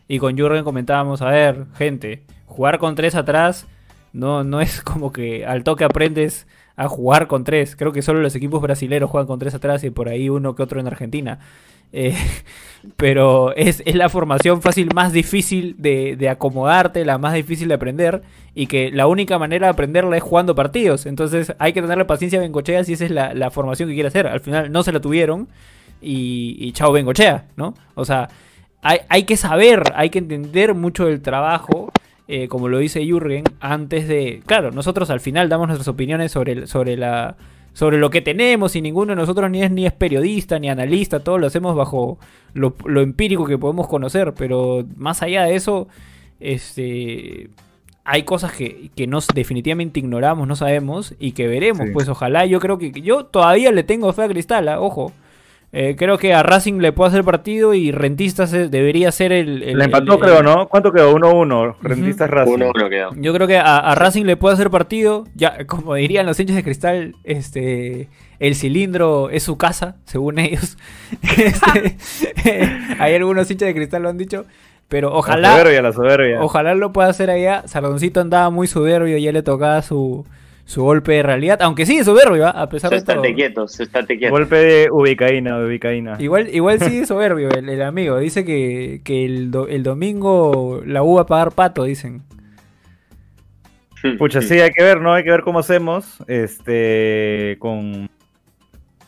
Y 0.07 0.21
con 0.21 0.39
Jurgen 0.39 0.65
comentábamos, 0.65 1.21
a 1.23 1.29
ver, 1.31 1.67
gente, 1.75 2.23
jugar 2.47 2.79
con 2.79 2.95
tres 2.95 3.15
atrás 3.15 3.67
no, 4.13 4.45
no 4.45 4.61
es 4.61 4.83
como 4.83 5.13
que 5.13 5.47
al 5.47 5.65
toque 5.65 5.85
aprendes 5.85 6.47
a 6.77 6.89
jugar 6.89 7.27
con 7.27 7.45
tres. 7.45 7.77
Creo 7.77 7.93
que 7.93 8.03
solo 8.03 8.21
los 8.21 8.35
equipos 8.37 8.63
brasileños 8.63 9.11
juegan 9.11 9.27
con 9.27 9.39
tres 9.39 9.55
atrás 9.55 9.83
y 9.85 9.91
por 9.91 10.09
ahí 10.09 10.29
uno 10.29 10.55
que 10.55 10.63
otro 10.63 10.81
en 10.81 10.87
Argentina. 10.87 11.41
Eh, 11.93 12.15
pero 12.97 13.55
es, 13.57 13.83
es, 13.85 13.95
la 13.95 14.09
formación 14.09 14.63
fácil 14.63 14.91
más 14.95 15.13
difícil 15.13 15.75
de, 15.79 16.17
de, 16.17 16.29
acomodarte, 16.29 17.05
la 17.05 17.19
más 17.19 17.35
difícil 17.35 17.69
de 17.69 17.75
aprender 17.75 18.23
y 18.55 18.67
que 18.67 18.91
la 18.91 19.07
única 19.07 19.39
manera 19.39 19.67
de 19.67 19.73
aprenderla 19.73 20.17
es 20.17 20.23
jugando 20.23 20.55
partidos. 20.55 21.07
Entonces 21.07 21.53
hay 21.59 21.73
que 21.73 21.83
tenerle 21.83 22.05
paciencia 22.05 22.39
a 22.39 22.43
Bengochea 22.43 22.85
si 22.85 22.93
esa 22.93 23.07
es 23.07 23.11
la, 23.11 23.35
la 23.35 23.51
formación 23.51 23.89
que 23.89 23.95
quiere 23.95 24.09
hacer. 24.09 24.27
Al 24.27 24.41
final 24.41 24.71
no 24.71 24.83
se 24.83 24.93
la 24.93 25.01
tuvieron 25.01 25.49
y, 26.01 26.57
y 26.61 26.73
chao 26.73 26.93
Bengochea, 26.93 27.47
¿no? 27.57 27.75
O 27.95 28.05
sea, 28.05 28.29
hay, 28.83 28.99
hay 29.09 29.25
que 29.25 29.37
saber, 29.37 29.83
hay 29.95 30.11
que 30.11 30.19
entender 30.19 30.75
mucho 30.75 31.07
del 31.07 31.23
trabajo 31.23 31.91
eh, 32.29 32.47
como 32.47 32.69
lo 32.69 32.79
dice 32.79 33.05
Jürgen, 33.05 33.45
antes 33.59 34.07
de... 34.07 34.43
Claro, 34.47 34.71
nosotros 34.71 35.09
al 35.11 35.21
final 35.21 35.49
damos 35.49 35.67
nuestras 35.69 35.89
opiniones 35.89 36.31
sobre, 36.31 36.67
sobre, 36.67 36.97
la, 36.97 37.37
sobre 37.73 37.97
lo 37.99 38.11
que 38.11 38.21
tenemos 38.21 38.77
y 38.77 38.83
ninguno 38.83 39.13
de 39.13 39.17
nosotros 39.17 39.51
ni 39.51 39.63
es, 39.63 39.71
ni 39.71 39.87
es 39.87 39.93
periodista 39.93 40.59
ni 40.59 40.69
analista, 40.69 41.21
todo 41.21 41.39
lo 41.39 41.47
hacemos 41.47 41.75
bajo 41.75 42.19
lo, 42.53 42.75
lo 42.85 43.01
empírico 43.01 43.47
que 43.47 43.57
podemos 43.57 43.89
conocer, 43.89 44.35
pero 44.35 44.85
más 44.97 45.23
allá 45.23 45.45
de 45.45 45.55
eso, 45.55 45.89
este, 46.39 47.49
hay 48.05 48.23
cosas 48.25 48.53
que, 48.53 48.91
que 48.95 49.07
nos 49.07 49.27
definitivamente 49.29 50.01
ignoramos, 50.01 50.47
no 50.47 50.55
sabemos 50.57 51.15
y 51.19 51.33
que 51.33 51.47
veremos, 51.49 51.87
Sí. 51.87 51.93
pues 51.93 52.09
ojalá, 52.09 52.47
yo 52.47 52.61
creo 52.61 52.79
que 52.79 52.91
yo 52.93 53.25
todavía 53.27 53.73
le 53.73 53.85
tengo 53.85 54.13
fe 54.13 54.23
a 54.25 54.29
Cristal, 54.29 54.69
¿ah? 54.69 54.81
ojo. 54.81 55.13
Eh, 55.71 55.97
creo 55.99 56.17
que 56.17 56.33
a 56.33 56.43
Racing 56.43 56.79
le 56.81 56.93
puede 56.93 57.11
hacer 57.11 57.25
partido 57.25 57.75
y 57.75 57.93
Rentistas 57.93 58.53
debería 58.53 59.13
ser 59.13 59.33
el... 59.33 59.63
el- 59.63 59.77
Le 59.77 59.85
empató, 59.85 60.15
el- 60.15 60.21
creo, 60.21 60.43
¿no? 60.43 60.67
¿Cuánto 60.67 60.93
quedó? 60.93 61.15
1-1. 61.15 61.77
Rentistas 61.83 62.31
Racing. 62.31 62.53
Uno 62.55 62.73
uno 62.75 62.89
quedó. 62.89 63.11
Yo 63.17 63.35
creo 63.35 63.47
que 63.47 63.59
a, 63.59 63.77
a 63.77 63.95
Racing 63.95 64.25
le 64.25 64.37
puede 64.39 64.55
hacer 64.55 64.71
partido. 64.71 65.25
Ya, 65.35 65.67
como 65.67 65.95
dirían 65.95 66.25
los 66.25 66.41
hinchas 66.41 66.57
de 66.57 66.65
cristal, 66.65 67.15
este 67.25 68.09
el 68.41 68.55
cilindro 68.55 69.29
es 69.31 69.43
su 69.43 69.59
casa, 69.59 69.97
según 70.05 70.39
ellos. 70.39 70.79
Este, 71.37 71.97
hay 72.99 73.15
algunos 73.15 73.51
hinchas 73.51 73.67
de 73.67 73.75
cristal 73.75 74.03
lo 74.03 74.09
han 74.09 74.19
dicho. 74.19 74.47
Pero 74.89 75.11
La 75.11 75.17
ojalá, 75.17 75.51
soberbia, 75.53 75.83
la 75.83 75.93
soberbia. 75.93 76.41
ojalá 76.43 76.75
lo 76.75 76.95
pueda 76.95 77.09
hacer 77.11 77.29
allá. 77.29 77.65
Sardoncito 77.67 78.21
andaba 78.23 78.49
muy 78.49 78.67
soberbio, 78.67 79.19
ya 79.19 79.33
le 79.33 79.43
tocaba 79.43 79.83
su, 79.83 80.25
su 80.69 80.83
golpe 80.83 81.13
de 81.13 81.23
realidad. 81.23 81.63
Aunque 81.63 81.87
sigue 81.87 82.05
soberbio, 82.05 82.47
¿ah? 82.47 82.51
a 82.51 82.69
pesar 82.69 82.91
Se 82.91 82.97
de 82.97 83.03
todo. 83.03 83.17
estate 83.17 83.35
quieto, 83.35 83.67
se 83.69 83.85
estate 83.85 84.19
quieto. 84.19 84.33
Golpe 84.33 84.57
de 84.57 84.89
ubicaína, 84.93 85.59
de 85.59 85.67
ubicaína. 85.67 86.17
Igual, 86.19 86.55
igual 86.55 86.79
sigue 86.83 87.07
soberbio 87.07 87.49
el, 87.49 87.71
el 87.71 87.81
amigo. 87.81 88.19
Dice 88.19 88.45
que, 88.45 89.01
que 89.03 89.25
el, 89.25 89.51
do- 89.51 89.67
el 89.67 89.83
domingo 89.83 90.83
la 90.85 91.03
U 91.03 91.15
va 91.15 91.23
a 91.23 91.27
pagar 91.27 91.53
pato, 91.53 91.85
dicen. 91.85 92.23
Pucha, 94.19 94.43
sí, 94.43 94.61
hay 94.61 94.71
que 94.71 94.85
ver, 94.85 95.01
¿no? 95.01 95.15
Hay 95.15 95.25
que 95.25 95.31
ver 95.31 95.41
cómo 95.43 95.59
hacemos 95.59 96.23
este 96.29 97.57
con, 97.59 98.11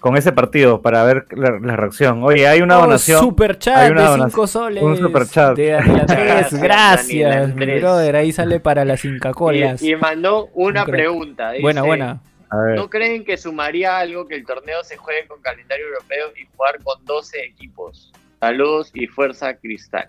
con 0.00 0.16
ese 0.16 0.32
partido 0.32 0.80
para 0.82 1.04
ver 1.04 1.26
la, 1.32 1.58
la 1.60 1.76
reacción. 1.76 2.22
Oye, 2.24 2.48
hay 2.48 2.62
una 2.62 2.78
Oh, 2.78 2.82
donación. 2.82 3.20
Super 3.20 3.58
chat 3.58 3.76
hay 3.76 3.90
una 3.92 4.02
de 4.02 4.08
donación- 4.08 4.30
5 4.30 4.46
soles. 4.46 4.82
un 4.82 4.96
super 4.96 5.26
chat. 5.28 5.54
De 5.56 5.68
Daniel 5.70 6.00
Andrés, 6.00 6.18
Gracias, 6.26 6.60
gracias, 6.62 7.30
Daniel 7.30 7.46
mi 7.54 7.62
Andrés. 7.62 7.80
brother. 7.82 8.16
Ahí 8.16 8.32
sale 8.32 8.60
para 8.60 8.84
las 8.84 9.04
Inca 9.04 9.32
Colas. 9.32 9.82
Y, 9.82 9.92
y 9.92 9.96
mandó 9.96 10.48
una 10.54 10.84
pregunta. 10.86 11.50
dice, 11.52 11.62
Buena, 11.62 11.82
buena. 11.82 12.20
A 12.48 12.56
ver. 12.56 12.76
¿No 12.76 12.90
creen 12.90 13.24
que 13.24 13.36
sumaría 13.36 13.98
algo 13.98 14.26
que 14.26 14.34
el 14.34 14.44
torneo 14.44 14.82
se 14.82 14.96
juegue 14.96 15.26
con 15.28 15.40
calendario 15.40 15.86
europeo 15.86 16.28
y 16.36 16.48
jugar 16.56 16.82
con 16.82 17.04
12 17.04 17.44
equipos? 17.44 18.10
Saludos 18.40 18.90
y 18.94 19.06
fuerza 19.06 19.54
cristal. 19.54 20.08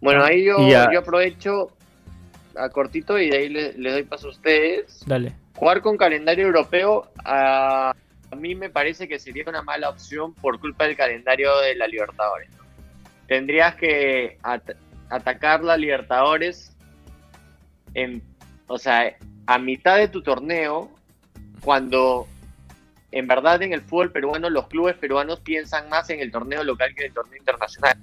Bueno, 0.00 0.22
ahí 0.22 0.44
yo, 0.44 0.56
yo 0.92 0.98
aprovecho 0.98 1.70
a 2.56 2.68
cortito 2.68 3.18
y 3.18 3.30
de 3.30 3.36
ahí 3.38 3.48
le, 3.48 3.72
le 3.72 3.90
doy 3.92 4.02
paso 4.04 4.28
a 4.28 4.30
ustedes. 4.30 5.02
Dale. 5.06 5.32
Jugar 5.56 5.80
con 5.80 5.96
calendario 5.96 6.46
europeo 6.46 7.10
a, 7.24 7.94
a 8.34 8.36
mí 8.36 8.54
me 8.54 8.68
parece 8.68 9.06
que 9.08 9.18
sería 9.18 9.44
una 9.46 9.62
mala 9.62 9.88
opción 9.88 10.34
por 10.34 10.58
culpa 10.60 10.84
del 10.84 10.96
calendario 10.96 11.56
de 11.60 11.76
la 11.76 11.86
Libertadores. 11.86 12.50
Tendrías 13.28 13.76
que 13.76 14.38
at- 14.42 14.76
atacar 15.08 15.62
la 15.62 15.76
Libertadores 15.76 16.76
en, 17.94 18.22
o 18.66 18.76
sea, 18.76 19.16
a 19.46 19.58
mitad 19.58 19.96
de 19.96 20.08
tu 20.08 20.22
torneo, 20.22 20.90
cuando 21.60 22.26
en 23.12 23.26
verdad 23.28 23.62
en 23.62 23.72
el 23.72 23.80
fútbol 23.80 24.10
peruano 24.10 24.50
los 24.50 24.66
clubes 24.66 24.96
peruanos 24.96 25.40
piensan 25.40 25.88
más 25.88 26.10
en 26.10 26.18
el 26.18 26.32
torneo 26.32 26.64
local 26.64 26.92
que 26.94 27.02
en 27.04 27.08
el 27.10 27.14
torneo 27.14 27.38
internacional. 27.38 27.96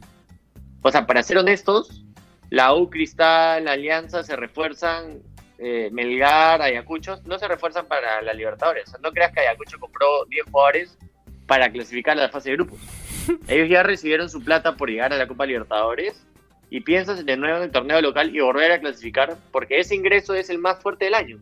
O 0.81 0.89
sea, 0.89 1.05
para 1.05 1.21
ser 1.21 1.37
honestos, 1.37 2.05
la 2.49 2.73
U 2.73 2.89
Cristal, 2.89 3.65
la 3.65 3.73
Alianza 3.73 4.23
se 4.23 4.35
refuerzan, 4.35 5.19
eh, 5.63 5.89
Melgar, 5.91 6.59
Ayacucho, 6.59 7.19
no 7.25 7.37
se 7.37 7.47
refuerzan 7.47 7.85
para 7.85 8.19
la 8.23 8.33
Libertadores. 8.33 8.87
O 8.87 8.91
sea, 8.91 8.99
no 9.03 9.11
creas 9.11 9.31
que 9.31 9.41
Ayacucho 9.41 9.79
compró 9.79 10.25
10 10.25 10.45
jugadores 10.49 10.97
para 11.45 11.71
clasificar 11.71 12.17
a 12.17 12.23
la 12.23 12.29
fase 12.29 12.49
de 12.49 12.55
grupos. 12.55 12.79
Ellos 13.47 13.69
ya 13.69 13.83
recibieron 13.83 14.27
su 14.27 14.43
plata 14.43 14.75
por 14.75 14.89
llegar 14.89 15.13
a 15.13 15.17
la 15.17 15.27
Copa 15.27 15.45
Libertadores 15.45 16.25
y 16.71 16.81
piensas 16.81 17.23
de 17.23 17.37
nuevo 17.37 17.57
en 17.57 17.63
el 17.63 17.71
torneo 17.71 18.01
local 18.01 18.35
y 18.35 18.39
volver 18.39 18.71
a 18.71 18.79
clasificar 18.79 19.37
porque 19.51 19.79
ese 19.79 19.93
ingreso 19.93 20.33
es 20.33 20.49
el 20.49 20.57
más 20.57 20.79
fuerte 20.79 21.05
del 21.05 21.13
año. 21.13 21.37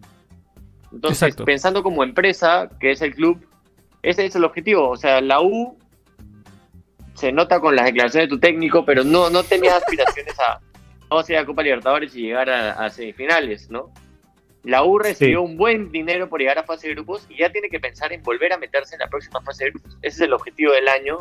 Entonces, 0.91 1.21
Exacto. 1.21 1.45
pensando 1.45 1.81
como 1.81 2.03
empresa, 2.03 2.69
que 2.77 2.91
es 2.91 3.01
el 3.01 3.15
club, 3.15 3.39
ese 4.03 4.25
es 4.25 4.35
el 4.35 4.43
objetivo. 4.43 4.89
O 4.89 4.97
sea, 4.97 5.21
la 5.21 5.39
U 5.39 5.77
se 7.13 7.31
nota 7.31 7.61
con 7.61 7.73
las 7.73 7.85
declaraciones 7.85 8.27
de 8.27 8.35
tu 8.35 8.39
técnico, 8.41 8.83
pero 8.83 9.05
no, 9.05 9.29
no 9.29 9.43
tenía 9.43 9.77
aspiraciones 9.77 10.37
a 10.41 10.59
vamos 11.07 11.29
a 11.29 11.31
ir 11.31 11.37
a 11.37 11.45
Copa 11.45 11.63
Libertadores 11.63 12.13
y 12.15 12.23
llegar 12.23 12.49
a, 12.49 12.71
a 12.73 12.89
semifinales, 12.89 13.69
¿no? 13.69 13.93
La 14.63 14.83
U 14.83 14.99
recibió 14.99 15.41
un 15.41 15.55
buen 15.57 15.91
dinero 15.91 16.27
por 16.29 16.39
llegar 16.39 16.57
a 16.59 16.63
fase 16.63 16.87
de 16.89 16.95
grupos 16.95 17.25
y 17.29 17.37
ya 17.37 17.49
tiene 17.51 17.69
que 17.69 17.79
pensar 17.79 18.11
en 18.11 18.21
volver 18.23 18.51
a 18.53 18.57
meterse 18.57 18.95
en 18.95 18.99
la 18.99 19.07
próxima 19.07 19.41
fase 19.41 19.65
de 19.65 19.69
grupos. 19.71 19.97
Ese 20.01 20.15
es 20.15 20.21
el 20.21 20.33
objetivo 20.33 20.73
del 20.73 20.87
año. 20.87 21.19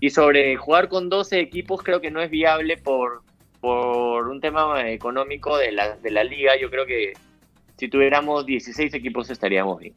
Y 0.00 0.10
sobre 0.10 0.56
jugar 0.56 0.88
con 0.88 1.08
12 1.08 1.40
equipos 1.40 1.82
creo 1.82 2.00
que 2.00 2.10
no 2.10 2.20
es 2.20 2.30
viable 2.30 2.76
por, 2.76 3.22
por 3.60 4.28
un 4.28 4.40
tema 4.40 4.88
económico 4.90 5.56
de 5.58 5.72
la, 5.72 5.96
de 5.96 6.10
la 6.12 6.22
liga. 6.22 6.52
Yo 6.60 6.70
creo 6.70 6.86
que 6.86 7.14
si 7.76 7.88
tuviéramos 7.88 8.46
16 8.46 8.94
equipos 8.94 9.28
estaríamos 9.30 9.80
bien. 9.80 9.94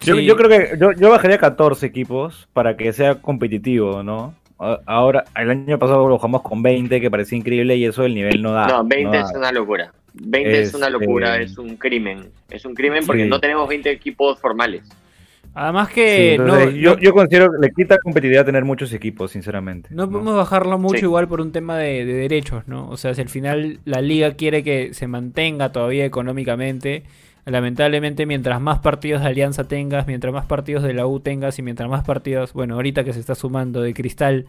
Yo, 0.00 0.16
Sí. 0.16 0.24
yo 0.24 0.36
creo 0.36 0.48
que 0.48 0.78
yo, 0.78 0.92
yo 0.92 1.10
bajaría 1.10 1.38
14 1.38 1.84
equipos 1.86 2.48
para 2.54 2.76
que 2.76 2.92
sea 2.92 3.16
competitivo, 3.16 4.02
¿no? 4.02 4.34
Ahora, 4.86 5.24
el 5.36 5.50
año 5.50 5.78
pasado 5.78 6.08
lo 6.08 6.16
jugamos 6.18 6.42
con 6.42 6.62
20, 6.62 7.00
que 7.00 7.10
parecía 7.10 7.36
increíble, 7.36 7.76
y 7.76 7.84
eso 7.84 8.04
el 8.04 8.14
nivel 8.14 8.40
no 8.42 8.52
da. 8.52 8.68
no, 8.68 8.84
20 8.84 9.16
da. 9.16 9.24
es 9.24 9.36
una 9.36 9.50
locura. 9.52 9.92
20 10.14 10.60
es 10.62 10.74
una 10.74 10.86
Este- 10.86 10.98
locura, 10.98 11.40
es 11.40 11.56
un 11.58 11.76
crimen. 11.76 12.30
Es 12.50 12.64
un 12.64 12.74
crimen 12.74 13.04
porque 13.06 13.24
Sí. 13.24 13.28
no 13.28 13.40
tenemos 13.40 13.68
20 13.68 13.90
equipos 13.90 14.38
formales. 14.40 14.82
Además 15.54 15.88
Sí, 15.88 15.94
que 15.96 16.36
no, 16.38 16.44
entonces, 16.44 16.74
yo, 16.80 16.94
no- 16.94 17.00
yo 17.00 17.12
considero 17.12 17.52
que 17.52 17.58
le 17.60 17.72
quita 17.72 17.98
competitividad 17.98 18.46
tener 18.46 18.64
muchos 18.64 18.92
equipos, 18.94 19.32
sinceramente. 19.32 19.90
no 19.92 20.10
podemos 20.10 20.34
bajarlo 20.34 20.78
mucho 20.78 20.98
Sí. 21.00 21.04
igual 21.04 21.28
por 21.28 21.42
un 21.42 21.52
tema 21.52 21.76
de, 21.76 22.06
de 22.06 22.14
derechos, 22.14 22.66
¿no? 22.66 22.88
O 22.88 22.96
sea, 22.96 23.14
si 23.14 23.20
al 23.20 23.28
final 23.28 23.78
la 23.84 24.00
liga 24.00 24.32
quiere 24.34 24.62
que 24.64 24.94
se 24.94 25.06
mantenga 25.08 25.70
todavía 25.70 26.06
económicamente, 26.06 27.02
lamentablemente 27.44 28.24
mientras 28.24 28.60
más 28.62 28.78
partidos 28.78 29.20
de 29.22 29.28
Alianza 29.28 29.68
tengas, 29.68 30.06
mientras 30.06 30.32
más 30.32 30.46
partidos 30.46 30.84
de 30.84 30.94
la 30.94 31.06
U 31.06 31.20
tengas 31.20 31.58
y 31.58 31.62
mientras 31.62 31.88
más 31.90 32.02
partidos, 32.04 32.54
bueno, 32.54 32.76
ahorita 32.76 33.04
que 33.04 33.12
se 33.12 33.20
está 33.20 33.34
sumando 33.34 33.82
de 33.82 33.92
Cristal 33.92 34.46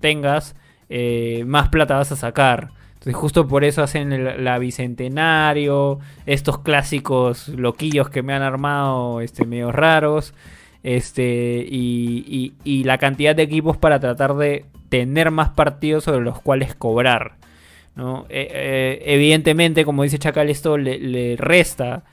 tengas, 0.00 0.54
eh, 0.88 1.42
más 1.46 1.68
plata 1.70 1.96
vas 1.96 2.12
a 2.12 2.16
sacar. 2.16 2.70
Justo 3.12 3.46
por 3.46 3.64
eso 3.64 3.82
hacen 3.82 4.12
el- 4.12 4.44
la 4.44 4.58
Bicentenario, 4.58 5.98
estos 6.26 6.58
clásicos 6.60 7.48
loquillos 7.48 8.08
que 8.10 8.22
me 8.22 8.32
han 8.32 8.42
armado 8.42 9.20
este, 9.20 9.44
medio 9.44 9.72
raros, 9.72 10.32
este, 10.82 11.66
y, 11.68 12.24
y- 12.26 12.52
y 12.64 12.84
la 12.84 12.98
cantidad 12.98 13.34
de 13.36 13.42
equipos 13.42 13.76
para 13.76 14.00
tratar 14.00 14.34
de 14.34 14.64
tener 14.88 15.30
más 15.30 15.50
partidos 15.50 16.04
sobre 16.04 16.24
los 16.24 16.40
cuales 16.40 16.74
cobrar. 16.74 17.34
¿no? 17.96 18.26
Eh, 18.28 18.48
eh, 18.52 19.02
evidentemente, 19.06 19.84
como 19.84 20.02
dice 20.02 20.18
Chacal, 20.18 20.50
esto 20.50 20.76
le, 20.78 20.98
le 20.98 21.36
resta 21.36 22.04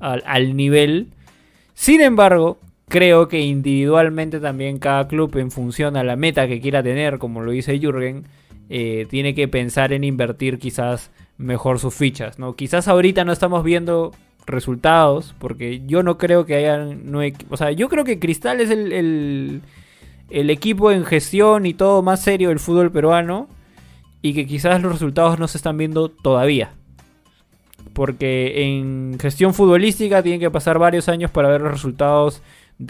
al, 0.00 0.22
al 0.26 0.56
nivel. 0.56 1.08
Sin 1.74 2.00
embargo, 2.00 2.58
creo 2.88 3.28
que 3.28 3.40
individualmente 3.40 4.40
también 4.40 4.78
cada 4.78 5.08
club, 5.08 5.36
en 5.36 5.50
función 5.50 5.96
a 5.96 6.04
la 6.04 6.16
meta 6.16 6.48
que 6.48 6.60
quiera 6.60 6.82
tener, 6.82 7.18
como 7.18 7.42
lo 7.42 7.50
dice 7.52 7.78
Jürgen, 7.78 8.24
eh, 8.68 9.06
tiene 9.08 9.34
que 9.34 9.48
pensar 9.48 9.92
en 9.92 10.04
invertir 10.04 10.58
quizás 10.58 11.10
mejor 11.38 11.78
sus 11.78 11.94
fichas. 11.94 12.38
¿no? 12.38 12.56
Quizás 12.56 12.88
ahorita 12.88 13.24
no 13.24 13.32
estamos 13.32 13.62
viendo 13.62 14.12
resultados, 14.46 15.34
porque 15.38 15.82
yo 15.86 16.02
no 16.02 16.18
creo 16.18 16.46
que 16.46 16.56
hayan... 16.56 17.12
O 17.50 17.56
sea, 17.56 17.72
yo 17.72 17.88
creo 17.88 18.04
que 18.04 18.18
Cristal 18.18 18.60
es 18.60 18.70
el, 18.70 19.62
el, 20.30 20.50
equipo 20.50 20.92
en 20.92 21.04
gestión 21.04 21.66
y 21.66 21.74
todo 21.74 22.02
más 22.02 22.22
serio 22.22 22.48
del 22.50 22.60
fútbol 22.60 22.90
peruano 22.90 23.48
y 24.22 24.34
que 24.34 24.46
quizás 24.46 24.80
los 24.80 24.92
resultados 24.92 25.38
no 25.38 25.48
se 25.48 25.58
están 25.58 25.76
viendo 25.76 26.08
todavía. 26.08 26.72
Porque 27.92 28.64
en 28.64 29.18
gestión 29.20 29.54
futbolística 29.54 30.22
tienen 30.22 30.40
que 30.40 30.50
pasar 30.50 30.78
varios 30.78 31.08
años 31.08 31.30
para 31.30 31.48
ver 31.48 31.60
los 31.60 31.72
resultados 31.72 32.42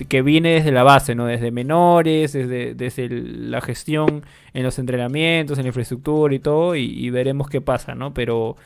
que 0.08 0.22
viene 0.22 0.54
desde 0.54 0.72
la 0.72 0.82
base, 0.82 1.14
¿no? 1.14 1.26
Desde 1.26 1.50
menores, 1.52 2.32
desde, 2.32 2.74
desde 2.74 3.08
la 3.08 3.60
gestión 3.60 4.24
en 4.52 4.62
los 4.64 4.78
entrenamientos, 4.78 5.58
en 5.58 5.64
la 5.64 5.68
infraestructura 5.68 6.34
y 6.34 6.38
todo, 6.40 6.74
y, 6.74 6.84
y 6.84 7.10
veremos 7.10 7.48
qué 7.48 7.60
pasa, 7.60 7.94
¿no? 7.94 8.12
Pero, 8.12 8.56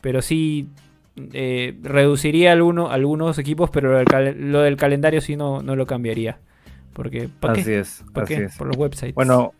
pero 0.00 0.22
sí 0.22 0.68
eh, 1.34 1.74
reduciría 1.82 2.52
alguno- 2.52 2.90
algunos 2.90 3.38
equipos, 3.38 3.68
pero 3.70 3.92
lo 3.92 3.98
del, 3.98 4.06
cal- 4.06 4.36
lo 4.50 4.60
del 4.62 4.76
calendario 4.76 5.20
sí 5.20 5.36
no, 5.36 5.62
no 5.62 5.76
lo 5.76 5.86
cambiaría. 5.86 6.38
Porque, 6.94 7.28
¿para 7.40 7.54
Así 7.54 7.64
qué? 7.64 7.78
es, 7.80 8.04
¿Para 8.12 8.24
así 8.24 8.34
qué? 8.36 8.44
es. 8.44 8.56
Por 8.56 8.66
los 8.68 8.76
websites. 8.76 9.14
Bueno, 9.14 9.52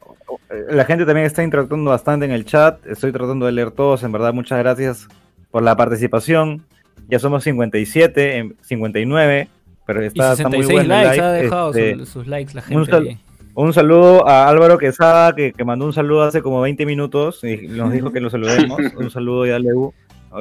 la 0.70 0.84
gente 0.84 1.04
también 1.06 1.26
está 1.26 1.42
interactuando 1.42 1.90
bastante 1.90 2.26
en 2.26 2.32
el 2.32 2.44
chat. 2.44 2.84
Estoy 2.86 3.12
tratando 3.12 3.46
de 3.46 3.52
leer 3.52 3.70
todos. 3.70 4.02
En 4.02 4.12
verdad, 4.12 4.32
muchas 4.34 4.58
gracias 4.58 5.08
por 5.50 5.62
la 5.62 5.76
participación. 5.76 6.62
Ya 7.08 7.18
somos 7.18 7.44
57, 7.44 8.36
en 8.38 8.56
59. 8.62 9.48
Pero 9.86 10.02
y 10.02 10.06
está, 10.06 10.32
está 10.32 10.48
muy 10.48 10.58
66 10.62 10.66
bueno 10.72 10.80
el 10.82 10.88
likes, 10.88 11.14
live. 11.16 11.26
ha 11.26 11.32
dejado 11.32 11.70
Este, 11.70 11.96
sus, 11.96 12.08
sus 12.08 12.26
likes 12.26 12.54
la 12.54 12.60
un 12.62 12.84
gente. 12.86 12.90
sal- 12.90 13.18
un 13.54 13.72
saludo 13.74 14.26
a 14.26 14.48
Álvaro 14.48 14.78
Quesada, 14.78 15.34
que, 15.34 15.52
que 15.52 15.64
mandó 15.64 15.84
un 15.84 15.92
saludo 15.92 16.22
hace 16.22 16.40
como 16.40 16.60
20 16.62 16.86
minutos. 16.86 17.44
Y 17.44 17.68
nos 17.68 17.92
dijo 17.92 18.10
que 18.12 18.20
lo 18.20 18.30
saludemos. 18.30 18.78
un 18.96 19.10
saludo 19.10 19.44
ya, 19.46 19.58
Leu. 19.58 19.92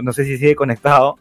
No 0.01 0.13
sé 0.13 0.23
si 0.23 0.37
sigue 0.37 0.55
conectado. 0.55 1.17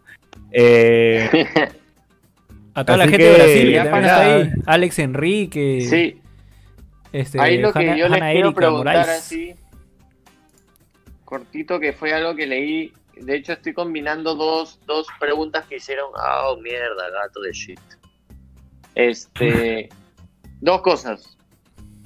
Eh, 0.52 1.28
A 2.74 2.84
toda 2.84 2.98
la 2.98 3.08
gente 3.08 3.24
de 3.24 3.30
que, 3.32 3.36
Brasil 3.36 3.62
que 3.66 3.72
ya 3.72 3.90
para- 3.90 4.06
está 4.06 4.34
ahí. 4.36 4.50
Alex 4.66 4.98
Enrique. 5.00 5.86
sí, 5.90 6.20
Este, 7.12 7.40
ahí 7.40 7.58
lo 7.58 7.72
que 7.72 7.80
Hanna- 7.80 7.96
yo 7.96 8.08
les 8.08 8.16
Hanna 8.18 8.30
quiero 8.32 8.46
Erika 8.48 8.60
preguntar 8.60 8.96
Moraes. 8.98 9.18
así, 9.18 9.54
cortito, 11.24 11.80
que 11.80 11.92
fue 11.92 12.12
algo 12.12 12.34
que 12.36 12.46
leí. 12.46 12.92
De 13.16 13.34
hecho, 13.36 13.52
estoy 13.52 13.72
combinando 13.74 14.34
dos, 14.34 14.78
dos 14.86 15.06
preguntas 15.18 15.66
que 15.66 15.76
hicieron. 15.76 16.10
Ah, 16.16 16.44
oh, 16.48 16.56
mierda, 16.60 17.10
gato 17.10 17.40
de 17.40 17.52
shit. 17.52 17.80
Este, 18.95 19.88
dos 20.61 20.82
cosas. 20.82 21.36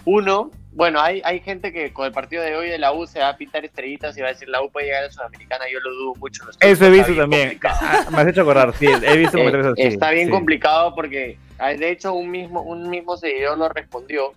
Uno, 0.06 0.50
bueno, 0.72 1.00
hay, 1.00 1.22
hay 1.24 1.40
gente 1.40 1.72
que 1.72 1.92
con 1.92 2.04
el 2.06 2.12
partido 2.12 2.42
de 2.42 2.56
hoy 2.56 2.68
de 2.68 2.78
la 2.78 2.92
U 2.92 3.06
se 3.06 3.20
va 3.20 3.28
a 3.30 3.36
pintar 3.36 3.64
estrellitas 3.64 4.16
y 4.18 4.20
va 4.20 4.28
a 4.28 4.32
decir 4.32 4.48
la 4.48 4.60
U 4.62 4.70
puede 4.70 4.86
llegar 4.86 5.04
a 5.04 5.10
Sudamericana. 5.10 5.64
Yo 5.72 5.80
lo 5.80 5.90
dudo 5.94 6.14
mucho. 6.16 6.44
Eso 6.60 6.84
he 6.86 6.90
visto 6.90 7.14
también. 7.14 7.58
Ah, 7.64 8.06
me 8.10 8.18
has 8.18 8.28
hecho 8.28 8.42
acordar. 8.42 8.74
Sí, 8.76 8.86
he 8.86 9.16
visto 9.16 9.38
Eh, 9.38 9.40
comentarios 9.40 9.72
así. 9.72 9.82
está 9.82 10.10
bien 10.10 10.26
sí. 10.26 10.32
complicado 10.32 10.94
porque 10.94 11.38
ah, 11.58 11.68
de 11.72 11.90
hecho 11.90 12.12
un 12.12 12.30
mismo 12.30 12.60
un 12.62 12.90
mismo 12.90 13.16
seguidor 13.16 13.56
lo 13.56 13.68
respondió 13.68 14.32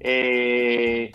Eh, 0.00 1.12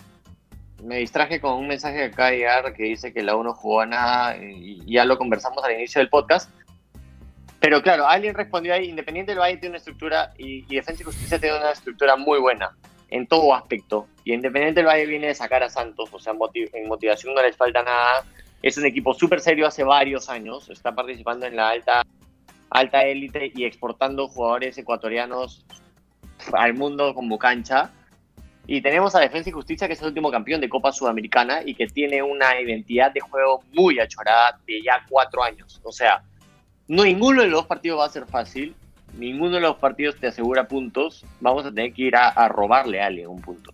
me 0.84 0.98
distraje 0.98 1.40
con 1.40 1.54
un 1.54 1.68
mensaje 1.68 2.10
de 2.10 2.32
llegar 2.32 2.74
que 2.74 2.84
dice 2.84 3.14
que 3.14 3.22
la 3.22 3.36
U 3.36 3.44
no 3.44 3.54
jugó 3.54 3.82
a 3.82 3.86
nada 3.86 4.38
y 4.38 4.82
ya 4.92 5.06
lo 5.06 5.18
conversamos 5.18 5.64
al 5.64 5.74
inicio 5.74 6.00
del 6.00 6.10
podcast 6.10 6.50
pero 7.60 7.82
claro 7.82 8.08
alguien 8.08 8.36
respondió 8.36 8.74
ahí 8.74 8.90
Independiente 8.90 9.32
del 9.32 9.40
Valle 9.40 9.58
tiene 9.58 9.70
una 9.70 9.78
estructura 9.78 10.34
y, 10.38 10.66
y 10.72 10.76
Defensa 10.76 11.02
y 11.02 11.06
Justicia 11.06 11.40
tiene 11.40 11.58
una 11.58 11.72
estructura 11.72 12.16
muy 12.16 12.40
buena 12.40 12.76
en 13.10 13.28
todo 13.28 13.54
aspecto 13.54 14.08
y 14.24 14.34
Independiente 14.34 14.80
del 14.80 14.88
Valle 14.88 15.06
viene 15.06 15.28
de 15.28 15.36
sacar 15.36 15.64
a 15.64 15.70
Santos 15.70 16.10
o 16.12 16.20
sea 16.20 16.34
motiv- 16.34 16.70
en 16.74 16.88
motivación 16.88 17.34
no 17.34 17.42
les 17.42 17.56
falta 17.56 17.84
nada 17.84 18.24
es 18.62 18.78
un 18.78 18.86
equipo 18.86 19.14
súper 19.14 19.40
serio 19.40 19.68
hace 19.68 19.84
varios 19.84 20.30
años 20.30 20.70
está 20.70 20.94
participando 20.94 21.46
en 21.46 21.56
la 21.56 21.70
alta 21.70 22.04
alta 22.72 23.04
élite 23.04 23.52
y 23.56 23.66
exportando 23.66 24.28
jugadores 24.28 24.78
ecuatorianos 24.78 25.66
al 26.54 26.74
mundo 26.76 27.14
como 27.16 27.38
cancha. 27.40 27.92
Y 28.68 28.82
tenemos 28.82 29.16
a 29.16 29.20
Defensa 29.20 29.50
y 29.50 29.54
Justicia, 29.54 29.88
que 29.88 29.94
es 29.94 30.02
el 30.02 30.10
último 30.10 30.30
campeón 30.30 30.62
de 30.62 30.70
Copa 30.70 30.92
Sudamericana 30.92 31.62
y 31.66 31.74
que 31.74 31.88
tiene 31.88 32.22
una 32.22 32.62
identidad 32.62 33.12
de 33.12 33.20
juego 33.22 33.64
muy 33.74 34.00
achorada 34.00 34.60
de 34.68 34.84
ya 34.84 35.04
cuatro 35.10 35.44
años. 35.44 35.82
O 35.84 35.92
sea, 35.92 36.22
no 36.90 37.06
ninguno 37.06 37.42
de 37.42 37.48
los 37.48 37.62
dos 37.62 37.68
partidos 37.68 38.00
va 38.00 38.06
a 38.06 38.10
ser 38.10 38.26
fácil, 38.26 38.76
ninguno 39.14 39.56
de 39.56 39.62
los 39.62 39.78
partidos 39.78 40.18
te 40.18 40.28
asegura 40.28 40.68
puntos, 40.68 41.26
vamos 41.40 41.66
a 41.66 41.70
tener 41.72 41.94
que 41.94 42.02
ir 42.02 42.16
a, 42.16 42.28
a 42.28 42.50
robarle 42.50 43.02
a 43.02 43.06
alguien 43.06 43.28
un 43.28 43.40
punto. 43.40 43.72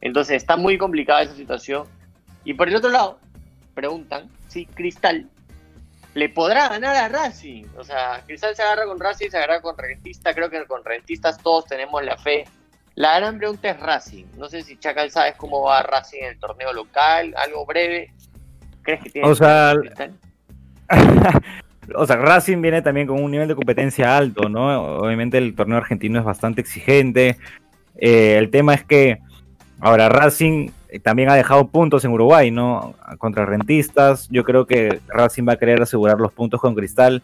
Entonces 0.00 0.36
está 0.36 0.56
muy 0.56 0.76
complicada 0.76 1.22
esa 1.22 1.34
situación. 1.34 1.86
Y 2.44 2.54
por 2.54 2.68
el 2.68 2.76
otro 2.76 2.90
lado, 2.90 3.18
preguntan 3.74 4.28
si 4.48 4.66
Cristal 4.66 5.28
le 6.14 6.28
podrá 6.28 6.68
ganar 6.68 6.96
a 6.96 7.08
Racing. 7.08 7.64
O 7.76 7.84
sea, 7.84 8.22
Cristal 8.26 8.56
se 8.56 8.62
agarra 8.62 8.86
con 8.86 8.98
Racing, 8.98 9.30
se 9.30 9.36
agarra 9.36 9.60
con 9.60 9.78
Rentista. 9.78 10.34
Creo 10.34 10.50
que 10.50 10.64
con 10.66 10.84
Rentistas 10.84 11.38
todos 11.38 11.66
tenemos 11.66 12.02
la 12.04 12.16
fe. 12.16 12.44
La 12.96 13.18
gran 13.18 13.38
pregunta 13.38 13.70
es 13.70 13.78
Racing. 13.78 14.24
No 14.36 14.48
sé 14.48 14.62
si 14.62 14.76
Chacal 14.78 15.12
sabes 15.12 15.36
cómo 15.36 15.62
va 15.62 15.82
Racing 15.82 16.22
en 16.22 16.28
el 16.30 16.38
torneo 16.40 16.72
local, 16.72 17.34
algo 17.36 17.64
breve. 17.64 18.12
¿Crees 18.82 19.02
que 19.04 19.10
tiene 19.10 19.28
O 19.28 19.34
sea, 19.34 19.74
Cristal? 19.78 20.14
o 21.94 22.06
sea, 22.06 22.16
Racing 22.16 22.60
viene 22.60 22.82
también 22.82 23.06
con 23.06 23.22
un 23.22 23.30
nivel 23.30 23.48
de 23.48 23.54
competencia 23.54 24.16
alto, 24.16 24.48
¿no? 24.48 24.98
Obviamente 24.98 25.38
el 25.38 25.54
torneo 25.54 25.78
argentino 25.78 26.18
es 26.18 26.24
bastante 26.24 26.60
exigente. 26.60 27.36
Eh, 27.96 28.36
el 28.38 28.50
tema 28.50 28.74
es 28.74 28.84
que 28.84 29.18
ahora 29.80 30.08
Racing 30.08 30.70
eh, 30.88 30.98
también 31.00 31.30
ha 31.30 31.34
dejado 31.34 31.68
puntos 31.68 32.04
en 32.04 32.12
Uruguay, 32.12 32.50
¿no? 32.50 32.94
Contra 33.18 33.46
rentistas. 33.46 34.28
Yo 34.30 34.44
creo 34.44 34.66
que 34.66 35.00
Racing 35.08 35.46
va 35.48 35.54
a 35.54 35.58
querer 35.58 35.82
asegurar 35.82 36.18
los 36.18 36.32
puntos 36.32 36.60
con 36.60 36.74
Cristal 36.74 37.22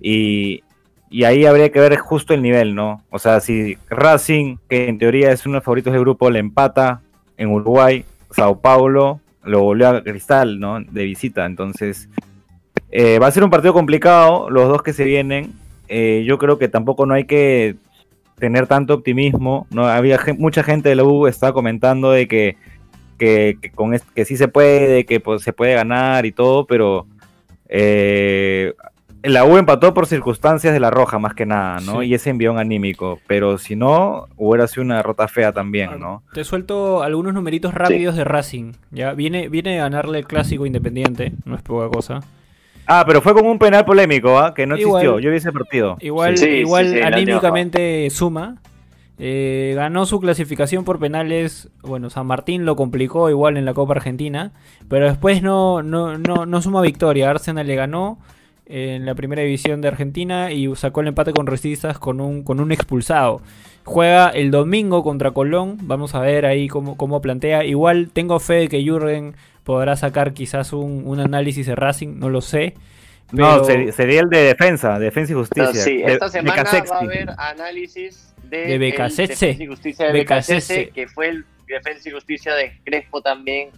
y, 0.00 0.62
y 1.10 1.24
ahí 1.24 1.46
habría 1.46 1.70
que 1.70 1.80
ver 1.80 1.96
justo 1.96 2.34
el 2.34 2.42
nivel, 2.42 2.74
¿no? 2.74 3.02
O 3.10 3.18
sea, 3.18 3.40
si 3.40 3.76
Racing, 3.88 4.56
que 4.68 4.88
en 4.88 4.98
teoría 4.98 5.32
es 5.32 5.46
uno 5.46 5.54
de 5.54 5.58
los 5.58 5.64
favoritos 5.64 5.92
del 5.92 6.02
grupo, 6.02 6.30
le 6.30 6.38
empata 6.38 7.00
en 7.36 7.50
Uruguay, 7.50 8.04
Sao 8.30 8.60
Paulo, 8.60 9.20
lo 9.44 9.62
volvió 9.62 9.88
a 9.88 10.02
Cristal, 10.02 10.58
¿no? 10.58 10.80
De 10.80 11.04
visita. 11.04 11.46
Entonces, 11.46 12.08
eh, 12.96 13.18
va 13.18 13.26
a 13.26 13.30
ser 13.32 13.42
un 13.42 13.50
partido 13.50 13.74
complicado, 13.74 14.48
los 14.50 14.68
dos 14.68 14.84
que 14.84 14.92
se 14.92 15.02
vienen. 15.02 15.52
Eh, 15.88 16.22
yo 16.24 16.38
creo 16.38 16.58
que 16.58 16.68
tampoco 16.68 17.06
no 17.06 17.14
hay 17.14 17.24
que 17.24 17.74
tener 18.38 18.68
tanto 18.68 18.94
optimismo. 18.94 19.66
No 19.70 19.88
había 19.88 20.20
mucha 20.38 20.62
gente 20.62 20.90
de 20.90 20.94
la 20.94 21.02
U 21.02 21.26
estaba 21.26 21.52
comentando 21.52 22.12
de 22.12 22.28
que, 22.28 22.56
que, 23.18 23.58
que 23.60 23.70
con 23.72 23.98
que 24.14 24.24
sí 24.24 24.36
se 24.36 24.46
puede, 24.46 25.06
que 25.06 25.18
pues, 25.18 25.42
se 25.42 25.52
puede 25.52 25.74
ganar 25.74 26.24
y 26.24 26.30
todo, 26.30 26.66
pero 26.66 27.08
eh, 27.68 28.74
la 29.24 29.44
U 29.44 29.56
empató 29.56 29.92
por 29.92 30.06
circunstancias 30.06 30.72
de 30.72 30.78
la 30.78 30.92
roja 30.92 31.18
más 31.18 31.34
que 31.34 31.46
nada, 31.46 31.80
¿no? 31.80 32.00
Sí. 32.00 32.06
Y 32.06 32.14
ese 32.14 32.30
envión 32.30 32.60
anímico. 32.60 33.18
Pero 33.26 33.58
si 33.58 33.74
no, 33.74 34.28
hubiera 34.36 34.68
sido 34.68 34.84
una 34.84 34.98
derrota 34.98 35.26
fea 35.26 35.50
también, 35.50 35.98
¿no? 35.98 36.22
Te 36.32 36.44
suelto 36.44 37.02
algunos 37.02 37.34
numeritos 37.34 37.74
rápidos 37.74 38.14
de 38.14 38.22
Racing. 38.22 38.74
Ya 38.92 39.14
viene, 39.14 39.48
viene 39.48 39.80
a 39.80 39.82
ganarle 39.82 40.20
el 40.20 40.26
clásico 40.28 40.64
independiente, 40.64 41.32
no 41.44 41.56
es 41.56 41.62
poca 41.62 41.88
cosa. 41.88 42.20
Ah, 42.86 43.04
pero 43.06 43.22
fue 43.22 43.32
como 43.34 43.50
un 43.50 43.58
penal 43.58 43.84
polémico, 43.84 44.38
¿ah? 44.38 44.52
Que 44.54 44.66
no 44.66 44.76
Igual. 44.76 45.02
existió. 45.02 45.18
Yo 45.20 45.30
vi 45.30 45.36
ese 45.38 45.52
partido. 45.52 45.96
Igual, 46.00 46.36
Sí, 46.36 46.46
igual 46.46 46.90
sí, 46.90 47.00
anímicamente 47.00 48.08
suma. 48.10 48.56
Eh, 49.18 49.72
ganó 49.76 50.06
su 50.06 50.20
clasificación 50.20 50.84
por 50.84 50.98
penales. 50.98 51.68
Bueno, 51.82 52.10
San 52.10 52.26
Martín 52.26 52.64
lo 52.64 52.76
complicó 52.76 53.30
igual 53.30 53.56
en 53.56 53.64
la 53.64 53.74
Copa 53.74 53.94
Argentina. 53.94 54.52
Pero 54.88 55.06
después 55.06 55.42
no, 55.42 55.82
no, 55.82 56.18
no, 56.18 56.46
no 56.46 56.62
suma 56.62 56.82
victoria. 56.82 57.30
Arsenal 57.30 57.66
le 57.66 57.76
ganó 57.76 58.18
en 58.66 59.06
la 59.06 59.14
primera 59.14 59.42
división 59.42 59.80
de 59.80 59.88
Argentina 59.88 60.50
y 60.52 60.74
sacó 60.74 61.00
el 61.02 61.08
empate 61.08 61.32
con 61.32 61.46
Restistas 61.46 61.98
con 61.98 62.20
un, 62.20 62.42
con 62.42 62.60
un 62.60 62.72
expulsado. 62.72 63.40
Juega 63.84 64.30
el 64.30 64.50
domingo 64.50 65.02
contra 65.02 65.30
Colón. 65.30 65.78
Vamos 65.82 66.14
a 66.14 66.20
ver 66.20 66.44
ahí 66.46 66.68
cómo, 66.68 66.96
cómo 66.96 67.20
plantea. 67.22 67.64
Igual 67.64 68.10
tengo 68.12 68.40
fe 68.40 68.54
de 68.54 68.68
que 68.68 68.82
Jürgen 68.82 69.36
podrá 69.64 69.96
sacar 69.96 70.32
quizás 70.34 70.72
un, 70.72 71.02
un 71.06 71.18
análisis 71.20 71.66
de 71.66 71.74
Racing. 71.74 72.18
No 72.18 72.28
lo 72.30 72.40
sé. 72.40 72.74
No, 73.32 73.62
pero- 73.66 73.90
sería 73.92 74.20
el 74.20 74.28
de 74.28 74.42
defensa, 74.44 74.98
defensa 74.98 75.32
y 75.32 75.34
justicia. 75.34 75.70
Pero 75.72 75.84
sí, 75.84 75.96
de- 75.98 76.12
esta 76.12 76.26
de 76.26 76.30
semana 76.32 76.62
va 76.62 76.96
a 76.96 77.00
haber 77.00 77.30
análisis 77.38 78.34
de, 78.44 78.66
De 78.66 78.78
Becasese. 78.78 79.26
Defensa 79.46 79.62
y 79.62 79.66
Justicia 79.66 80.06
de 80.06 80.12
Becasese. 80.12 80.74
Becasese, 80.74 80.90
que 80.90 81.08
fue 81.08 81.28
el 81.30 81.44
Defensa 81.66 82.08
y 82.08 82.12
Justicia 82.12 82.54
de 82.54 82.78
Crespo 82.84 83.22
también 83.22 83.70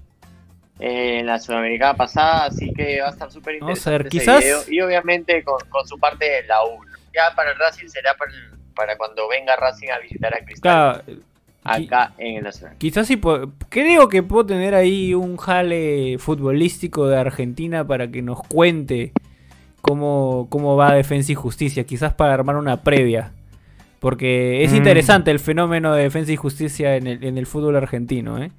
eh, 0.81 1.21
en 1.21 1.27
la 1.27 1.39
Sudamericana 1.39 1.95
pasada, 1.95 2.47
así 2.47 2.73
que 2.75 3.01
va 3.01 3.07
a 3.07 3.11
estar 3.11 3.31
súper 3.31 3.59
Vamos 3.61 3.87
a 3.87 3.91
interesante 3.95 4.03
ver, 4.03 4.07
ese 4.09 4.19
quizás- 4.19 4.45
video. 4.45 4.61
Y 4.69 4.81
obviamente 4.83 5.43
con, 5.45 5.59
con 5.71 5.87
su 5.87 5.99
parte 5.99 6.25
de 6.29 6.43
la 6.43 6.63
U. 6.65 6.81
Ya 7.15 7.35
para 7.35 7.53
el 7.53 7.59
Racing 7.59 7.89
será 7.89 8.15
para, 8.15 8.33
el- 8.33 8.51
para 8.75 8.99
cuando 8.99 9.27
venga 9.29 9.57
Racing 9.57 9.89
a 9.89 9.99
visitar 10.01 10.35
a 10.35 10.45
Cristal 10.45 11.03
Claro, 11.05 11.21
acá 11.75 12.15
en 12.19 12.37
el 12.37 12.45
Nacional. 12.45 12.77
Quizás 12.79 13.07
sí, 13.07 13.21
creo 13.69 14.09
que 14.09 14.23
puedo 14.23 14.47
tener 14.47 14.75
ahí 14.75 15.15
un 15.15 15.37
jale 15.37 16.17
futbolístico 16.19 17.07
de 17.09 17.19
Argentina 17.19 17.87
para 17.87 18.11
que 18.11 18.23
nos 18.23 18.43
cuente 18.43 19.13
cómo, 19.83 20.47
cómo 20.51 20.77
va 20.77 20.95
Defensa 20.95 21.33
y 21.33 21.35
Justicia, 21.35 21.85
quizás 21.85 22.13
para 22.15 22.35
armar 22.35 22.57
una 22.57 22.83
previa. 22.83 23.33
Porque 24.01 24.63
es 24.63 24.73
Mm. 24.73 24.77
interesante 24.77 25.31
el 25.31 25.39
fenómeno 25.39 25.95
de 25.95 26.03
Defensa 26.03 26.31
y 26.33 26.37
Justicia 26.37 26.97
en 26.97 27.07
el, 27.07 27.25
en 27.25 27.39
el 27.39 27.47
fútbol 27.47 27.77
argentino. 27.77 28.43
¿eh? 28.43 28.51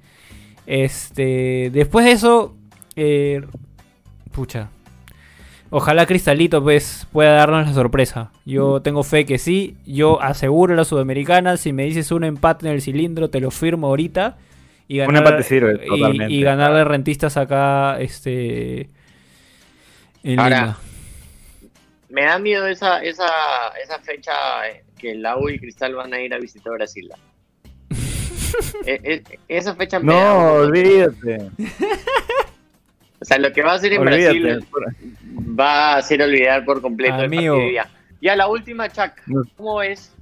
Este, 0.66 1.70
después 1.72 2.04
de 2.04 2.12
eso, 2.12 2.54
eh, 2.96 3.40
pucha, 4.32 4.68
ojalá 5.70 6.06
Cristalito 6.06 6.62
pues 6.62 7.06
pueda 7.12 7.32
darnos 7.34 7.66
la 7.66 7.72
sorpresa. 7.74 8.30
Yo 8.44 8.80
tengo 8.82 9.02
fe 9.02 9.24
que 9.26 9.38
sí. 9.38 9.76
Yo 9.86 10.20
aseguro 10.22 10.74
la 10.74 10.84
Sudamericana. 10.84 11.56
Si 11.56 11.72
me 11.72 11.84
dices 11.84 12.10
un 12.12 12.24
empate 12.24 12.66
en 12.66 12.72
el 12.74 12.82
cilindro, 12.82 13.30
te 13.30 13.40
lo 13.40 13.50
firmo 13.50 13.88
ahorita. 13.88 14.36
Y 14.88 15.00
Un 15.00 15.16
empate 15.16 15.42
sirve, 15.42 15.80
y- 15.84 15.88
totalmente. 15.88 16.32
Y, 16.34 16.42
ganarle 16.42 16.82
rentistas 16.84 17.36
acá, 17.36 18.00
este, 18.00 18.88
en 20.22 20.40
Ahora, 20.40 20.60
Lima. 20.60 20.78
Me 22.08 22.24
da 22.24 22.38
miedo 22.38 22.66
esa, 22.66 23.02
esa, 23.02 23.26
esa 23.84 23.98
fecha, 23.98 24.32
que 24.98 25.14
la 25.14 25.36
U 25.36 25.50
y 25.50 25.58
Cristal 25.58 25.94
van 25.94 26.14
a 26.14 26.20
ir 26.22 26.32
a 26.32 26.38
visitar 26.38 26.72
Brasil. 26.72 27.10
Eh, 28.86 29.00
eh, 29.04 29.22
esa 29.46 29.74
fecha 29.74 29.98
me 30.00 30.06
No, 30.06 30.14
da- 30.14 30.52
olvídate. 30.54 31.50
O 33.20 33.24
sea, 33.24 33.38
lo 33.38 33.52
que 33.52 33.62
va 33.62 33.72
a 33.72 33.74
hacer 33.76 33.92
en 33.92 34.00
Olvídate. 34.00 34.40
Brasil 34.40 34.66
va 35.58 35.94
a 35.94 35.96
hacer 35.96 36.22
olvidar 36.22 36.64
por 36.64 36.80
completo 36.80 37.16
el 37.16 37.24
Amigo. 37.24 37.54
partido 37.54 37.70
día. 37.70 37.86
Ya 38.20 38.36
la 38.36 38.48
última, 38.48 38.88
Chuck, 38.88 39.12
No. 39.26 39.42
¿cómo 39.56 39.82
es 39.82 40.14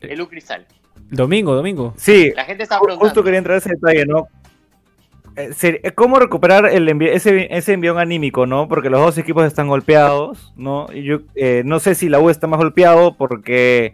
el 0.00 0.20
U 0.20 0.28
Cristal? 0.28 0.66
Domingo, 1.10 1.54
domingo. 1.54 1.92
Sí, 1.96 2.32
La 2.36 2.44
gente 2.44 2.62
está 2.62 2.76
preguntando. 2.78 3.04
Justo 3.04 3.24
quería 3.24 3.38
entrar 3.38 3.56
a 3.56 3.58
ese 3.58 3.70
detalle, 3.70 4.06
¿no? 4.06 4.28
Eh, 5.36 5.50
eh, 5.82 5.92
¿Cómo 5.92 6.18
recuperar 6.18 6.66
el 6.66 6.88
envi- 6.88 7.10
ese, 7.12 7.48
ese 7.56 7.72
envión 7.72 7.98
anímico, 7.98 8.46
no? 8.46 8.68
Porque 8.68 8.90
los 8.90 9.00
dos 9.00 9.18
equipos 9.18 9.44
están 9.44 9.68
golpeados, 9.68 10.52
¿no? 10.56 10.86
Y 10.92 11.02
yo 11.04 11.20
eh, 11.34 11.62
no 11.64 11.78
sé 11.80 11.94
si 11.94 12.08
la 12.08 12.18
U 12.20 12.30
está 12.30 12.46
más 12.46 12.58
golpeado 12.58 13.16
porque, 13.16 13.92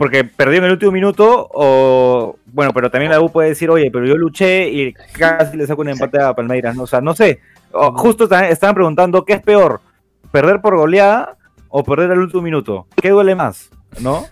porque 0.00 0.24
perdió 0.24 0.60
en 0.60 0.64
el 0.64 0.70
último 0.72 0.92
minuto 0.92 1.46
o... 1.52 2.38
Bueno, 2.46 2.72
pero 2.72 2.90
también 2.90 3.12
la 3.12 3.20
U 3.20 3.30
puede 3.30 3.50
decir, 3.50 3.68
oye, 3.68 3.90
pero 3.90 4.06
yo 4.06 4.16
luché 4.16 4.66
y 4.70 4.94
casi 4.94 5.58
le 5.58 5.66
saco 5.66 5.82
un 5.82 5.90
empate 5.90 6.18
a 6.22 6.32
Palmeiras, 6.32 6.74
¿no? 6.74 6.84
O 6.84 6.86
sea, 6.86 7.02
no 7.02 7.14
sé. 7.14 7.40
O- 7.70 7.92
justo 7.98 8.26
ta- 8.26 8.48
estaban 8.48 8.74
preguntando, 8.74 9.26
¿qué 9.26 9.34
es 9.34 9.42
peor? 9.42 9.82
¿Perder 10.32 10.62
por 10.62 10.74
goleada 10.78 11.36
o 11.68 11.84
perder 11.84 12.12
al 12.12 12.20
último 12.20 12.40
minuto? 12.40 12.86
¿Qué 12.96 13.10
duele 13.10 13.34
más? 13.34 13.68
¿No? 14.00 14.24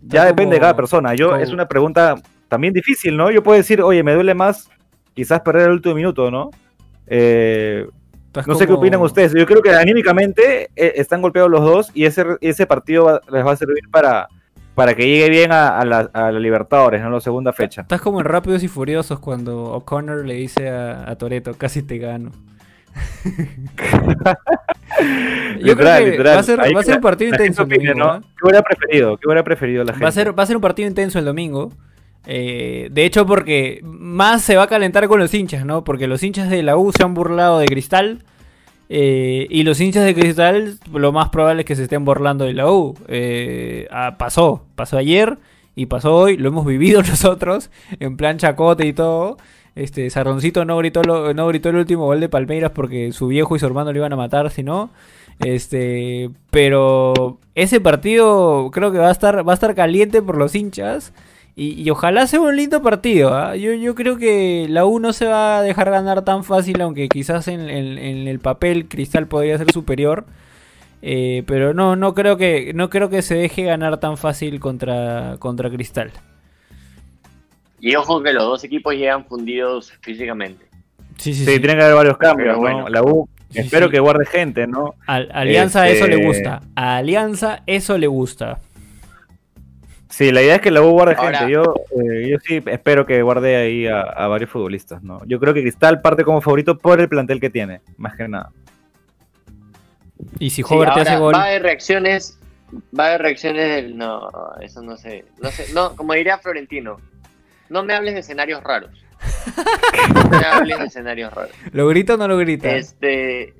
Ya 0.00 0.24
depende 0.24 0.54
de 0.54 0.60
cada 0.60 0.74
persona. 0.74 1.14
Yo 1.14 1.32
como- 1.32 1.42
es 1.42 1.52
una 1.52 1.68
pregunta 1.68 2.14
también 2.48 2.72
difícil, 2.72 3.14
¿no? 3.14 3.30
Yo 3.30 3.42
puedo 3.42 3.58
decir, 3.58 3.82
oye, 3.82 4.02
me 4.02 4.14
duele 4.14 4.32
más 4.32 4.70
quizás 5.12 5.40
perder 5.42 5.66
el 5.66 5.72
último 5.72 5.96
minuto, 5.96 6.30
¿no? 6.30 6.48
Eh, 7.06 7.86
no 8.46 8.54
sé 8.54 8.66
qué 8.66 8.72
opinan 8.72 9.00
ustedes. 9.02 9.34
Yo 9.34 9.44
creo 9.44 9.60
que 9.60 9.74
anímicamente 9.74 10.70
eh, 10.74 10.92
están 10.96 11.20
golpeados 11.20 11.50
los 11.50 11.60
dos 11.60 11.90
y 11.92 12.06
ese, 12.06 12.24
ese 12.40 12.66
partido 12.66 13.04
va- 13.04 13.20
les 13.30 13.44
va 13.44 13.52
a 13.52 13.56
servir 13.56 13.84
para, 13.90 14.28
para 14.74 14.94
que 14.94 15.06
llegue 15.06 15.28
bien 15.30 15.52
a, 15.52 15.78
a 15.78 15.84
la, 15.84 16.10
a 16.12 16.30
la 16.32 16.38
Libertadores, 16.40 17.00
¿no? 17.02 17.10
La 17.10 17.20
segunda 17.20 17.52
fecha. 17.52 17.82
Estás 17.82 18.00
como 18.00 18.20
en 18.20 18.26
Rápidos 18.26 18.62
y 18.62 18.68
Furiosos 18.68 19.18
cuando 19.20 19.64
O'Connor 19.72 20.24
le 20.26 20.34
dice 20.34 20.68
a, 20.68 21.08
a 21.10 21.16
Toreto, 21.16 21.54
casi 21.54 21.82
te 21.82 21.98
gano. 21.98 22.30
Yo 25.60 25.76
creo 25.76 25.96
que 26.16 26.22
va 26.22 26.38
a 26.38 26.42
ser, 26.42 26.60
Ahí 26.60 26.72
va 26.72 26.80
a 26.80 26.82
ser 26.84 26.92
la- 26.92 26.96
un 26.96 27.02
partido 27.02 27.30
intenso 27.30 27.62
el 27.62 27.66
opine, 27.68 27.88
domingo, 27.90 28.06
¿no? 28.06 28.16
¿eh? 28.16 28.20
¿Qué 28.22 28.44
hubiera 28.44 28.62
preferido? 28.62 29.16
¿Qué 29.16 29.26
hubiera 29.26 29.42
preferido 29.44 29.84
la 29.84 29.92
gente? 29.92 30.04
Va 30.04 30.08
a, 30.08 30.12
ser, 30.12 30.38
va 30.38 30.42
a 30.42 30.46
ser 30.46 30.56
un 30.56 30.62
partido 30.62 30.88
intenso 30.88 31.18
el 31.18 31.24
domingo. 31.24 31.72
Eh, 32.26 32.88
de 32.90 33.04
hecho, 33.04 33.26
porque 33.26 33.80
más 33.82 34.42
se 34.42 34.56
va 34.56 34.62
a 34.64 34.66
calentar 34.66 35.06
con 35.08 35.18
los 35.20 35.32
hinchas, 35.34 35.64
¿no? 35.66 35.84
Porque 35.84 36.06
los 36.06 36.22
hinchas 36.22 36.48
de 36.48 36.62
la 36.62 36.76
U 36.76 36.90
se 36.92 37.02
han 37.02 37.14
burlado 37.14 37.58
de 37.58 37.66
Cristal. 37.66 38.22
Eh, 38.88 39.46
y 39.50 39.62
los 39.62 39.80
hinchas 39.80 40.04
de 40.04 40.14
Cristal, 40.14 40.78
lo 40.92 41.12
más 41.12 41.30
probable 41.30 41.62
es 41.62 41.66
que 41.66 41.76
se 41.76 41.84
estén 41.84 42.04
burlando 42.04 42.44
de 42.44 42.52
la 42.52 42.70
U. 42.70 42.94
Eh, 43.08 43.88
ah, 43.90 44.16
pasó, 44.18 44.64
pasó 44.74 44.98
ayer 44.98 45.38
y 45.74 45.86
pasó 45.86 46.14
hoy, 46.14 46.36
lo 46.36 46.48
hemos 46.48 46.66
vivido 46.66 47.02
nosotros, 47.06 47.70
en 48.00 48.16
plan 48.16 48.38
chacote 48.38 48.86
y 48.86 48.92
todo. 48.92 49.36
Este, 49.74 50.08
Sarroncito 50.10 50.64
no 50.64 50.76
gritó, 50.76 51.02
no 51.02 51.46
gritó 51.48 51.70
el 51.70 51.76
último 51.76 52.04
gol 52.06 52.20
de 52.20 52.28
Palmeiras 52.28 52.70
porque 52.72 53.10
su 53.12 53.26
viejo 53.26 53.56
y 53.56 53.58
su 53.58 53.66
hermano 53.66 53.92
lo 53.92 53.98
iban 53.98 54.12
a 54.12 54.16
matar, 54.16 54.50
si 54.50 54.62
no. 54.62 54.90
Este, 55.40 56.30
pero 56.50 57.38
ese 57.56 57.80
partido 57.80 58.70
creo 58.72 58.92
que 58.92 58.98
va 58.98 59.08
a 59.08 59.12
estar, 59.12 59.46
va 59.46 59.52
a 59.52 59.54
estar 59.54 59.74
caliente 59.74 60.22
por 60.22 60.36
los 60.36 60.54
hinchas. 60.54 61.12
Y, 61.56 61.80
y 61.80 61.90
ojalá 61.90 62.26
sea 62.26 62.40
un 62.40 62.56
lindo 62.56 62.82
partido. 62.82 63.32
¿ah? 63.34 63.54
Yo, 63.54 63.72
yo 63.74 63.94
creo 63.94 64.16
que 64.18 64.66
la 64.68 64.84
U 64.86 64.98
no 64.98 65.12
se 65.12 65.26
va 65.26 65.58
a 65.58 65.62
dejar 65.62 65.90
ganar 65.90 66.22
tan 66.24 66.42
fácil, 66.42 66.80
aunque 66.80 67.08
quizás 67.08 67.46
en, 67.48 67.68
en- 67.70 67.98
en 67.98 68.26
el 68.28 68.40
papel 68.40 68.88
Cristal 68.88 69.26
podría 69.28 69.56
ser 69.58 69.70
superior. 69.72 70.24
Eh, 71.02 71.42
pero 71.46 71.74
no, 71.74 71.96
no 71.96 72.14
creo 72.14 72.36
que, 72.38 72.72
no 72.74 72.88
creo 72.90 73.08
que 73.10 73.22
se 73.22 73.34
deje 73.36 73.62
ganar 73.64 74.00
tan 74.00 74.16
fácil 74.16 74.58
contra, 74.58 75.36
contra 75.38 75.70
Cristal. 75.70 76.10
Y 77.80 77.94
ojo 77.96 78.22
que 78.22 78.32
los 78.32 78.44
dos 78.44 78.64
equipos 78.64 78.94
llegan 78.94 79.24
fundidos 79.26 79.92
físicamente. 80.00 80.64
Sí, 81.18 81.34
sí, 81.34 81.44
Sí, 81.44 81.52
sí. 81.54 81.60
tiene 81.60 81.76
que 81.76 81.82
haber 81.84 81.94
varios 81.96 82.16
cambios, 82.16 82.46
Pero 82.48 82.54
¿no? 82.54 82.60
bueno. 82.60 82.88
La 82.88 83.02
U, 83.02 83.28
Sí, 83.50 83.60
espero 83.60 83.86
sí. 83.86 83.92
que 83.92 84.00
guarde 84.00 84.26
gente, 84.26 84.66
¿no? 84.66 84.94
Al- 85.06 85.30
Alianza 85.32 85.88
eso 85.88 86.06
le 86.08 86.14
Este- 86.14 86.26
gusta. 86.26 86.62
A 86.74 86.96
Alianza 86.96 87.62
eso 87.66 87.96
le 87.98 88.06
gusta. 88.08 88.58
Sí, 90.16 90.30
la 90.30 90.42
idea 90.42 90.54
es 90.54 90.60
que 90.60 90.70
la 90.70 90.80
U 90.80 90.90
guarde 90.92 91.16
Ahora- 91.18 91.38
gente. 91.38 91.52
Yo, 91.52 91.74
eh, 91.90 92.28
yo 92.28 92.38
sí 92.38 92.62
espero 92.66 93.04
que 93.04 93.20
guarde 93.22 93.56
ahí 93.56 93.88
a, 93.88 94.00
a 94.02 94.28
varios 94.28 94.48
futbolistas, 94.48 95.02
¿no? 95.02 95.20
Yo 95.26 95.40
creo 95.40 95.52
que 95.52 95.60
Cristal 95.62 96.00
parte 96.02 96.22
como 96.22 96.40
favorito 96.40 96.78
por 96.78 97.00
el 97.00 97.08
plantel 97.08 97.40
que 97.40 97.50
tiene, 97.50 97.80
más 97.96 98.14
que 98.16 98.28
nada. 98.28 98.52
Y 100.38 100.50
si 100.50 100.62
Sí, 100.62 100.64
Hobart 100.72 100.94
te 100.94 101.00
hace 101.00 101.10
ahora, 101.14 101.18
gol. 101.20 101.34
Va 101.34 101.42
a 101.42 101.46
haber 101.48 101.62
reacciones. 101.64 102.38
Va 102.96 103.06
a 103.06 103.08
haber 103.08 103.22
reacciones 103.22 103.68
del. 103.68 103.96
No, 103.98 104.30
eso 104.60 104.82
no 104.82 104.96
sé. 104.96 105.24
No 105.42 105.50
sé. 105.50 105.72
No, 105.74 105.96
como 105.96 106.12
diría 106.14 106.38
Florentino. 106.38 106.98
No 107.68 107.82
me 107.84 107.92
hables 107.94 108.14
de 108.14 108.20
escenarios 108.20 108.62
raros. 108.62 108.90
No 110.14 110.30
me 110.30 110.46
hables 110.46 110.78
de 110.78 110.84
escenarios 110.84 111.34
raros. 111.34 111.56
¿Lo 111.72 111.88
grita 111.88 112.14
o 112.14 112.16
no 112.18 112.28
lo 112.28 112.38
grita? 112.38 112.70
Este. 112.70 113.52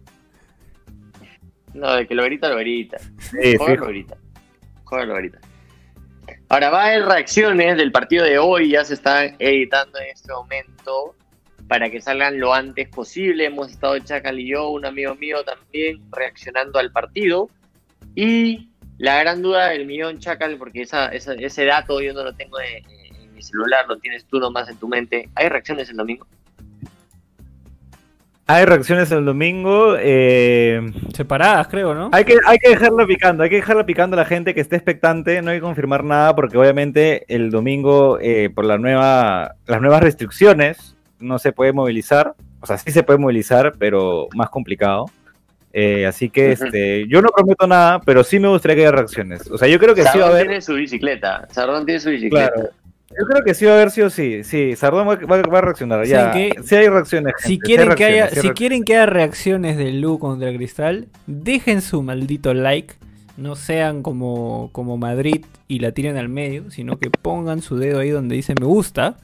No, 1.74 1.94
de 1.94 2.06
que 2.06 2.14
lo 2.14 2.22
grita, 2.22 2.48
lo 2.48 2.56
grita. 2.58 2.98
Sí, 3.18 3.56
Joder, 3.58 3.80
lo 3.80 3.86
grita. 3.88 4.16
Joder, 4.84 5.08
lo 5.08 5.14
grita. 5.16 5.38
Ahora 6.54 6.70
va 6.70 6.84
a 6.84 6.86
haber 6.86 7.04
reacciones 7.06 7.76
del 7.76 7.90
partido 7.90 8.24
de 8.24 8.38
hoy, 8.38 8.70
ya 8.70 8.84
se 8.84 8.94
están 8.94 9.34
editando 9.40 9.98
en 9.98 10.06
este 10.14 10.32
momento 10.32 11.16
para 11.66 11.90
que 11.90 12.00
salgan 12.00 12.38
lo 12.38 12.54
antes 12.54 12.88
posible. 12.90 13.46
Hemos 13.46 13.72
estado 13.72 13.98
Chacal 13.98 14.38
y 14.38 14.50
yo, 14.50 14.68
un 14.68 14.86
amigo 14.86 15.16
mío 15.16 15.42
también, 15.42 16.00
reaccionando 16.12 16.78
al 16.78 16.92
partido. 16.92 17.50
Y 18.14 18.68
la 18.98 19.18
gran 19.18 19.42
duda 19.42 19.70
del 19.70 19.84
millón 19.84 20.20
Chacal, 20.20 20.56
porque 20.56 20.82
esa, 20.82 21.08
esa- 21.08 21.34
ese 21.34 21.64
dato 21.64 22.00
yo 22.00 22.12
no 22.12 22.22
lo 22.22 22.32
tengo 22.36 22.60
en, 22.60 22.88
en 22.88 23.34
mi 23.34 23.42
celular, 23.42 23.86
lo 23.88 23.96
tienes 23.98 24.24
tú 24.26 24.38
nomás 24.38 24.68
en 24.68 24.76
tu 24.76 24.86
mente. 24.86 25.28
¿Hay 25.34 25.48
reacciones 25.48 25.90
el 25.90 25.96
domingo? 25.96 26.24
Hay 28.46 28.64
reacciones 28.66 29.10
el 29.10 29.24
domingo. 29.24 29.96
eh, 29.98 30.80
Separadas, 31.14 31.68
creo, 31.68 31.94
¿no? 31.94 32.10
hay, 32.12 32.24
que, 32.24 32.36
hay 32.46 32.58
que 32.58 32.70
dejarla 32.70 33.06
picando, 33.06 33.42
hay 33.42 33.50
que 33.50 33.56
dejarla 33.56 33.86
picando 33.86 34.16
a 34.16 34.20
la 34.20 34.26
gente 34.26 34.54
que 34.54 34.60
esté 34.60 34.76
expectante. 34.76 35.40
No 35.40 35.50
hay 35.50 35.58
que 35.58 35.62
confirmar 35.62 36.04
nada 36.04 36.34
porque 36.34 36.58
obviamente 36.58 37.24
el 37.28 37.50
domingo, 37.50 38.18
eh, 38.20 38.50
por 38.54 38.64
la 38.66 38.76
nueva, 38.76 39.54
las 39.66 39.80
nuevas 39.80 40.02
restricciones, 40.02 40.94
no 41.20 41.38
se 41.38 41.52
puede 41.52 41.72
movilizar. 41.72 42.34
O 42.60 42.66
sea, 42.66 42.76
sí 42.78 42.90
se 42.90 43.02
puede 43.02 43.18
movilizar, 43.18 43.74
pero 43.78 44.28
más 44.34 44.50
complicado. 44.50 45.06
Eh, 45.72 46.06
así 46.06 46.28
que 46.30 46.52
este, 46.52 47.06
yo 47.08 47.20
no 47.20 47.30
prometo 47.30 47.66
nada, 47.66 48.00
pero 48.00 48.22
sí 48.22 48.38
me 48.38 48.48
gustaría 48.48 48.76
que 48.76 48.82
haya 48.82 48.92
reacciones. 48.92 49.50
O 49.50 49.58
sea, 49.58 49.66
yo 49.68 49.78
creo 49.78 49.94
que 49.94 50.02
sí 50.02 50.06
va 50.06 50.10
a 50.10 50.12
Sardón 50.14 50.30
haber. 50.30 50.46
tiene 50.46 50.60
su 50.60 50.74
bicicleta. 50.74 51.48
Sardón 51.50 51.84
tiene 51.84 52.00
su 52.00 52.10
bicicleta. 52.10 52.52
Claro. 52.52 52.70
Yo 53.18 53.26
creo 53.26 53.44
que 53.44 53.54
sí 53.54 53.64
va 53.64 53.72
a 53.72 53.74
haber 53.76 53.90
sí 53.90 54.00
o 54.02 54.10
sí. 54.10 54.44
Sí, 54.44 54.76
Sardón 54.76 55.08
va, 55.08 55.14
va- 55.16 55.42
va 55.42 55.58
a 55.58 55.62
reaccionar. 55.62 56.04
Ya. 56.06 56.32
Hay 56.32 56.50
reacciones. 56.88 57.34
Si 57.38 57.48
gente, 57.48 57.48
sí 57.48 57.52
hay 57.52 57.58
quieren, 57.58 57.94
que 57.94 58.04
haya, 58.04 58.24
sí 58.24 58.28
si 58.28 58.34
reacciones. 58.34 58.58
quieren 58.58 58.84
que 58.84 58.94
haya 58.96 59.06
reacciones 59.06 59.76
de 59.76 59.92
Lu 59.92 60.18
contra 60.18 60.52
Cristal, 60.54 61.08
dejen 61.26 61.80
su 61.82 62.02
maldito 62.02 62.52
like. 62.54 62.94
No 63.36 63.56
sean 63.56 64.02
como, 64.02 64.68
como 64.72 64.96
Madrid 64.96 65.44
y 65.66 65.80
la 65.80 65.90
tiren 65.92 66.16
al 66.16 66.28
medio, 66.28 66.70
sino 66.70 66.98
que 66.98 67.10
pongan 67.10 67.62
su 67.62 67.76
dedo 67.76 67.98
ahí 68.00 68.10
donde 68.10 68.36
dice 68.36 68.54
me 68.60 68.66
gusta. 68.66 69.16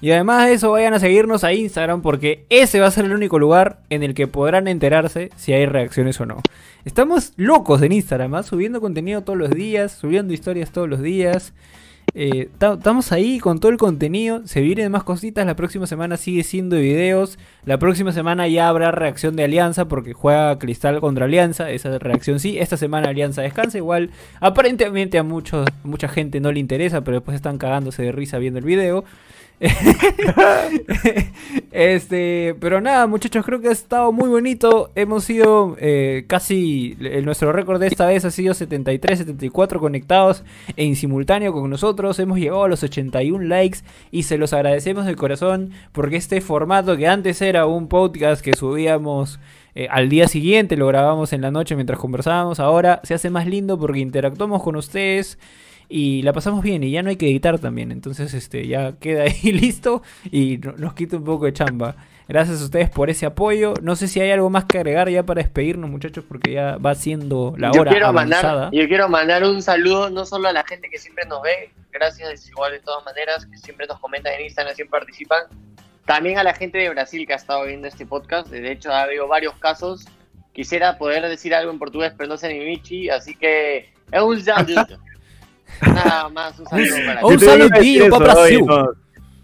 Y 0.00 0.12
además 0.12 0.46
de 0.46 0.52
eso, 0.52 0.70
vayan 0.70 0.94
a 0.94 1.00
seguirnos 1.00 1.42
a 1.42 1.52
Instagram 1.52 2.02
porque 2.02 2.44
ese 2.50 2.78
va 2.78 2.86
a 2.86 2.90
ser 2.92 3.04
el 3.06 3.12
único 3.12 3.40
lugar 3.40 3.80
en 3.90 4.04
el 4.04 4.14
que 4.14 4.28
podrán 4.28 4.68
enterarse 4.68 5.30
si 5.36 5.52
hay 5.54 5.66
reacciones 5.66 6.20
o 6.20 6.26
no. 6.26 6.40
Estamos 6.84 7.32
locos 7.36 7.82
en 7.82 7.90
Instagram, 7.90 8.32
¿ah? 8.36 8.42
subiendo 8.44 8.80
contenido 8.80 9.22
todos 9.22 9.36
los 9.40 9.50
días, 9.50 9.90
subiendo 9.90 10.32
historias 10.32 10.70
todos 10.70 10.88
los 10.88 11.02
días. 11.02 11.52
Eh, 12.20 12.48
ta- 12.58 12.72
Estamos 12.74 13.12
ahí 13.12 13.38
con 13.38 13.60
todo 13.60 13.70
el 13.70 13.78
contenido. 13.78 14.44
Se 14.44 14.60
vienen 14.60 14.90
más 14.90 15.04
cositas. 15.04 15.46
La 15.46 15.54
próxima 15.54 15.86
semana 15.86 16.16
sigue 16.16 16.42
siendo 16.42 16.74
de 16.74 16.82
videos. 16.82 17.38
La 17.64 17.78
próxima 17.78 18.10
semana 18.10 18.48
ya 18.48 18.68
habrá 18.68 18.90
reacción 18.90 19.36
de 19.36 19.44
Alianza 19.44 19.86
porque 19.86 20.14
juega 20.14 20.58
Cristal 20.58 20.98
contra 21.00 21.26
Alianza. 21.26 21.70
Esa 21.70 21.96
reacción 22.00 22.40
sí. 22.40 22.58
Esta 22.58 22.76
semana 22.76 23.10
Alianza 23.10 23.42
descansa. 23.42 23.78
Igual, 23.78 24.10
aparentemente 24.40 25.16
a 25.18 25.22
muchos, 25.22 25.64
mucha 25.84 26.08
gente 26.08 26.40
no 26.40 26.50
le 26.50 26.58
interesa, 26.58 27.02
pero 27.02 27.18
después 27.18 27.36
están 27.36 27.56
cagándose 27.56 28.02
de 28.02 28.10
risa 28.10 28.38
viendo 28.38 28.58
el 28.58 28.64
video. 28.64 29.04
este, 31.72 32.54
pero 32.60 32.80
nada, 32.80 33.06
muchachos, 33.06 33.44
creo 33.44 33.60
que 33.60 33.68
ha 33.68 33.72
estado 33.72 34.12
muy 34.12 34.28
bonito. 34.28 34.90
Hemos 34.94 35.24
sido 35.24 35.76
eh, 35.80 36.24
casi. 36.26 36.96
el- 37.00 37.24
nuestro 37.24 37.52
récord 37.52 37.80
de 37.80 37.88
esta 37.88 38.06
vez 38.06 38.24
ha 38.24 38.30
sido 38.30 38.54
73, 38.54 39.18
74 39.20 39.80
conectados 39.80 40.44
en 40.76 40.96
simultáneo 40.96 41.52
con 41.52 41.68
nosotros. 41.70 42.18
Hemos 42.18 42.38
llegado 42.38 42.64
a 42.64 42.68
los 42.68 42.82
81 42.82 43.44
likes 43.44 43.78
y 44.10 44.24
se 44.24 44.38
los 44.38 44.52
agradecemos 44.52 45.06
de 45.06 45.16
corazón 45.16 45.70
porque 45.92 46.16
este 46.16 46.40
formato 46.40 46.96
que 46.96 47.08
antes 47.08 47.40
era 47.42 47.66
un 47.66 47.88
podcast 47.88 48.42
que 48.42 48.54
subíamos 48.54 49.38
eh, 49.74 49.88
al 49.90 50.08
día 50.08 50.28
siguiente, 50.28 50.76
lo 50.76 50.86
grabamos 50.86 51.32
en 51.32 51.42
la 51.42 51.50
noche 51.50 51.74
mientras 51.76 51.98
conversábamos, 51.98 52.58
ahora 52.58 53.00
se 53.04 53.14
hace 53.14 53.30
más 53.30 53.46
lindo 53.46 53.78
porque 53.78 54.00
interactuamos 54.00 54.62
con 54.62 54.76
ustedes. 54.76 55.38
Y 55.88 56.22
la 56.22 56.32
pasamos 56.32 56.62
bien 56.62 56.82
y 56.84 56.90
ya 56.90 57.02
no 57.02 57.10
hay 57.10 57.16
que 57.16 57.26
editar 57.26 57.58
también. 57.58 57.92
Entonces, 57.92 58.34
este, 58.34 58.66
ya 58.66 58.92
queda 58.98 59.22
ahí 59.42 59.52
listo 59.52 60.02
y 60.30 60.58
no- 60.58 60.72
nos 60.72 60.94
quita 60.94 61.16
un 61.16 61.24
poco 61.24 61.46
de 61.46 61.52
chamba. 61.52 61.96
Gracias 62.28 62.60
a 62.60 62.64
ustedes 62.66 62.90
por 62.90 63.08
ese 63.08 63.24
apoyo. 63.24 63.72
No 63.82 63.96
sé 63.96 64.06
si 64.06 64.20
hay 64.20 64.30
algo 64.30 64.50
más 64.50 64.66
que 64.66 64.76
agregar 64.76 65.08
ya 65.08 65.22
para 65.22 65.40
despedirnos, 65.40 65.88
muchachos, 65.88 66.24
porque 66.28 66.52
ya 66.52 66.76
va 66.76 66.94
siendo 66.94 67.54
la 67.56 67.72
yo 67.72 67.80
hora 67.80 67.90
quiero 67.90 68.06
avanzada. 68.08 68.52
mandar, 68.64 68.72
yo 68.74 68.86
quiero 68.86 69.08
mandar 69.08 69.44
un 69.44 69.62
saludo 69.62 70.10
no 70.10 70.26
solo 70.26 70.48
a 70.48 70.52
la 70.52 70.62
gente 70.64 70.90
que 70.90 70.98
siempre 70.98 71.24
nos 71.26 71.40
ve, 71.40 71.70
gracias 71.90 72.46
igual 72.48 72.72
de 72.72 72.80
todas 72.80 73.02
maneras, 73.06 73.46
que 73.46 73.56
siempre 73.56 73.86
nos 73.86 73.98
comentan 73.98 74.34
en 74.34 74.42
Instagram, 74.44 74.74
siempre 74.74 74.98
participan. 75.00 75.44
También 76.04 76.38
a 76.38 76.42
la 76.42 76.52
gente 76.54 76.76
de 76.76 76.90
Brasil 76.90 77.26
que 77.26 77.32
ha 77.32 77.36
estado 77.36 77.64
viendo 77.64 77.88
este 77.88 78.04
podcast. 78.04 78.48
De 78.48 78.72
hecho, 78.72 78.92
ha 78.92 79.02
habido 79.04 79.26
varios 79.26 79.54
casos. 79.54 80.04
Quisiera 80.52 80.98
poder 80.98 81.26
decir 81.28 81.54
algo 81.54 81.70
en 81.70 81.78
portugués, 81.78 82.12
pero 82.16 82.28
no 82.28 82.36
sé 82.36 82.52
ni 82.52 82.62
Michi, 82.62 83.08
así 83.08 83.34
que 83.34 83.88
es 84.12 84.20
un 84.22 84.38
saludo. 84.42 84.84
Nada 85.82 86.28
más, 86.28 86.58
un 86.58 86.66
saludo 86.66 86.96
para 87.06 87.26
Un 87.26 87.32
Yo 87.32 87.38
te 87.38 87.44
iba 87.44 87.52
a 87.52 87.56
decir 87.56 87.68
saludillo 87.70 88.04
eso, 88.06 88.10
pa' 88.10 88.18
oye, 88.18 88.58
Brasil. 88.58 88.66
Nos, 88.66 88.88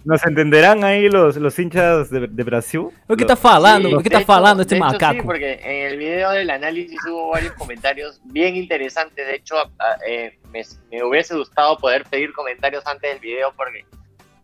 nos 0.05 0.27
entenderán 0.27 0.85
ahí 0.85 1.09
los, 1.09 1.37
los 1.37 1.59
hinchas 1.59 2.11
de, 2.11 2.27
de 2.27 2.43
Brasil. 2.43 2.89
¿Qué 3.09 3.15
está 3.23 3.37
falando? 3.37 3.89
Sí, 3.89 3.97
¿Qué 3.97 4.03
está 4.09 4.19
hecho- 4.19 4.27
falando 4.27 4.63
este 4.63 4.75
hecho, 4.77 4.85
macaco? 4.85 5.15
Sí, 5.15 5.21
porque 5.25 5.61
en 5.63 5.93
el 5.93 5.99
video 5.99 6.31
del 6.33 6.51
análisis 6.51 6.99
hubo 7.07 7.31
varios 7.31 7.53
comentarios 7.55 8.21
bien 8.25 8.55
interesantes. 8.57 9.27
De 9.27 9.37
hecho, 9.37 9.57
a- 9.59 9.63
a- 9.79 9.97
eh, 10.07 10.39
me, 10.53 10.63
me 10.91 11.03
hubiese 11.05 11.35
gustado 11.35 11.79
poder 11.79 12.05
pedir 12.05 12.33
comentarios 12.35 12.87
antes 12.87 13.11
del 13.11 13.21
video 13.21 13.53
porque 13.57 13.85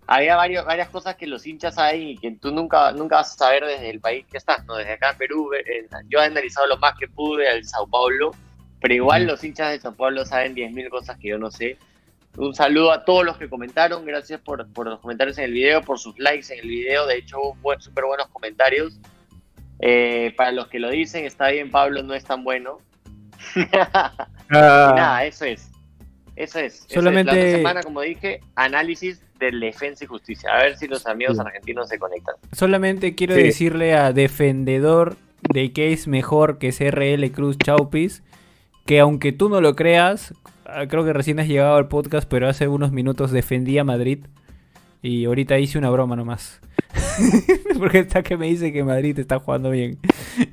había 0.06 0.34
varios, 0.34 0.64
varias 0.64 0.88
cosas 0.88 1.14
que 1.16 1.26
los 1.26 1.46
hinchas 1.46 1.74
saben 1.74 2.02
y 2.02 2.16
que 2.16 2.30
tú 2.32 2.50
nunca, 2.52 2.90
nunca 2.92 3.16
vas 3.16 3.32
a 3.34 3.36
saber 3.36 3.64
desde 3.66 3.90
el 3.90 4.00
país 4.00 4.24
que 4.30 4.38
estás, 4.38 4.64
¿no? 4.64 4.74
Desde 4.76 4.92
acá 4.94 5.10
en 5.10 5.18
Perú, 5.18 5.50
eh, 5.52 5.86
yo 6.08 6.20
he 6.20 6.24
analizado 6.24 6.66
lo 6.68 6.78
más 6.78 6.94
que 6.98 7.06
pude 7.06 7.48
al 7.48 7.62
Sao 7.64 7.86
Paulo, 7.86 8.32
pero 8.80 8.94
igual 8.94 9.26
los 9.26 9.42
hinchas 9.44 9.70
de 9.72 9.80
Sao 9.80 9.94
Paulo 9.94 10.24
saben 10.24 10.54
10.000 10.54 10.88
cosas 10.88 11.18
que 11.18 11.28
yo 11.28 11.38
no 11.38 11.50
sé. 11.50 11.76
Un 12.36 12.54
saludo 12.54 12.92
a 12.92 13.04
todos 13.04 13.24
los 13.24 13.36
que 13.38 13.48
comentaron, 13.48 14.04
gracias 14.04 14.40
por, 14.40 14.66
por 14.72 14.86
los 14.86 15.00
comentarios 15.00 15.36
en 15.38 15.44
el 15.44 15.52
video, 15.52 15.82
por 15.82 15.98
sus 15.98 16.18
likes 16.18 16.52
en 16.52 16.60
el 16.60 16.68
video, 16.68 17.06
de 17.06 17.16
hecho 17.18 17.40
hubo 17.40 17.54
buen- 17.56 17.80
súper 17.80 18.04
buenos 18.04 18.28
comentarios. 18.28 18.98
Eh, 19.80 20.32
para 20.36 20.52
los 20.52 20.68
que 20.68 20.78
lo 20.78 20.90
dicen, 20.90 21.24
está 21.24 21.48
bien 21.50 21.70
Pablo, 21.70 22.02
no 22.02 22.14
es 22.14 22.24
tan 22.24 22.44
bueno. 22.44 22.78
Y 23.56 23.60
Ah, 24.56 24.92
nada, 24.96 25.24
eso 25.24 25.44
es. 25.44 25.70
Eso 26.36 26.58
es. 26.58 26.74
Eso 26.74 26.84
es. 26.86 26.94
Solamente- 26.94 27.34
La 27.52 27.56
semana, 27.58 27.82
como 27.82 28.00
dije, 28.00 28.40
análisis 28.56 29.22
de 29.38 29.50
defensa 29.52 30.04
y 30.04 30.06
justicia. 30.06 30.50
A 30.52 30.62
ver 30.62 30.76
si 30.76 30.86
los 30.88 31.06
amigos 31.06 31.36
Sí. 31.36 31.42
argentinos 31.44 31.88
se 31.88 31.98
conectan. 31.98 32.34
Solamente 32.52 33.14
quiero 33.14 33.34
Sí. 33.36 33.42
decirle 33.42 33.94
a 33.94 34.12
defendedor 34.12 35.16
de 35.52 35.72
que 35.72 35.92
es 35.92 36.06
mejor 36.08 36.58
que 36.58 36.72
CRL 36.72 37.30
Cruz 37.32 37.56
Chaupis, 37.58 38.22
que 38.86 39.00
aunque 39.00 39.32
tú 39.32 39.48
no 39.48 39.60
lo 39.60 39.76
creas, 39.76 40.34
ah, 40.66 40.86
creo 40.88 41.04
que 41.04 41.12
recién 41.12 41.40
has 41.40 41.48
llegado 41.48 41.76
al 41.76 41.88
podcast, 41.88 42.28
pero 42.28 42.48
hace 42.48 42.68
unos 42.68 42.92
minutos 42.92 43.30
defendí 43.30 43.78
a 43.78 43.84
Madrid 43.84 44.26
y 45.02 45.24
ahorita 45.24 45.58
hice 45.58 45.78
una 45.78 45.90
broma 45.90 46.16
nomás. 46.16 46.60
Porque 47.78 48.00
está 48.00 48.22
que 48.22 48.36
me 48.36 48.46
dice 48.46 48.72
que 48.72 48.84
Madrid 48.84 49.18
está 49.18 49.38
jugando 49.38 49.70
bien. 49.70 49.98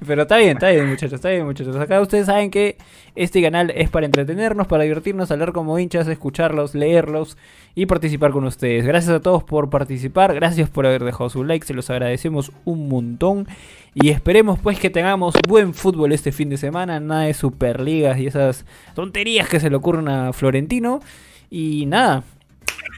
Pero 0.05 0.24
está 0.24 0.38
bien, 0.38 0.51
está 0.51 0.70
bien, 0.70 0.88
muchachos, 0.88 1.13
está 1.13 1.30
bien, 1.30 1.45
muchachos. 1.45 1.76
Acá 1.76 2.01
ustedes 2.01 2.26
saben 2.26 2.51
que 2.51 2.78
este 3.15 3.41
canal 3.41 3.72
es 3.76 3.89
para 3.89 4.05
entretenernos, 4.05 4.68
para 4.68 4.84
divertirnos, 4.84 5.32
hablar 5.32 5.53
como 5.53 5.78
hinchas, 5.80 6.07
escucharlos, 6.07 6.76
leerlos 6.76 7.38
y 7.76 7.86
participar 7.86 8.32
con 8.32 8.43
ustedes. 8.45 8.86
Gracias 8.86 9.13
a 9.15 9.22
todos 9.22 9.43
por 9.43 9.70
participar, 9.70 10.34
gracias 10.34 10.70
por 10.70 10.86
haber 10.86 11.03
dejado 11.03 11.30
su 11.30 11.43
like, 11.43 11.65
se 11.65 11.74
los 11.74 11.89
agradecemos 11.89 12.51
un 12.65 12.89
montón. 12.89 13.47
Y 13.93 14.09
esperemos 14.09 14.59
pues 14.59 14.80
que 14.80 14.89
tengamos 14.89 15.36
buen 15.47 15.74
fútbol 15.74 16.11
este 16.11 16.32
fin 16.32 16.49
de 16.49 16.57
semana, 16.57 16.99
nada 16.99 17.24
de 17.24 17.34
superligas 17.34 18.20
y 18.20 18.28
esas 18.28 18.65
tonterías 18.93 19.49
que 19.49 19.59
se 19.59 19.70
le 19.70 19.76
ocurren 19.76 20.07
a 20.07 20.34
Florentino. 20.34 20.99
Y 21.49 21.86
nada, 21.88 22.24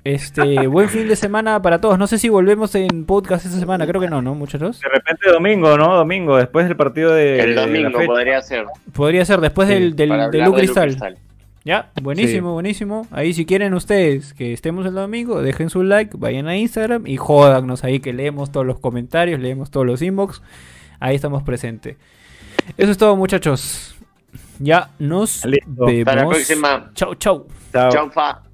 este 0.03 0.67
buen 0.67 0.89
fin 0.89 1.07
de 1.07 1.15
semana 1.15 1.61
para 1.61 1.81
todos. 1.81 1.97
No 1.97 2.07
sé 2.07 2.17
si 2.17 2.29
volvemos 2.29 2.73
en 2.75 3.05
podcast 3.05 3.45
esta 3.45 3.59
semana, 3.59 3.85
creo 3.85 4.01
que 4.01 4.09
no, 4.09 4.21
¿no, 4.21 4.35
muchachos? 4.35 4.79
de 4.79 4.89
repente 4.89 5.29
domingo, 5.31 5.77
¿no? 5.77 5.95
Domingo, 5.95 6.37
después 6.37 6.67
del 6.67 6.77
partido 6.77 7.13
de. 7.13 7.39
El 7.41 7.55
domingo 7.55 7.99
podría 8.05 8.41
ser. 8.41 8.65
Podría 8.93 9.25
ser 9.25 9.41
después 9.41 9.67
Sí, 9.67 9.73
del, 9.73 9.95
del, 9.95 10.09
Lu 10.09 10.31
de 10.31 10.45
Lu 10.45 10.53
Cristal. 10.53 11.17
Ya, 11.65 11.91
buenísimo, 12.01 12.53
buenísimo. 12.53 13.05
Ahí 13.11 13.33
si 13.33 13.45
quieren 13.45 13.73
ustedes 13.73 14.33
que 14.33 14.53
estemos 14.53 14.85
el 14.85 14.93
domingo, 14.95 15.41
dejen 15.41 15.69
su 15.69 15.83
like, 15.83 16.15
vayan 16.17 16.47
a 16.47 16.57
Instagram 16.57 17.05
y 17.05 17.17
jódanos 17.17 17.83
ahí 17.83 17.99
que 17.99 18.13
leemos 18.13 18.51
todos 18.51 18.65
los 18.65 18.79
comentarios, 18.79 19.39
leemos 19.39 19.69
todos 19.69 19.85
los 19.85 20.01
inbox. 20.01 20.41
Ahí 20.99 21.15
estamos 21.15 21.43
presentes. 21.43 21.97
Eso 22.77 22.91
es 22.91 22.97
todo, 22.97 23.15
muchachos. 23.15 23.95
Ya 24.59 24.89
nos 24.99 25.45
Listo. 25.45 25.85
vemos. 25.85 26.07
Hasta 26.07 26.15
la 26.15 26.27
próxima. 26.29 26.91
Chau, 26.93 27.15
chau. 27.15 27.47
Chao. 27.71 27.91
Chau, 27.91 28.09
fa. 28.09 28.48